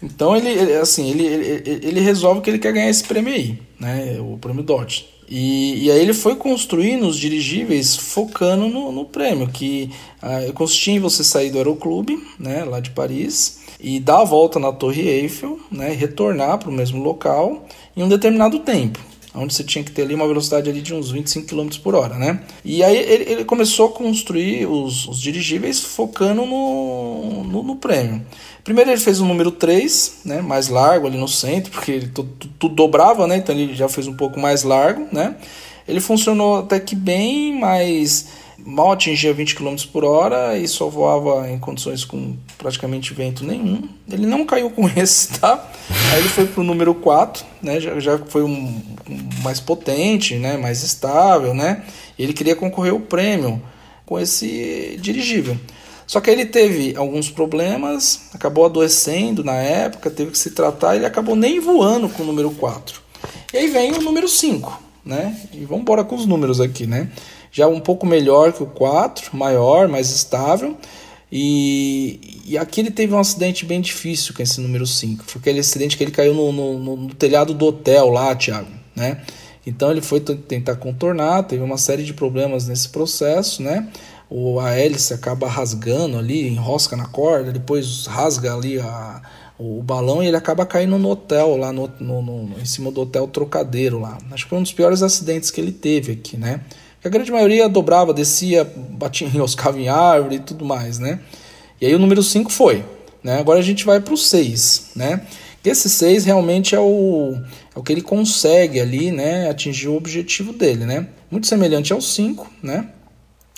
Então 0.00 0.36
ele 0.36 0.74
assim, 0.74 1.10
ele, 1.10 1.26
ele, 1.26 1.86
ele 1.86 2.00
resolve 2.00 2.40
que 2.40 2.50
ele 2.50 2.58
quer 2.58 2.72
ganhar 2.72 2.88
esse 2.88 3.02
prêmio 3.02 3.32
aí, 3.32 3.60
né? 3.80 4.18
O 4.20 4.38
prêmio 4.38 4.62
DOT. 4.62 5.15
E, 5.28 5.84
e 5.84 5.90
aí 5.90 6.00
ele 6.00 6.14
foi 6.14 6.36
construindo 6.36 7.06
os 7.06 7.18
dirigíveis 7.18 7.96
focando 7.96 8.68
no, 8.68 8.92
no 8.92 9.04
prêmio, 9.04 9.48
que 9.48 9.90
ah, 10.22 10.40
consistia 10.54 10.94
em 10.94 11.00
você 11.00 11.24
sair 11.24 11.50
do 11.50 11.58
aeroclube, 11.58 12.22
né, 12.38 12.64
lá 12.64 12.78
de 12.78 12.90
Paris, 12.90 13.60
e 13.80 13.98
dar 13.98 14.20
a 14.20 14.24
volta 14.24 14.58
na 14.58 14.72
Torre 14.72 15.08
Eiffel, 15.08 15.58
né, 15.70 15.90
retornar 15.90 16.58
para 16.58 16.70
o 16.70 16.72
mesmo 16.72 17.02
local 17.02 17.66
em 17.96 18.02
um 18.02 18.08
determinado 18.08 18.60
tempo 18.60 19.00
onde 19.36 19.54
você 19.54 19.62
tinha 19.62 19.84
que 19.84 19.90
ter 19.90 20.02
ali 20.02 20.14
uma 20.14 20.26
velocidade 20.26 20.68
ali 20.68 20.80
de 20.80 20.94
uns 20.94 21.10
25 21.10 21.46
km 21.46 21.68
por 21.82 21.94
hora, 21.94 22.16
né? 22.16 22.40
E 22.64 22.82
aí 22.82 22.96
ele, 22.96 23.30
ele 23.30 23.44
começou 23.44 23.88
a 23.88 23.92
construir 23.92 24.66
os, 24.66 25.06
os 25.06 25.20
dirigíveis 25.20 25.80
focando 25.80 26.46
no, 26.46 27.44
no, 27.44 27.62
no, 27.62 27.76
prêmio. 27.76 28.24
Primeiro 28.64 28.90
ele 28.90 29.00
fez 29.00 29.20
o 29.20 29.24
número 29.24 29.50
3, 29.50 30.20
né, 30.24 30.40
mais 30.40 30.68
largo 30.68 31.06
ali 31.06 31.18
no 31.18 31.28
centro, 31.28 31.70
porque 31.70 31.92
ele 31.92 32.08
tudo, 32.08 32.68
dobrava, 32.68 33.26
né, 33.26 33.36
então 33.36 33.54
ele 33.54 33.74
já 33.74 33.88
fez 33.88 34.08
um 34.08 34.14
pouco 34.14 34.40
mais 34.40 34.62
largo, 34.62 35.06
né. 35.12 35.36
Ele 35.86 36.00
funcionou 36.00 36.58
até 36.58 36.80
que 36.80 36.96
bem, 36.96 37.60
mas 37.60 38.26
mal 38.66 38.90
atingia 38.90 39.32
20 39.32 39.54
km 39.54 39.76
por 39.92 40.04
hora 40.04 40.58
e 40.58 40.66
só 40.66 40.88
voava 40.88 41.48
em 41.48 41.58
condições 41.58 42.04
com 42.04 42.36
praticamente 42.58 43.14
vento 43.14 43.44
nenhum. 43.44 43.88
Ele 44.10 44.26
não 44.26 44.44
caiu 44.44 44.68
com 44.70 44.88
esse, 44.98 45.38
tá? 45.38 45.70
Aí 46.12 46.18
ele 46.18 46.28
foi 46.28 46.46
pro 46.46 46.64
número 46.64 46.92
4, 46.92 47.44
né? 47.62 47.80
Já, 47.80 48.00
já 48.00 48.18
foi 48.18 48.42
um, 48.42 48.82
um 49.08 49.28
mais 49.42 49.60
potente, 49.60 50.34
né? 50.34 50.56
Mais 50.56 50.82
estável, 50.82 51.54
né? 51.54 51.84
Ele 52.18 52.32
queria 52.32 52.56
concorrer 52.56 52.92
ao 52.92 52.98
prêmio 53.00 53.62
com 54.04 54.18
esse 54.18 54.98
dirigível. 55.00 55.56
Só 56.06 56.20
que 56.20 56.30
ele 56.30 56.46
teve 56.46 56.94
alguns 56.96 57.30
problemas, 57.30 58.28
acabou 58.32 58.64
adoecendo 58.64 59.42
na 59.42 59.54
época, 59.54 60.10
teve 60.10 60.30
que 60.30 60.38
se 60.38 60.50
tratar, 60.50 60.94
ele 60.94 61.06
acabou 61.06 61.34
nem 61.34 61.58
voando 61.58 62.08
com 62.08 62.22
o 62.22 62.26
número 62.26 62.50
4. 62.52 63.00
E 63.52 63.58
aí 63.58 63.68
vem 63.68 63.92
o 63.92 64.00
número 64.00 64.28
5, 64.28 64.82
né? 65.04 65.36
E 65.52 65.64
vamos 65.64 65.82
embora 65.82 66.04
com 66.04 66.14
os 66.14 66.26
números 66.26 66.60
aqui, 66.60 66.86
né? 66.86 67.10
Já 67.56 67.66
um 67.66 67.80
pouco 67.80 68.04
melhor 68.04 68.52
que 68.52 68.62
o 68.62 68.66
4, 68.66 69.34
maior, 69.34 69.88
mais 69.88 70.10
estável. 70.10 70.76
E, 71.32 72.42
e 72.44 72.58
aqui 72.58 72.80
ele 72.80 72.90
teve 72.90 73.14
um 73.14 73.18
acidente 73.18 73.64
bem 73.64 73.80
difícil 73.80 74.34
com 74.34 74.42
esse 74.42 74.60
número 74.60 74.86
5. 74.86 75.24
Foi 75.24 75.40
aquele 75.40 75.60
acidente 75.60 75.96
que 75.96 76.04
ele 76.04 76.10
caiu 76.10 76.34
no, 76.34 76.52
no, 76.52 76.96
no 76.96 77.14
telhado 77.14 77.54
do 77.54 77.64
hotel 77.64 78.10
lá, 78.10 78.34
Thiago, 78.34 78.68
né? 78.94 79.22
Então 79.66 79.90
ele 79.90 80.02
foi 80.02 80.20
tentar 80.20 80.76
contornar, 80.76 81.44
teve 81.44 81.62
uma 81.62 81.78
série 81.78 82.04
de 82.04 82.12
problemas 82.12 82.68
nesse 82.68 82.90
processo, 82.90 83.62
né? 83.62 83.88
o, 84.28 84.58
a 84.60 84.72
hélice 84.72 85.14
acaba 85.14 85.48
rasgando 85.48 86.18
ali, 86.18 86.48
enrosca 86.48 86.96
na 86.96 87.06
corda, 87.06 87.52
depois 87.52 88.06
rasga 88.06 88.54
ali 88.54 88.78
a, 88.80 89.22
o 89.58 89.82
balão 89.82 90.22
e 90.22 90.26
ele 90.26 90.36
acaba 90.36 90.66
caindo 90.66 90.98
no 90.98 91.10
hotel, 91.10 91.56
lá 91.56 91.72
no, 91.72 91.90
no, 92.00 92.22
no, 92.22 92.60
em 92.60 92.64
cima 92.64 92.90
do 92.90 93.00
hotel 93.00 93.26
Trocadeiro 93.28 93.98
lá. 93.98 94.18
Acho 94.30 94.44
que 94.44 94.50
foi 94.50 94.58
um 94.58 94.62
dos 94.62 94.72
piores 94.72 95.02
acidentes 95.02 95.50
que 95.50 95.60
ele 95.60 95.72
teve 95.72 96.12
aqui, 96.12 96.36
né? 96.36 96.60
A 97.06 97.08
grande 97.08 97.30
maioria 97.30 97.68
dobrava, 97.68 98.12
descia, 98.12 98.64
batia, 98.64 99.28
enroscava 99.28 99.78
em 99.78 99.88
árvore 99.88 100.36
e 100.36 100.40
tudo 100.40 100.64
mais, 100.64 100.98
né? 100.98 101.20
E 101.80 101.86
aí 101.86 101.94
o 101.94 102.00
número 102.00 102.20
5 102.20 102.50
foi, 102.50 102.84
né? 103.22 103.38
Agora 103.38 103.60
a 103.60 103.62
gente 103.62 103.84
vai 103.84 104.00
para 104.00 104.12
o 104.12 104.16
6, 104.16 104.90
né? 104.96 105.20
Esse 105.64 105.88
6 105.88 106.24
realmente 106.24 106.74
é 106.74 106.80
o, 106.80 107.36
é 107.74 107.78
o 107.78 107.82
que 107.82 107.92
ele 107.92 108.00
consegue 108.00 108.80
ali, 108.80 109.10
né, 109.10 109.48
atingir 109.50 109.88
o 109.88 109.96
objetivo 109.96 110.52
dele, 110.52 110.84
né? 110.84 111.06
Muito 111.30 111.46
semelhante 111.46 111.92
ao 111.92 112.00
5, 112.00 112.50
né? 112.62 112.88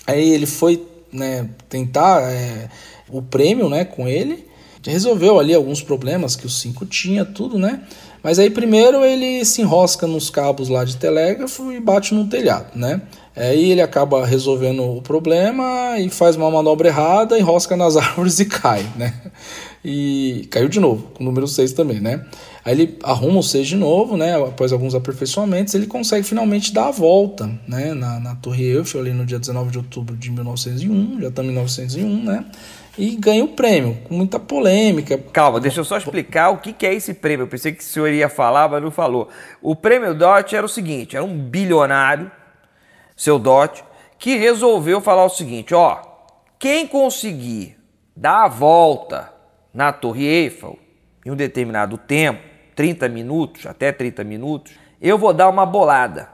Aí 0.07 0.29
ele 0.31 0.47
foi 0.47 0.87
né, 1.11 1.49
tentar 1.71 2.31
é, 2.31 2.69
o 3.09 3.23
prêmio 3.23 3.69
né, 3.71 3.85
com 3.85 4.07
ele, 4.07 4.47
resolveu 4.87 5.39
ali 5.39 5.55
alguns 5.55 5.83
problemas 5.83 6.37
que 6.37 6.47
o 6.47 6.51
5 6.51 6.85
tinha, 6.87 7.25
tudo, 7.25 7.59
né? 7.59 7.83
Mas 8.23 8.39
aí 8.39 8.51
primeiro 8.51 9.05
ele 9.05 9.45
se 9.45 9.63
enrosca 9.63 10.07
nos 10.07 10.31
cabos 10.31 10.69
lá 10.69 10.85
de 10.85 10.97
telégrafo 10.97 11.73
e 11.73 11.81
bate 11.81 12.15
no 12.15 12.27
telhado, 12.27 12.71
né? 12.75 13.01
Aí 13.37 13.71
ele 13.71 13.81
acaba 13.81 14.27
resolvendo 14.27 14.83
o 14.83 15.01
problema 15.01 15.97
e 15.99 16.11
faz 16.11 16.35
uma 16.35 16.51
manobra 16.51 16.89
errada, 16.89 17.39
enrosca 17.39 17.77
nas 17.77 17.95
árvores 17.97 18.41
e 18.41 18.47
cai, 18.47 18.85
né? 18.97 19.15
E 19.85 20.49
caiu 20.51 20.69
de 20.69 20.81
novo, 20.81 21.09
com 21.15 21.23
o 21.23 21.27
número 21.27 21.47
6 21.47 21.73
também, 21.73 22.01
né? 22.01 22.25
Aí 22.65 22.73
ele 22.73 22.99
arruma 23.05 23.39
o 23.39 23.43
6 23.43 23.69
de 23.69 23.77
novo, 23.77 24.17
né? 24.17 24.35
Após 24.37 24.73
alguns 24.73 24.95
aperfeiçoamentos, 24.95 25.73
ele 25.75 25.87
consegue 25.87 26.27
finalmente 26.27 26.75
dar 26.75 26.89
a 26.89 26.91
volta, 26.91 27.49
né? 27.67 27.95
Na, 27.95 28.19
na 28.19 28.35
Torre 28.35 28.65
Eiffel, 28.65 29.01
ali 29.01 29.13
no 29.13 29.25
dia 29.25 29.39
19 29.39 29.71
de 29.71 29.79
outubro 29.79 30.17
de 30.17 30.31
1901, 30.31 31.21
já 31.21 31.29
estamos 31.29 31.51
em 31.51 31.55
1901, 31.55 32.25
né? 32.25 32.45
E 32.99 33.15
ganha 33.15 33.45
o 33.45 33.49
prêmio, 33.49 33.97
com 34.09 34.15
muita 34.15 34.41
polêmica. 34.41 35.17
Calma, 35.33 35.61
deixa 35.61 35.79
eu 35.79 35.85
só 35.85 35.97
explicar 35.97 36.51
o 36.51 36.59
que, 36.59 36.85
é 36.85 36.93
esse 36.93 37.15
prêmio. 37.15 37.45
Eu 37.45 37.49
pensei 37.49 37.71
que 37.71 37.79
o 37.79 37.87
senhor 37.87 38.09
ia 38.09 38.29
falar, 38.29 38.69
mas 38.69 38.83
não 38.83 38.91
falou. 38.91 39.29
O 39.63 39.77
prêmio 39.77 40.13
DOT 40.13 40.57
era 40.57 40.67
o 40.67 40.69
seguinte: 40.69 41.15
era 41.15 41.25
um 41.25 41.39
bilionário, 41.39 42.29
seu 43.17 43.39
DOT, 43.39 43.85
que 44.19 44.37
resolveu 44.37 45.01
falar 45.01 45.25
o 45.25 45.31
seguinte: 45.31 45.73
ó, 45.73 46.01
quem 46.59 46.89
conseguir 46.89 47.79
dar 48.17 48.47
a 48.47 48.49
volta 48.49 49.33
na 49.73 49.93
Torre 49.93 50.27
Eiffel 50.27 50.77
em 51.25 51.31
um 51.31 51.37
determinado 51.37 51.97
tempo, 51.97 52.43
30 52.75 53.09
minutos, 53.09 53.65
até 53.65 53.93
30 53.93 54.25
minutos, 54.25 54.73
eu 55.01 55.17
vou 55.17 55.33
dar 55.33 55.49
uma 55.49 55.65
bolada. 55.65 56.29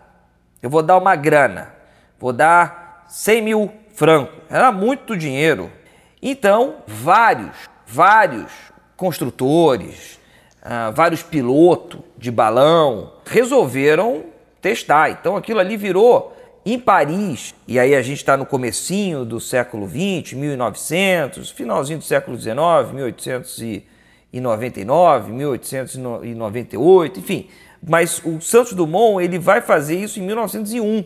Eu 0.62 0.70
vou 0.70 0.82
dar 0.82 0.96
uma 0.96 1.14
grana. 1.14 1.74
Vou 2.18 2.32
dar 2.32 3.04
100 3.06 3.42
mil 3.42 3.70
francos. 3.92 4.34
Era 4.48 4.72
muito 4.72 5.14
dinheiro. 5.14 5.70
Então, 6.26 6.76
vários, 6.86 7.54
vários 7.86 8.50
construtores, 8.96 10.18
uh, 10.62 10.90
vários 10.94 11.22
pilotos 11.22 12.00
de 12.16 12.30
balão 12.30 13.12
resolveram 13.26 14.24
testar. 14.58 15.10
Então, 15.10 15.36
aquilo 15.36 15.60
ali 15.60 15.76
virou 15.76 16.34
em 16.64 16.78
Paris, 16.78 17.54
e 17.68 17.78
aí 17.78 17.94
a 17.94 18.00
gente 18.00 18.16
está 18.16 18.38
no 18.38 18.46
comecinho 18.46 19.22
do 19.22 19.38
século 19.38 19.86
20, 19.86 20.34
1900, 20.34 21.50
finalzinho 21.50 21.98
do 21.98 22.04
século 22.04 22.38
19, 22.38 22.94
1800 22.94 23.58
e 23.58 23.86
em 24.32 24.40
99, 24.40 25.30
1898, 25.30 27.20
enfim. 27.20 27.48
Mas 27.86 28.22
o 28.24 28.40
Santos 28.40 28.72
Dumont 28.72 29.22
ele 29.22 29.38
vai 29.38 29.60
fazer 29.60 29.96
isso 29.96 30.18
em 30.18 30.22
1901. 30.22 31.04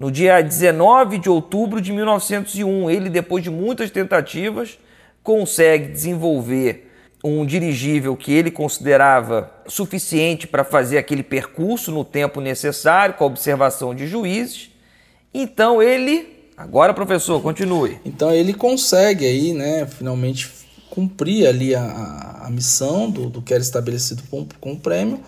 No 0.00 0.10
dia 0.10 0.40
19 0.40 1.18
de 1.18 1.28
outubro 1.28 1.78
de 1.78 1.92
1901, 1.92 2.88
ele, 2.88 3.10
depois 3.10 3.44
de 3.44 3.50
muitas 3.50 3.90
tentativas, 3.90 4.78
consegue 5.22 5.88
desenvolver 5.88 6.90
um 7.22 7.44
dirigível 7.44 8.16
que 8.16 8.32
ele 8.32 8.50
considerava 8.50 9.52
suficiente 9.66 10.46
para 10.46 10.64
fazer 10.64 10.96
aquele 10.96 11.22
percurso 11.22 11.92
no 11.92 12.02
tempo 12.02 12.40
necessário, 12.40 13.14
com 13.14 13.24
a 13.24 13.26
observação 13.26 13.94
de 13.94 14.06
juízes. 14.06 14.70
Então 15.34 15.82
ele. 15.82 16.48
Agora, 16.56 16.94
professor, 16.94 17.42
continue. 17.42 17.98
Então 18.02 18.32
ele 18.32 18.54
consegue 18.54 19.26
aí, 19.26 19.52
né, 19.52 19.86
finalmente 19.86 20.50
cumprir 20.88 21.46
ali 21.46 21.74
a, 21.74 22.44
a 22.44 22.50
missão 22.50 23.10
do, 23.10 23.28
do 23.28 23.42
que 23.42 23.52
era 23.52 23.62
estabelecido 23.62 24.22
com, 24.30 24.46
com 24.58 24.72
o 24.72 24.80
prêmio, 24.80 25.20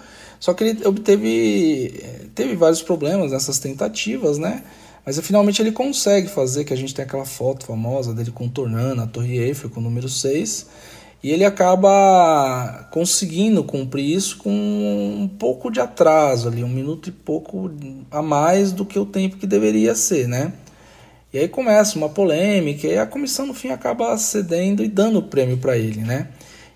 só 0.42 0.52
que 0.52 0.64
ele 0.64 0.84
obteve 0.84 2.02
teve 2.34 2.56
vários 2.56 2.82
problemas 2.82 3.30
nessas 3.30 3.60
tentativas, 3.60 4.38
né? 4.38 4.64
Mas 5.06 5.16
finalmente 5.20 5.62
ele 5.62 5.70
consegue 5.70 6.26
fazer, 6.26 6.64
que 6.64 6.72
a 6.72 6.76
gente 6.76 6.92
tem 6.92 7.04
aquela 7.04 7.24
foto 7.24 7.64
famosa 7.64 8.12
dele 8.12 8.32
contornando 8.32 9.02
a 9.02 9.06
Torre 9.06 9.38
Eiffel 9.38 9.70
com 9.70 9.78
o 9.78 9.82
número 9.84 10.08
6, 10.08 10.66
e 11.22 11.30
ele 11.30 11.44
acaba 11.44 12.88
conseguindo 12.90 13.62
cumprir 13.62 14.16
isso 14.16 14.38
com 14.38 14.50
um 14.50 15.28
pouco 15.28 15.70
de 15.70 15.78
atraso 15.78 16.48
ali, 16.48 16.64
um 16.64 16.68
minuto 16.68 17.08
e 17.08 17.12
pouco 17.12 17.70
a 18.10 18.20
mais 18.20 18.72
do 18.72 18.84
que 18.84 18.98
o 18.98 19.06
tempo 19.06 19.36
que 19.36 19.46
deveria 19.46 19.94
ser, 19.94 20.26
né? 20.26 20.52
E 21.32 21.38
aí 21.38 21.46
começa 21.46 21.96
uma 21.96 22.08
polêmica 22.08 22.88
e 22.88 22.98
a 22.98 23.06
comissão 23.06 23.46
no 23.46 23.54
fim 23.54 23.68
acaba 23.68 24.18
cedendo 24.18 24.82
e 24.82 24.88
dando 24.88 25.20
o 25.20 25.22
prêmio 25.22 25.58
para 25.58 25.78
ele, 25.78 26.00
né? 26.00 26.26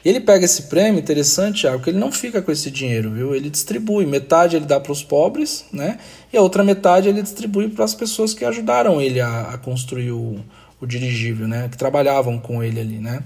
Ele 0.08 0.20
pega 0.20 0.44
esse 0.44 0.62
prêmio, 0.62 1.00
interessante, 1.00 1.62
Thiago, 1.62 1.82
que 1.82 1.90
ele 1.90 1.98
não 1.98 2.12
fica 2.12 2.40
com 2.40 2.52
esse 2.52 2.70
dinheiro, 2.70 3.10
viu? 3.10 3.34
Ele 3.34 3.50
distribui, 3.50 4.06
metade 4.06 4.54
ele 4.54 4.64
dá 4.64 4.78
para 4.78 4.92
os 4.92 5.02
pobres, 5.02 5.64
né? 5.72 5.98
E 6.32 6.36
a 6.36 6.40
outra 6.40 6.62
metade 6.62 7.08
ele 7.08 7.20
distribui 7.20 7.68
para 7.68 7.84
as 7.84 7.92
pessoas 7.92 8.32
que 8.32 8.44
ajudaram 8.44 9.02
ele 9.02 9.20
a, 9.20 9.48
a 9.54 9.58
construir 9.58 10.12
o, 10.12 10.38
o 10.80 10.86
dirigível, 10.86 11.48
né? 11.48 11.68
Que 11.68 11.76
trabalhavam 11.76 12.38
com 12.38 12.62
ele 12.62 12.78
ali, 12.78 12.98
né? 12.98 13.20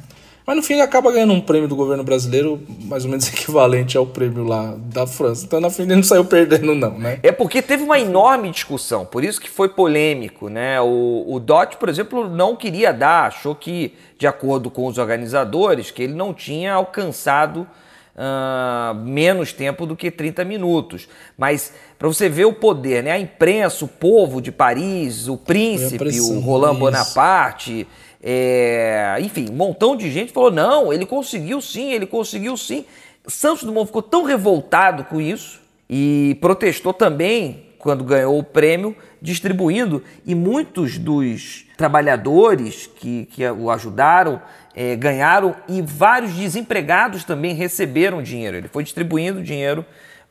Mas 0.50 0.56
no 0.56 0.64
fim 0.64 0.72
ele 0.72 0.82
acaba 0.82 1.12
ganhando 1.12 1.32
um 1.32 1.40
prêmio 1.40 1.68
do 1.68 1.76
governo 1.76 2.02
brasileiro, 2.02 2.60
mais 2.86 3.04
ou 3.04 3.10
menos 3.10 3.28
equivalente 3.32 3.96
ao 3.96 4.04
prêmio 4.04 4.42
lá 4.42 4.74
da 4.76 5.06
França. 5.06 5.44
Então 5.46 5.60
na 5.60 5.70
fim 5.70 5.82
ele 5.82 5.94
não 5.94 6.02
saiu 6.02 6.24
perdendo, 6.24 6.74
não, 6.74 6.98
né? 6.98 7.20
É 7.22 7.30
porque 7.30 7.62
teve 7.62 7.84
uma 7.84 8.00
enorme 8.00 8.50
discussão, 8.50 9.06
por 9.06 9.22
isso 9.22 9.40
que 9.40 9.48
foi 9.48 9.68
polêmico, 9.68 10.48
né? 10.48 10.80
O, 10.80 11.24
o 11.28 11.38
Dot, 11.38 11.76
por 11.76 11.88
exemplo, 11.88 12.28
não 12.28 12.56
queria 12.56 12.92
dar, 12.92 13.28
achou 13.28 13.54
que, 13.54 13.94
de 14.18 14.26
acordo 14.26 14.72
com 14.72 14.86
os 14.86 14.98
organizadores, 14.98 15.92
que 15.92 16.02
ele 16.02 16.14
não 16.14 16.34
tinha 16.34 16.74
alcançado 16.74 17.64
Uh, 18.12 18.94
menos 18.96 19.52
tempo 19.52 19.86
do 19.86 19.96
que 19.96 20.10
30 20.10 20.44
minutos. 20.44 21.08
Mas 21.38 21.72
para 21.98 22.06
você 22.06 22.28
ver 22.28 22.44
o 22.44 22.52
poder, 22.52 23.02
né? 23.04 23.12
A 23.12 23.18
imprensa, 23.18 23.84
o 23.84 23.88
povo 23.88 24.42
de 24.42 24.52
Paris, 24.52 25.26
o 25.26 25.38
príncipe, 25.38 26.20
o 26.20 26.40
Roland 26.40 26.74
Bonaparte, 26.74 27.86
é, 28.22 29.16
enfim, 29.20 29.48
um 29.50 29.54
montão 29.54 29.96
de 29.96 30.10
gente 30.10 30.32
falou: 30.32 30.50
não, 30.50 30.92
ele 30.92 31.06
conseguiu 31.06 31.60
sim, 31.60 31.92
ele 31.92 32.06
conseguiu 32.06 32.56
sim. 32.56 32.84
Santos 33.26 33.64
Dumont 33.64 33.86
ficou 33.86 34.02
tão 34.02 34.24
revoltado 34.24 35.04
com 35.04 35.20
isso 35.20 35.60
e 35.88 36.36
protestou 36.40 36.92
também 36.92 37.66
quando 37.78 38.04
ganhou 38.04 38.38
o 38.38 38.44
prêmio, 38.44 38.94
distribuindo, 39.22 40.04
e 40.26 40.34
muitos 40.34 40.98
dos 40.98 41.64
trabalhadores 41.78 42.86
que, 42.86 43.26
que 43.26 43.48
o 43.48 43.70
ajudaram 43.70 44.40
é, 44.74 44.94
ganharam 44.94 45.56
e 45.66 45.80
vários 45.80 46.34
desempregados 46.34 47.24
também 47.24 47.54
receberam 47.54 48.22
dinheiro. 48.22 48.58
Ele 48.58 48.68
foi 48.68 48.84
distribuindo 48.84 49.42
dinheiro 49.42 49.84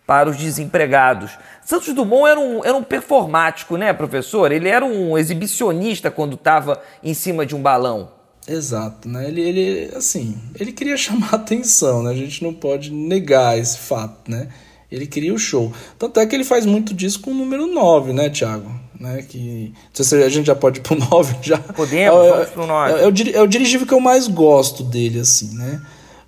para 0.09 0.27
os 0.27 0.37
desempregados. 0.37 1.37
Santos 1.63 1.93
Dumont 1.93 2.27
era 2.27 2.39
um, 2.39 2.65
era 2.65 2.75
um 2.75 2.81
performático, 2.81 3.77
né, 3.77 3.93
professor? 3.93 4.51
Ele 4.51 4.67
era 4.67 4.83
um 4.83 5.15
exibicionista 5.15 6.09
quando 6.09 6.33
estava 6.33 6.81
em 7.03 7.13
cima 7.13 7.45
de 7.45 7.55
um 7.55 7.61
balão. 7.61 8.09
Exato, 8.47 9.07
né? 9.07 9.27
Ele, 9.27 9.39
ele, 9.39 9.95
assim, 9.95 10.35
ele 10.59 10.71
queria 10.71 10.97
chamar 10.97 11.35
atenção, 11.35 12.01
né? 12.01 12.09
A 12.09 12.15
gente 12.15 12.43
não 12.43 12.51
pode 12.51 12.91
negar 12.91 13.55
esse 13.55 13.77
fato, 13.77 14.31
né? 14.31 14.47
Ele 14.91 15.05
queria 15.05 15.31
o 15.31 15.37
show. 15.37 15.71
Tanto 15.99 16.19
é 16.19 16.25
que 16.25 16.35
ele 16.35 16.43
faz 16.43 16.65
muito 16.65 16.91
disso 16.91 17.19
com 17.19 17.29
o 17.29 17.35
número 17.35 17.67
9, 17.67 18.11
né, 18.11 18.31
Thiago? 18.31 18.79
Né, 18.99 19.21
que 19.29 19.71
se 19.93 20.15
a 20.15 20.27
gente 20.27 20.47
já 20.47 20.55
pode 20.55 20.79
ir 20.79 20.81
pro 20.81 20.97
9 20.97 21.35
já. 21.43 21.59
Podemos, 21.59 22.25
é, 22.25 22.31
vamos 22.31 22.49
pro 22.49 22.65
9. 22.65 22.93
É, 22.93 22.95
é, 23.03 23.37
é 23.37 23.41
o 23.43 23.47
dirigível 23.47 23.85
que 23.85 23.93
eu 23.93 23.99
mais 23.99 24.27
gosto 24.27 24.83
dele, 24.83 25.19
assim, 25.19 25.55
né? 25.55 25.79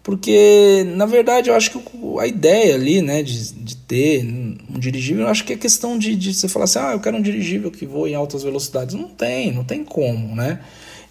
Porque, 0.03 0.83
na 0.95 1.05
verdade, 1.05 1.49
eu 1.49 1.55
acho 1.55 1.71
que 1.71 1.79
a 2.19 2.25
ideia 2.25 2.73
ali, 2.73 3.01
né, 3.01 3.21
de, 3.21 3.53
de 3.53 3.75
ter 3.75 4.25
um 4.25 4.79
dirigível, 4.79 5.25
eu 5.25 5.29
acho 5.29 5.45
que 5.45 5.53
é 5.53 5.55
questão 5.55 5.97
de, 5.97 6.15
de 6.15 6.33
você 6.33 6.47
falar 6.47 6.65
assim, 6.65 6.79
ah, 6.79 6.93
eu 6.93 6.99
quero 6.99 7.17
um 7.17 7.21
dirigível 7.21 7.69
que 7.69 7.85
voe 7.85 8.11
em 8.11 8.15
altas 8.15 8.41
velocidades. 8.41 8.95
Não 8.95 9.07
tem, 9.09 9.51
não 9.51 9.63
tem 9.63 9.83
como, 9.83 10.35
né? 10.35 10.59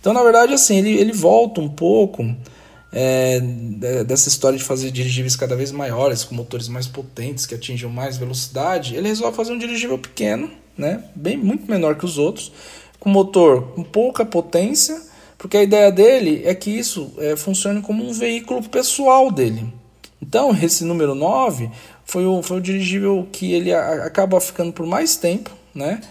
Então, 0.01 0.12
na 0.12 0.22
verdade, 0.22 0.55
assim, 0.55 0.78
ele, 0.78 0.91
ele 0.97 1.12
volta 1.12 1.61
um 1.61 1.68
pouco 1.68 2.34
é, 2.93 3.41
dessa 4.05 4.28
história 4.28 4.59
de 4.59 4.64
fazer 4.64 4.91
dirigíveis 4.91 5.36
cada 5.36 5.55
vez 5.55 5.70
maiores, 5.70 6.24
com 6.24 6.34
motores 6.34 6.68
mais 6.68 6.86
potentes, 6.86 7.47
que 7.47 7.55
atinjam 7.55 7.91
mais 7.91 8.16
velocidade. 8.16 8.97
Ele 8.97 9.09
resolve 9.09 9.36
fazer 9.36 9.53
um 9.53 9.59
dirigível 9.59 9.99
pequeno, 9.99 10.51
né, 10.76 11.05
bem 11.14 11.36
muito 11.36 11.70
menor 11.70 11.97
que 11.97 12.05
os 12.05 12.18
outros, 12.18 12.51
com 12.99 13.11
motor 13.11 13.74
com 13.74 13.82
pouca 13.82 14.24
potência, 14.24 15.01
porque 15.41 15.57
a 15.57 15.62
ideia 15.62 15.91
dele 15.91 16.43
é 16.45 16.55
que 16.55 16.70
isso 16.70 17.14
é, 17.16 17.34
funcione 17.34 17.80
como 17.80 18.07
um 18.07 18.12
veículo 18.12 18.62
pessoal 18.68 19.30
dele. 19.32 19.72
Então, 20.20 20.55
esse 20.62 20.84
número 20.84 21.14
9 21.14 21.70
foi 22.05 22.26
o, 22.26 22.43
foi 22.43 22.59
o 22.59 22.61
dirigível 22.61 23.26
que 23.32 23.55
ele 23.55 23.72
a, 23.72 24.05
acaba 24.05 24.38
ficando 24.38 24.70
por 24.70 24.84
mais 24.84 25.16
tempo, 25.16 25.51
né? 25.74 26.03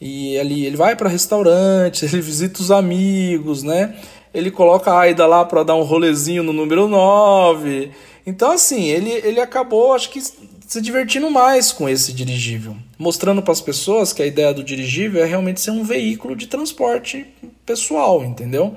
E 0.00 0.38
ali 0.38 0.64
ele 0.64 0.76
vai 0.76 0.94
para 0.94 1.08
restaurantes, 1.08 2.04
ele 2.14 2.22
visita 2.22 2.62
os 2.62 2.70
amigos, 2.70 3.64
né? 3.64 3.96
Ele 4.32 4.52
coloca 4.52 4.92
a 4.92 5.00
Aida 5.00 5.26
lá 5.26 5.44
para 5.44 5.64
dar 5.64 5.74
um 5.74 5.82
rolezinho 5.82 6.44
no 6.44 6.52
número 6.52 6.86
9. 6.86 7.90
Então, 8.24 8.52
assim, 8.52 8.84
ele, 8.84 9.10
ele 9.10 9.40
acabou, 9.40 9.94
acho 9.94 10.10
que, 10.10 10.22
se 10.66 10.80
divertindo 10.80 11.30
mais 11.30 11.70
com 11.70 11.88
esse 11.88 12.12
dirigível, 12.12 12.76
mostrando 12.98 13.40
para 13.40 13.52
as 13.52 13.60
pessoas 13.60 14.12
que 14.12 14.20
a 14.20 14.26
ideia 14.26 14.52
do 14.52 14.64
dirigível 14.64 15.22
é 15.22 15.26
realmente 15.26 15.60
ser 15.60 15.70
um 15.70 15.84
veículo 15.84 16.34
de 16.34 16.48
transporte 16.48 17.24
pessoal, 17.64 18.24
entendeu? 18.24 18.76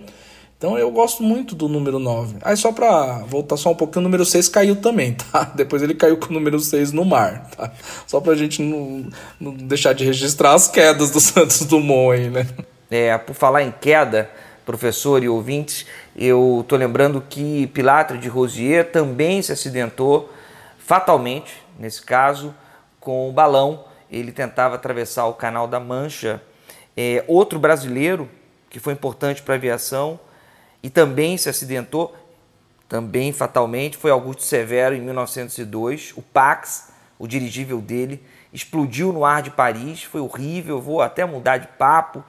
Então 0.55 0.77
eu 0.77 0.91
gosto 0.91 1.23
muito 1.23 1.55
do 1.55 1.67
número 1.67 1.97
9. 1.97 2.35
Aí 2.41 2.55
só 2.55 2.71
pra 2.71 3.19
voltar 3.25 3.57
só 3.57 3.71
um 3.71 3.75
pouquinho, 3.75 4.01
o 4.01 4.03
número 4.03 4.25
6 4.25 4.49
caiu 4.49 4.75
também, 4.75 5.13
tá? 5.13 5.51
Depois 5.55 5.81
ele 5.81 5.95
caiu 5.95 6.17
com 6.17 6.27
o 6.27 6.33
número 6.33 6.59
6 6.59 6.91
no 6.91 7.03
mar, 7.03 7.49
tá? 7.55 7.71
Só 8.05 8.19
pra 8.19 8.35
gente 8.35 8.61
não, 8.61 9.09
não 9.39 9.53
deixar 9.53 9.93
de 9.93 10.05
registrar 10.05 10.53
as 10.53 10.67
quedas 10.67 11.09
do 11.09 11.19
Santos 11.21 11.65
Dumont 11.65 12.19
aí, 12.19 12.29
né? 12.29 12.45
É, 12.91 13.17
por 13.17 13.33
falar 13.33 13.63
em 13.63 13.71
queda, 13.71 14.29
professor 14.65 15.23
e 15.23 15.29
ouvintes, 15.29 15.85
eu 16.15 16.63
tô 16.67 16.75
lembrando 16.75 17.23
que 17.27 17.65
Pilatre 17.67 18.17
de 18.17 18.27
Rosier 18.27 18.91
também 18.91 19.41
se 19.41 19.51
acidentou 19.51 20.29
fatalmente, 20.89 21.51
nesse 21.79 22.01
caso, 22.01 22.53
com 22.99 23.29
o 23.29 23.31
balão. 23.31 23.85
Ele 24.11 24.31
tentava 24.31 24.75
atravessar 24.75 25.25
o 25.25 25.33
Canal 25.33 25.67
da 25.67 25.79
Mancha. 25.79 26.41
É, 26.95 27.23
outro 27.27 27.57
brasileiro 27.57 28.29
que 28.69 28.79
foi 28.79 28.93
importante 28.93 29.41
para 29.41 29.55
a 29.55 29.57
aviação 29.57 30.19
e 30.83 30.89
também 30.89 31.37
se 31.37 31.49
acidentou, 31.49 32.15
também 32.87 33.31
fatalmente, 33.31 33.97
foi 33.97 34.11
Augusto 34.11 34.43
Severo 34.43 34.95
em 34.95 35.01
1902. 35.01 36.13
O 36.15 36.21
Pax, 36.21 36.91
o 37.17 37.27
dirigível 37.27 37.79
dele, 37.81 38.23
explodiu 38.51 39.13
no 39.13 39.25
ar 39.25 39.41
de 39.41 39.51
Paris, 39.51 40.03
foi 40.03 40.21
horrível, 40.21 40.81
vou 40.81 41.01
até 41.01 41.25
mudar 41.25 41.57
de 41.57 41.67
papo. 41.67 42.23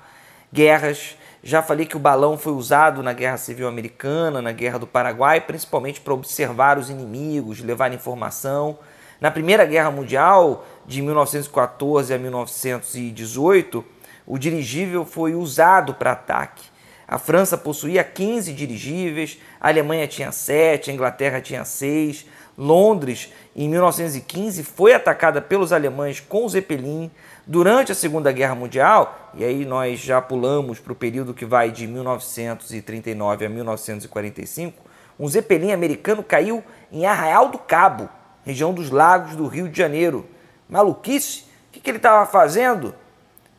Guerras, 0.53 1.16
já 1.42 1.62
falei 1.62 1.86
que 1.86 1.96
o 1.96 2.01
balão 2.01 2.36
foi 2.36 2.53
usado 2.53 3.03
na 3.03 3.12
Guerra 3.12 3.38
Civil 3.38 3.66
Americana, 3.66 4.42
na 4.42 4.53
Guerra 4.53 4.78
do 4.78 4.86
Paraguai, 4.86 5.40
principalmente 5.40 6.01
para 6.01 6.12
observar 6.12 6.76
os 6.76 6.90
inimigos, 6.90 7.61
levar 7.61 7.92
informação. 7.94 8.78
Na 9.20 9.30
Primeira 9.30 9.66
Guerra 9.66 9.90
Mundial, 9.90 10.64
de 10.86 11.02
1914 11.02 12.14
a 12.14 12.18
1918, 12.18 13.84
o 14.26 14.38
dirigível 14.38 15.04
foi 15.04 15.34
usado 15.34 15.92
para 15.92 16.12
ataque. 16.12 16.64
A 17.06 17.18
França 17.18 17.58
possuía 17.58 18.02
15 18.02 18.52
dirigíveis, 18.54 19.38
a 19.60 19.68
Alemanha 19.68 20.06
tinha 20.06 20.32
7, 20.32 20.90
a 20.90 20.94
Inglaterra 20.94 21.40
tinha 21.40 21.66
6. 21.66 22.24
Londres, 22.56 23.30
em 23.54 23.68
1915, 23.68 24.62
foi 24.62 24.94
atacada 24.94 25.42
pelos 25.42 25.70
alemães 25.70 26.18
com 26.20 26.46
o 26.46 26.48
Zeppelin. 26.48 27.10
Durante 27.46 27.92
a 27.92 27.94
Segunda 27.94 28.32
Guerra 28.32 28.54
Mundial, 28.54 29.32
e 29.34 29.44
aí 29.44 29.66
nós 29.66 30.00
já 30.00 30.22
pulamos 30.22 30.78
para 30.78 30.92
o 30.92 30.96
período 30.96 31.34
que 31.34 31.44
vai 31.44 31.70
de 31.70 31.86
1939 31.86 33.44
a 33.44 33.48
1945, 33.50 34.82
um 35.18 35.28
Zeppelin 35.28 35.72
americano 35.72 36.22
caiu 36.22 36.64
em 36.90 37.04
Arraial 37.04 37.48
do 37.48 37.58
Cabo, 37.58 38.08
região 38.45 38.72
dos 38.72 38.91
lagos 38.91 39.36
do 39.36 39.47
Rio 39.47 39.68
de 39.68 39.76
Janeiro. 39.76 40.26
Maluquice? 40.68 41.45
O 41.68 41.80
que, 41.80 41.88
ele 41.88 41.99
estava 41.99 42.26
fazendo? 42.26 42.95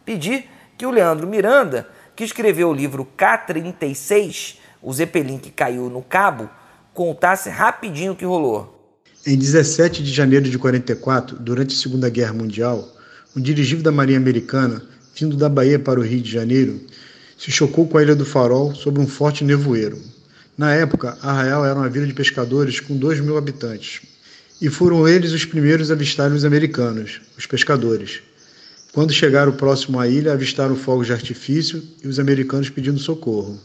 Pedi 0.04 0.48
que 0.78 0.86
o 0.86 0.92
Leandro 0.92 1.28
Miranda 1.28 1.88
que 2.16 2.24
escreveu 2.24 2.70
o 2.70 2.74
livro 2.74 3.06
K-36, 3.18 4.58
o 4.82 4.94
Zeppelin 4.94 5.38
que 5.38 5.50
caiu 5.50 5.90
no 5.90 6.02
cabo, 6.02 6.50
contasse 6.94 7.50
rapidinho 7.50 8.12
o 8.12 8.16
que 8.16 8.26
rolou. 8.26 8.96
Em 9.26 9.38
17 9.38 10.04
de 10.04 10.12
janeiro 10.12 10.50
de 10.50 10.58
44, 10.58 11.38
durante 11.40 11.76
a 11.76 11.80
Segunda 11.80 12.10
Guerra 12.10 12.34
Mundial, 12.34 12.88
um 13.36 13.42
dirigível 13.42 13.84
da 13.84 13.92
Marinha 13.92 14.18
Americana, 14.18 14.82
vindo 15.16 15.38
da 15.38 15.48
Bahia 15.48 15.80
para 15.80 16.00
o 16.00 16.04
Rio 16.04 16.22
de 16.22 16.32
Janeiro, 16.32 16.82
se 17.38 17.52
chocou 17.52 17.88
com 17.88 17.98
a 17.98 18.04
Ilha 18.04 18.16
do 18.16 18.26
Farol 18.26 18.76
sob 18.76 19.00
um 19.00 19.08
forte 19.08 19.44
nevoeiro. 19.44 20.00
Na 20.58 20.74
época, 20.74 21.18
Arraial 21.22 21.66
era 21.66 21.76
uma 21.76 21.90
vila 21.90 22.06
de 22.06 22.14
pescadores 22.14 22.80
com 22.80 22.96
2 22.96 23.20
mil 23.20 23.38
habitantes, 23.38 24.02
e 24.62 24.70
foram 24.70 25.08
eles 25.08 25.32
os 25.32 25.44
primeiros 25.44 25.90
a 25.90 25.96
avistarem 25.96 26.36
os 26.36 26.46
americanos, 26.46 27.20
os 27.36 27.48
pescadores. 27.48 28.22
Quando 28.94 29.12
chegaram 29.12 29.52
próximo 29.54 30.00
à 30.00 30.08
ilha, 30.08 30.34
avistaram 30.34 30.76
fogos 30.76 31.08
de 31.08 31.14
artifício 31.14 31.82
e 32.04 32.08
os 32.08 32.20
americanos 32.20 32.70
pedindo 32.70 33.00
socorro. 33.00 33.58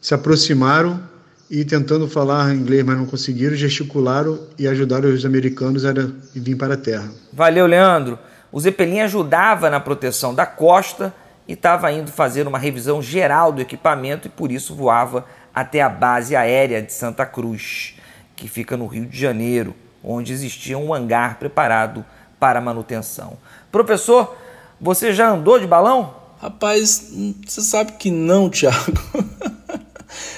Se 0.00 0.14
aproximaram 0.14 1.02
e, 1.50 1.62
tentando 1.64 2.08
falar 2.08 2.54
inglês, 2.54 2.82
mas 2.84 2.96
não 2.96 3.04
conseguiram, 3.04 3.54
gesticularam 3.54 4.40
e 4.58 4.66
ajudaram 4.66 5.12
os 5.12 5.26
americanos 5.26 5.84
a 5.84 5.92
vir 6.34 6.56
para 6.56 6.74
a 6.74 6.76
terra. 6.78 7.10
Valeu, 7.32 7.66
Leandro. 7.66 8.18
O 8.50 8.58
Zeppelin 8.58 9.00
ajudava 9.00 9.68
na 9.68 9.80
proteção 9.80 10.34
da 10.34 10.46
costa 10.46 11.12
e 11.46 11.52
estava 11.52 11.92
indo 11.92 12.10
fazer 12.10 12.46
uma 12.46 12.58
revisão 12.58 13.02
geral 13.02 13.52
do 13.52 13.60
equipamento 13.60 14.28
e 14.28 14.30
por 14.30 14.50
isso 14.50 14.74
voava 14.74 15.26
até 15.54 15.82
a 15.82 15.88
base 15.88 16.34
aérea 16.34 16.80
de 16.80 16.92
Santa 16.92 17.26
Cruz, 17.26 17.96
que 18.34 18.48
fica 18.48 18.76
no 18.76 18.86
Rio 18.86 19.06
de 19.06 19.18
Janeiro, 19.18 19.74
onde 20.04 20.32
existia 20.32 20.76
um 20.76 20.92
hangar 20.92 21.38
preparado 21.38 22.04
para 22.38 22.60
manutenção. 22.60 23.38
Professor, 23.72 24.36
você 24.80 25.12
já 25.12 25.30
andou 25.30 25.58
de 25.58 25.66
balão? 25.66 26.14
Rapaz, 26.38 27.10
você 27.46 27.62
sabe 27.62 27.92
que 27.92 28.10
não, 28.10 28.50
Thiago. 28.50 28.92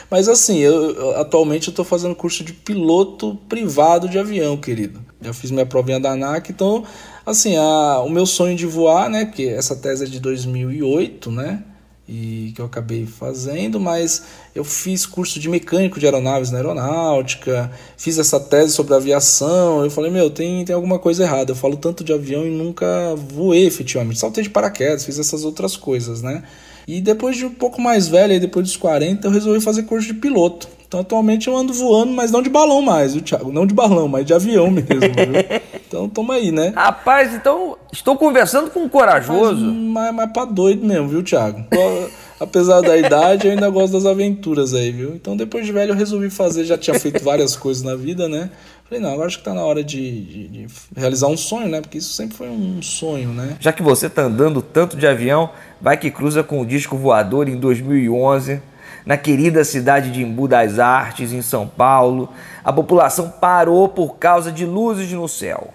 Mas 0.09 0.29
assim, 0.29 0.59
eu, 0.59 1.19
atualmente 1.19 1.69
eu 1.69 1.75
tô 1.75 1.83
fazendo 1.83 2.14
curso 2.14 2.45
de 2.45 2.53
piloto 2.53 3.37
privado 3.49 4.09
de 4.09 4.19
avião, 4.19 4.57
querido. 4.57 5.05
Já 5.21 5.33
fiz 5.33 5.51
minha 5.51 5.67
provinha 5.67 5.99
da 5.99 6.12
ANAC, 6.12 6.51
então, 6.51 6.85
assim, 7.25 7.57
a, 7.57 8.01
o 8.01 8.09
meu 8.09 8.25
sonho 8.25 8.57
de 8.57 8.67
voar, 8.67 9.11
né, 9.11 9.25
porque 9.25 9.45
essa 9.45 9.75
tese 9.75 10.05
é 10.05 10.07
de 10.07 10.21
2008, 10.21 11.31
né, 11.31 11.64
e 12.09 12.53
que 12.55 12.61
eu 12.61 12.67
acabei 12.67 13.05
fazendo, 13.05 13.81
mas 13.81 14.23
eu 14.55 14.63
fiz 14.65 15.05
curso 15.05 15.41
de 15.41 15.49
mecânico 15.49 15.99
de 15.99 16.07
aeronaves 16.07 16.51
na 16.51 16.59
aeronáutica, 16.59 17.71
fiz 17.97 18.19
essa 18.19 18.39
tese 18.39 18.73
sobre 18.73 18.95
aviação. 18.95 19.83
Eu 19.83 19.91
falei, 19.91 20.11
meu, 20.11 20.31
tem, 20.31 20.65
tem 20.65 20.75
alguma 20.75 20.99
coisa 20.99 21.25
errada. 21.25 21.53
Eu 21.53 21.57
falo 21.57 21.77
tanto 21.77 22.05
de 22.05 22.13
avião 22.13 22.47
e 22.47 22.51
nunca 22.51 22.87
voei 23.17 23.67
efetivamente. 23.67 24.21
Saltei 24.21 24.45
de 24.45 24.51
paraquedas, 24.51 25.05
fiz 25.05 25.19
essas 25.19 25.45
outras 25.45 25.77
coisas, 25.77 26.23
né? 26.23 26.45
E 26.87 27.01
depois 27.01 27.37
de 27.37 27.45
um 27.45 27.53
pouco 27.53 27.81
mais 27.81 28.07
velho, 28.07 28.39
depois 28.39 28.67
dos 28.67 28.77
40, 28.77 29.27
eu 29.27 29.31
resolvi 29.33 29.61
fazer 29.61 29.83
curso 29.83 30.07
de 30.07 30.15
piloto. 30.15 30.69
Então 30.87 31.01
atualmente 31.01 31.49
eu 31.49 31.57
ando 31.57 31.72
voando, 31.72 32.12
mas 32.12 32.30
não 32.30 32.41
de 32.41 32.49
balão 32.49 32.80
mais, 32.80 33.14
viu, 33.14 33.22
Thiago? 33.22 33.51
Não 33.53 33.66
de 33.66 33.74
balão, 33.74 34.07
mas 34.07 34.24
de 34.24 34.32
avião 34.32 34.70
mesmo, 34.70 35.01
viu? 35.01 35.66
Então 35.87 36.09
toma 36.09 36.34
aí, 36.34 36.51
né? 36.51 36.72
Rapaz, 36.74 37.32
então 37.32 37.76
estou 37.93 38.16
conversando 38.16 38.70
com 38.70 38.80
um 38.80 38.89
corajoso. 38.89 39.64
Mas, 39.64 40.12
mas, 40.12 40.14
mas 40.14 40.32
pra 40.32 40.45
doido 40.45 40.84
mesmo, 40.84 41.07
viu, 41.07 41.22
Thiago? 41.22 41.64
Apesar 42.41 42.80
da 42.80 42.97
idade, 42.97 43.47
eu 43.47 43.53
ainda 43.53 43.70
gosto 43.70 43.93
das 43.93 44.05
aventuras 44.05 44.74
aí, 44.74 44.91
viu? 44.91 45.14
Então 45.14 45.37
depois 45.37 45.64
de 45.64 45.70
velho 45.70 45.93
eu 45.93 45.97
resolvi 45.97 46.28
fazer, 46.28 46.64
já 46.64 46.76
tinha 46.76 46.99
feito 46.99 47.22
várias 47.22 47.55
coisas 47.55 47.84
na 47.84 47.95
vida, 47.95 48.28
né? 48.28 48.51
Falei, 48.89 49.03
não, 49.03 49.12
agora 49.12 49.26
acho 49.26 49.39
que 49.39 49.45
tá 49.45 49.55
na 49.55 49.64
hora 49.64 49.82
de, 49.82 50.20
de, 50.20 50.49
de, 50.49 50.66
realizar 50.97 51.28
um 51.28 51.37
sonho, 51.37 51.68
né? 51.68 51.80
Porque 51.80 51.99
isso 51.99 52.12
sempre 52.12 52.37
foi 52.37 52.49
um 52.49 52.82
sonho, 52.82 53.30
né? 53.30 53.57
Já 53.59 53.72
que 53.72 53.82
você 53.82 54.09
tá 54.09 54.22
andando 54.22 54.61
tanto 54.61 54.97
de 54.97 55.07
avião, 55.07 55.51
vai 55.80 55.97
que 55.97 56.11
cruza 56.11 56.43
com 56.43 56.61
o 56.61 56.66
disco 56.66 56.97
voador 56.97 57.49
em 57.49 57.57
2011 57.57 58.61
na 59.07 59.17
querida 59.17 59.63
cidade 59.63 60.11
de 60.11 60.21
Embu 60.21 60.49
das 60.49 60.81
Artes, 60.81 61.33
em 61.33 61.41
São 61.41 61.65
Paulo, 61.65 62.29
a 62.65 62.73
população 62.73 63.31
parou 63.31 63.89
por 63.89 64.17
causa 64.17 64.51
de 64.51 64.67
luzes 64.67 65.13
no 65.13 65.29
céu. 65.29 65.73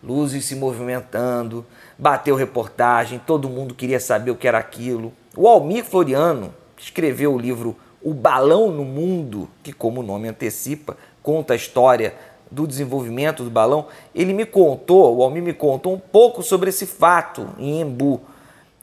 Luzes 0.00 0.44
se 0.44 0.54
movimentando, 0.54 1.66
bateu 1.98 2.36
reportagem, 2.36 3.20
todo 3.26 3.48
mundo 3.48 3.74
queria 3.74 3.98
saber 3.98 4.30
o 4.30 4.36
que 4.36 4.46
era 4.46 4.58
aquilo. 4.58 5.12
O 5.36 5.48
Almir 5.48 5.84
Floriano 5.84 6.54
escreveu 6.78 7.34
o 7.34 7.38
livro 7.38 7.76
O 8.00 8.14
Balão 8.14 8.70
no 8.70 8.84
Mundo, 8.84 9.48
que, 9.64 9.72
como 9.72 10.00
o 10.00 10.04
nome 10.04 10.28
antecipa, 10.28 10.96
conta 11.24 11.54
a 11.54 11.56
história 11.56 12.14
do 12.48 12.68
desenvolvimento 12.68 13.42
do 13.42 13.50
balão. 13.50 13.86
Ele 14.14 14.32
me 14.32 14.46
contou, 14.46 15.16
o 15.16 15.22
Almir 15.24 15.42
me 15.42 15.52
contou 15.52 15.92
um 15.92 15.98
pouco 15.98 16.40
sobre 16.40 16.70
esse 16.70 16.86
fato 16.86 17.48
em 17.58 17.80
Embu. 17.80 18.20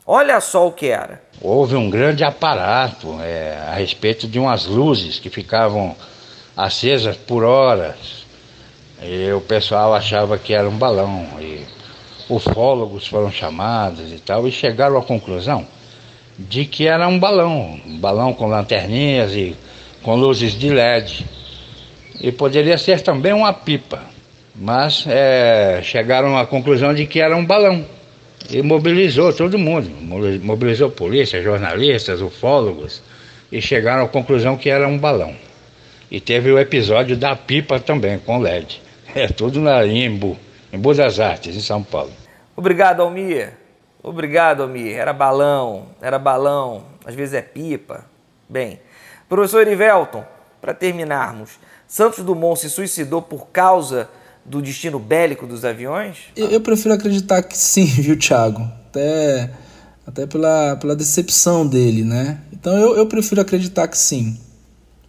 Olha 0.09 0.39
só 0.39 0.65
o 0.65 0.71
que 0.71 0.85
era. 0.85 1.21
Houve 1.41 1.75
um 1.75 1.89
grande 1.89 2.23
aparato 2.23 3.19
é, 3.21 3.57
a 3.67 3.73
respeito 3.73 4.25
de 4.25 4.39
umas 4.39 4.65
luzes 4.65 5.19
que 5.19 5.29
ficavam 5.29 5.93
acesas 6.55 7.17
por 7.17 7.43
horas. 7.43 8.25
E 9.03 9.29
o 9.33 9.41
pessoal 9.41 9.93
achava 9.93 10.37
que 10.37 10.53
era 10.53 10.67
um 10.69 10.77
balão. 10.77 11.27
E 11.41 11.65
ufólogos 12.29 13.05
foram 13.05 13.29
chamados 13.29 14.09
e 14.09 14.17
tal, 14.17 14.47
e 14.47 14.51
chegaram 14.51 14.97
à 14.97 15.03
conclusão 15.03 15.67
de 16.39 16.63
que 16.63 16.87
era 16.87 17.05
um 17.05 17.19
balão, 17.19 17.77
um 17.85 17.97
balão 17.97 18.33
com 18.33 18.47
lanterninhas 18.47 19.33
e 19.33 19.57
com 20.03 20.15
luzes 20.15 20.53
de 20.53 20.69
LED. 20.69 21.25
E 22.21 22.31
poderia 22.31 22.77
ser 22.77 23.01
também 23.01 23.33
uma 23.33 23.51
pipa, 23.51 24.01
mas 24.55 25.03
é, 25.05 25.81
chegaram 25.83 26.37
à 26.37 26.45
conclusão 26.45 26.93
de 26.93 27.05
que 27.05 27.19
era 27.19 27.35
um 27.35 27.45
balão. 27.45 27.96
E 28.49 28.61
mobilizou 28.61 29.33
todo 29.33 29.57
mundo, 29.57 29.89
mobilizou 30.41 30.89
polícia, 30.89 31.41
jornalistas, 31.41 32.21
ufólogos, 32.21 33.01
e 33.51 33.61
chegaram 33.61 34.05
à 34.05 34.07
conclusão 34.07 34.57
que 34.57 34.69
era 34.69 34.87
um 34.87 34.97
balão. 34.97 35.35
E 36.09 36.21
teve 36.21 36.51
o 36.51 36.57
episódio 36.57 37.17
da 37.17 37.35
pipa 37.35 37.79
também, 37.79 38.17
com 38.19 38.39
LED. 38.39 38.81
É 39.13 39.27
tudo 39.27 39.59
na 39.59 39.85
Embu, 39.85 40.37
Embu 40.71 40.93
das 40.93 41.19
Artes, 41.19 41.55
em 41.55 41.59
São 41.59 41.83
Paulo. 41.83 42.11
Obrigado, 42.55 43.01
Almir. 43.01 43.53
Obrigado, 44.01 44.63
Almir. 44.63 44.95
Era 44.95 45.11
balão, 45.11 45.87
era 46.01 46.17
balão, 46.17 46.85
às 47.05 47.15
vezes 47.15 47.33
é 47.33 47.41
pipa. 47.41 48.05
Bem, 48.47 48.79
professor 49.27 49.67
Ivelton, 49.67 50.23
para 50.61 50.73
terminarmos, 50.73 51.59
Santos 51.87 52.23
Dumont 52.23 52.59
se 52.59 52.69
suicidou 52.69 53.21
por 53.21 53.47
causa 53.47 54.09
do 54.47 54.61
destino 54.61 54.97
bélico 54.97 55.45
dos 55.45 55.65
aviões? 55.65 56.17
Eu, 56.35 56.49
eu 56.49 56.61
prefiro 56.61 56.93
acreditar 56.93 57.43
que 57.43 57.57
sim, 57.57 57.85
viu, 58.01 58.17
Thiago? 58.17 58.61
Até, 58.87 59.51
até 60.05 60.25
pela, 60.25 60.75
pela 60.77 60.95
decepção 60.95 61.67
dele, 61.67 62.03
né? 62.03 62.39
Então 62.53 62.75
eu, 62.77 62.95
eu 62.95 63.05
prefiro 63.05 63.41
acreditar 63.41 63.87
que 63.87 63.97
sim. 63.97 64.37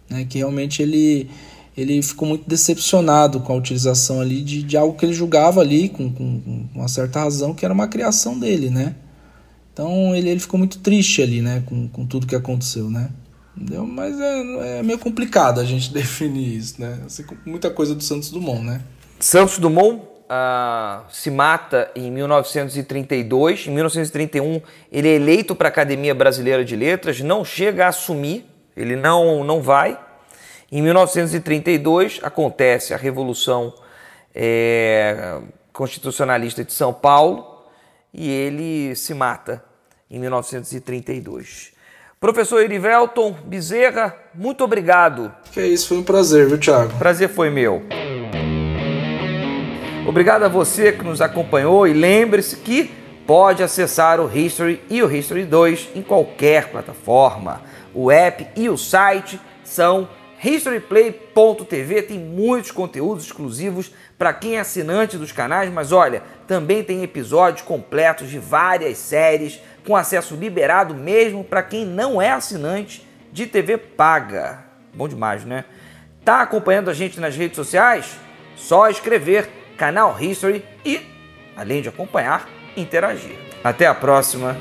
né? 0.09 0.25
Que 0.29 0.39
realmente 0.39 0.81
ele 0.81 1.29
ele 1.77 2.01
ficou 2.01 2.27
muito 2.27 2.47
decepcionado 2.47 3.39
com 3.39 3.53
a 3.53 3.55
utilização 3.55 4.19
ali 4.19 4.41
de, 4.41 4.63
de 4.63 4.75
algo 4.75 4.97
que 4.97 5.05
ele 5.05 5.13
julgava 5.13 5.61
ali 5.61 5.87
com, 5.87 6.11
com, 6.11 6.41
com, 6.41 6.65
uma 6.75 6.89
certa 6.89 7.21
razão 7.21 7.53
que 7.53 7.63
era 7.63 7.73
uma 7.73 7.87
criação 7.87 8.37
dele, 8.37 8.69
né? 8.69 8.95
Então 9.71 10.13
ele, 10.13 10.29
ele 10.29 10.39
ficou 10.41 10.57
muito 10.57 10.79
triste 10.79 11.21
ali, 11.21 11.41
né? 11.41 11.63
Com, 11.65 11.87
com 11.87 12.05
tudo 12.05 12.27
que 12.27 12.35
aconteceu, 12.35 12.89
né? 12.89 13.09
Entendeu? 13.55 13.85
Mas 13.85 14.19
é, 14.19 14.79
é 14.79 14.83
meio 14.83 14.99
complicado 14.99 15.61
a 15.61 15.63
gente 15.63 15.91
definir 15.93 16.57
isso, 16.57 16.81
né? 16.81 16.99
Assim, 17.05 17.23
muita 17.45 17.69
coisa 17.69 17.95
do 17.95 18.03
Santos 18.03 18.29
Dumont, 18.29 18.61
né? 18.61 18.81
Santos 19.19 19.59
Dumont 19.59 20.01
uh, 20.01 21.03
se 21.09 21.29
mata 21.29 21.91
em 21.95 22.11
1932. 22.11 23.67
Em 23.67 23.71
1931 23.71 24.61
ele 24.91 25.09
é 25.09 25.15
eleito 25.15 25.55
para 25.55 25.67
a 25.67 25.71
Academia 25.71 26.15
Brasileira 26.15 26.63
de 26.63 26.75
Letras, 26.75 27.19
não 27.19 27.43
chega 27.43 27.85
a 27.85 27.89
assumir, 27.89 28.45
ele 28.75 28.95
não, 28.95 29.43
não 29.43 29.61
vai 29.61 29.97
em 30.71 30.81
1932 30.83 32.19
acontece 32.21 32.93
a 32.93 32.97
Revolução 32.97 33.73
é, 34.35 35.39
Constitucionalista 35.73 36.63
de 36.63 36.73
São 36.73 36.93
Paulo 36.93 37.65
e 38.13 38.29
ele 38.29 38.95
se 38.95 39.13
mata 39.13 39.63
em 40.09 40.19
1932. 40.19 41.71
Professor 42.19 42.61
Erivelton 42.61 43.31
Bezerra, 43.45 44.15
muito 44.35 44.63
obrigado. 44.63 45.33
Que 45.51 45.61
é 45.61 45.67
isso, 45.67 45.87
foi 45.87 45.97
um 45.97 46.03
prazer, 46.03 46.47
viu, 46.47 46.57
Thiago? 46.57 46.97
Prazer 46.99 47.29
foi 47.29 47.49
meu. 47.49 47.83
Obrigado 50.07 50.43
a 50.43 50.47
você 50.47 50.91
que 50.91 51.03
nos 51.03 51.21
acompanhou 51.21 51.87
e 51.87 51.93
lembre-se 51.93 52.55
que 52.57 52.91
pode 53.27 53.61
acessar 53.61 54.19
o 54.19 54.35
History 54.35 54.81
e 54.89 55.03
o 55.03 55.11
History 55.11 55.45
2 55.45 55.89
em 55.95 56.01
qualquer 56.01 56.69
plataforma. 56.69 57.61
O 57.93 58.09
app 58.09 58.47
e 58.55 58.69
o 58.69 58.77
site 58.77 59.39
são 59.63 60.09
HistoryPlay.tv 60.41 62.01
tem 62.03 62.17
muitos 62.17 62.71
conteúdos 62.71 63.25
exclusivos 63.25 63.91
para 64.17 64.33
quem 64.33 64.55
é 64.55 64.61
assinante 64.61 65.17
dos 65.17 65.33
canais, 65.33 65.71
mas 65.71 65.91
olha, 65.91 66.23
também 66.47 66.81
tem 66.81 67.03
episódios 67.03 67.61
completos 67.61 68.29
de 68.29 68.39
várias 68.39 68.97
séries 68.97 69.59
com 69.85 69.95
acesso 69.95 70.35
liberado 70.35 70.95
mesmo 70.95 71.43
para 71.43 71.61
quem 71.61 71.85
não 71.85 72.21
é 72.21 72.31
assinante 72.31 73.05
de 73.31 73.45
TV 73.45 73.77
paga. 73.77 74.63
Bom 74.93 75.07
demais, 75.07 75.43
né? 75.43 75.65
Tá 76.23 76.41
acompanhando 76.41 76.89
a 76.89 76.93
gente 76.93 77.19
nas 77.19 77.35
redes 77.35 77.57
sociais? 77.57 78.17
Só 78.55 78.89
escrever 78.89 79.58
canal 79.79 80.21
History 80.21 80.63
e, 80.85 80.99
além 81.55 81.81
de 81.81 81.87
acompanhar, 81.87 82.47
interagir. 82.75 83.35
Até 83.63 83.87
a 83.87 83.95
próxima. 83.95 84.57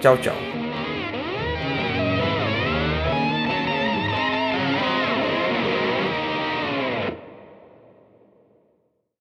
Tchau, 0.00 0.16
tchau. 0.16 0.73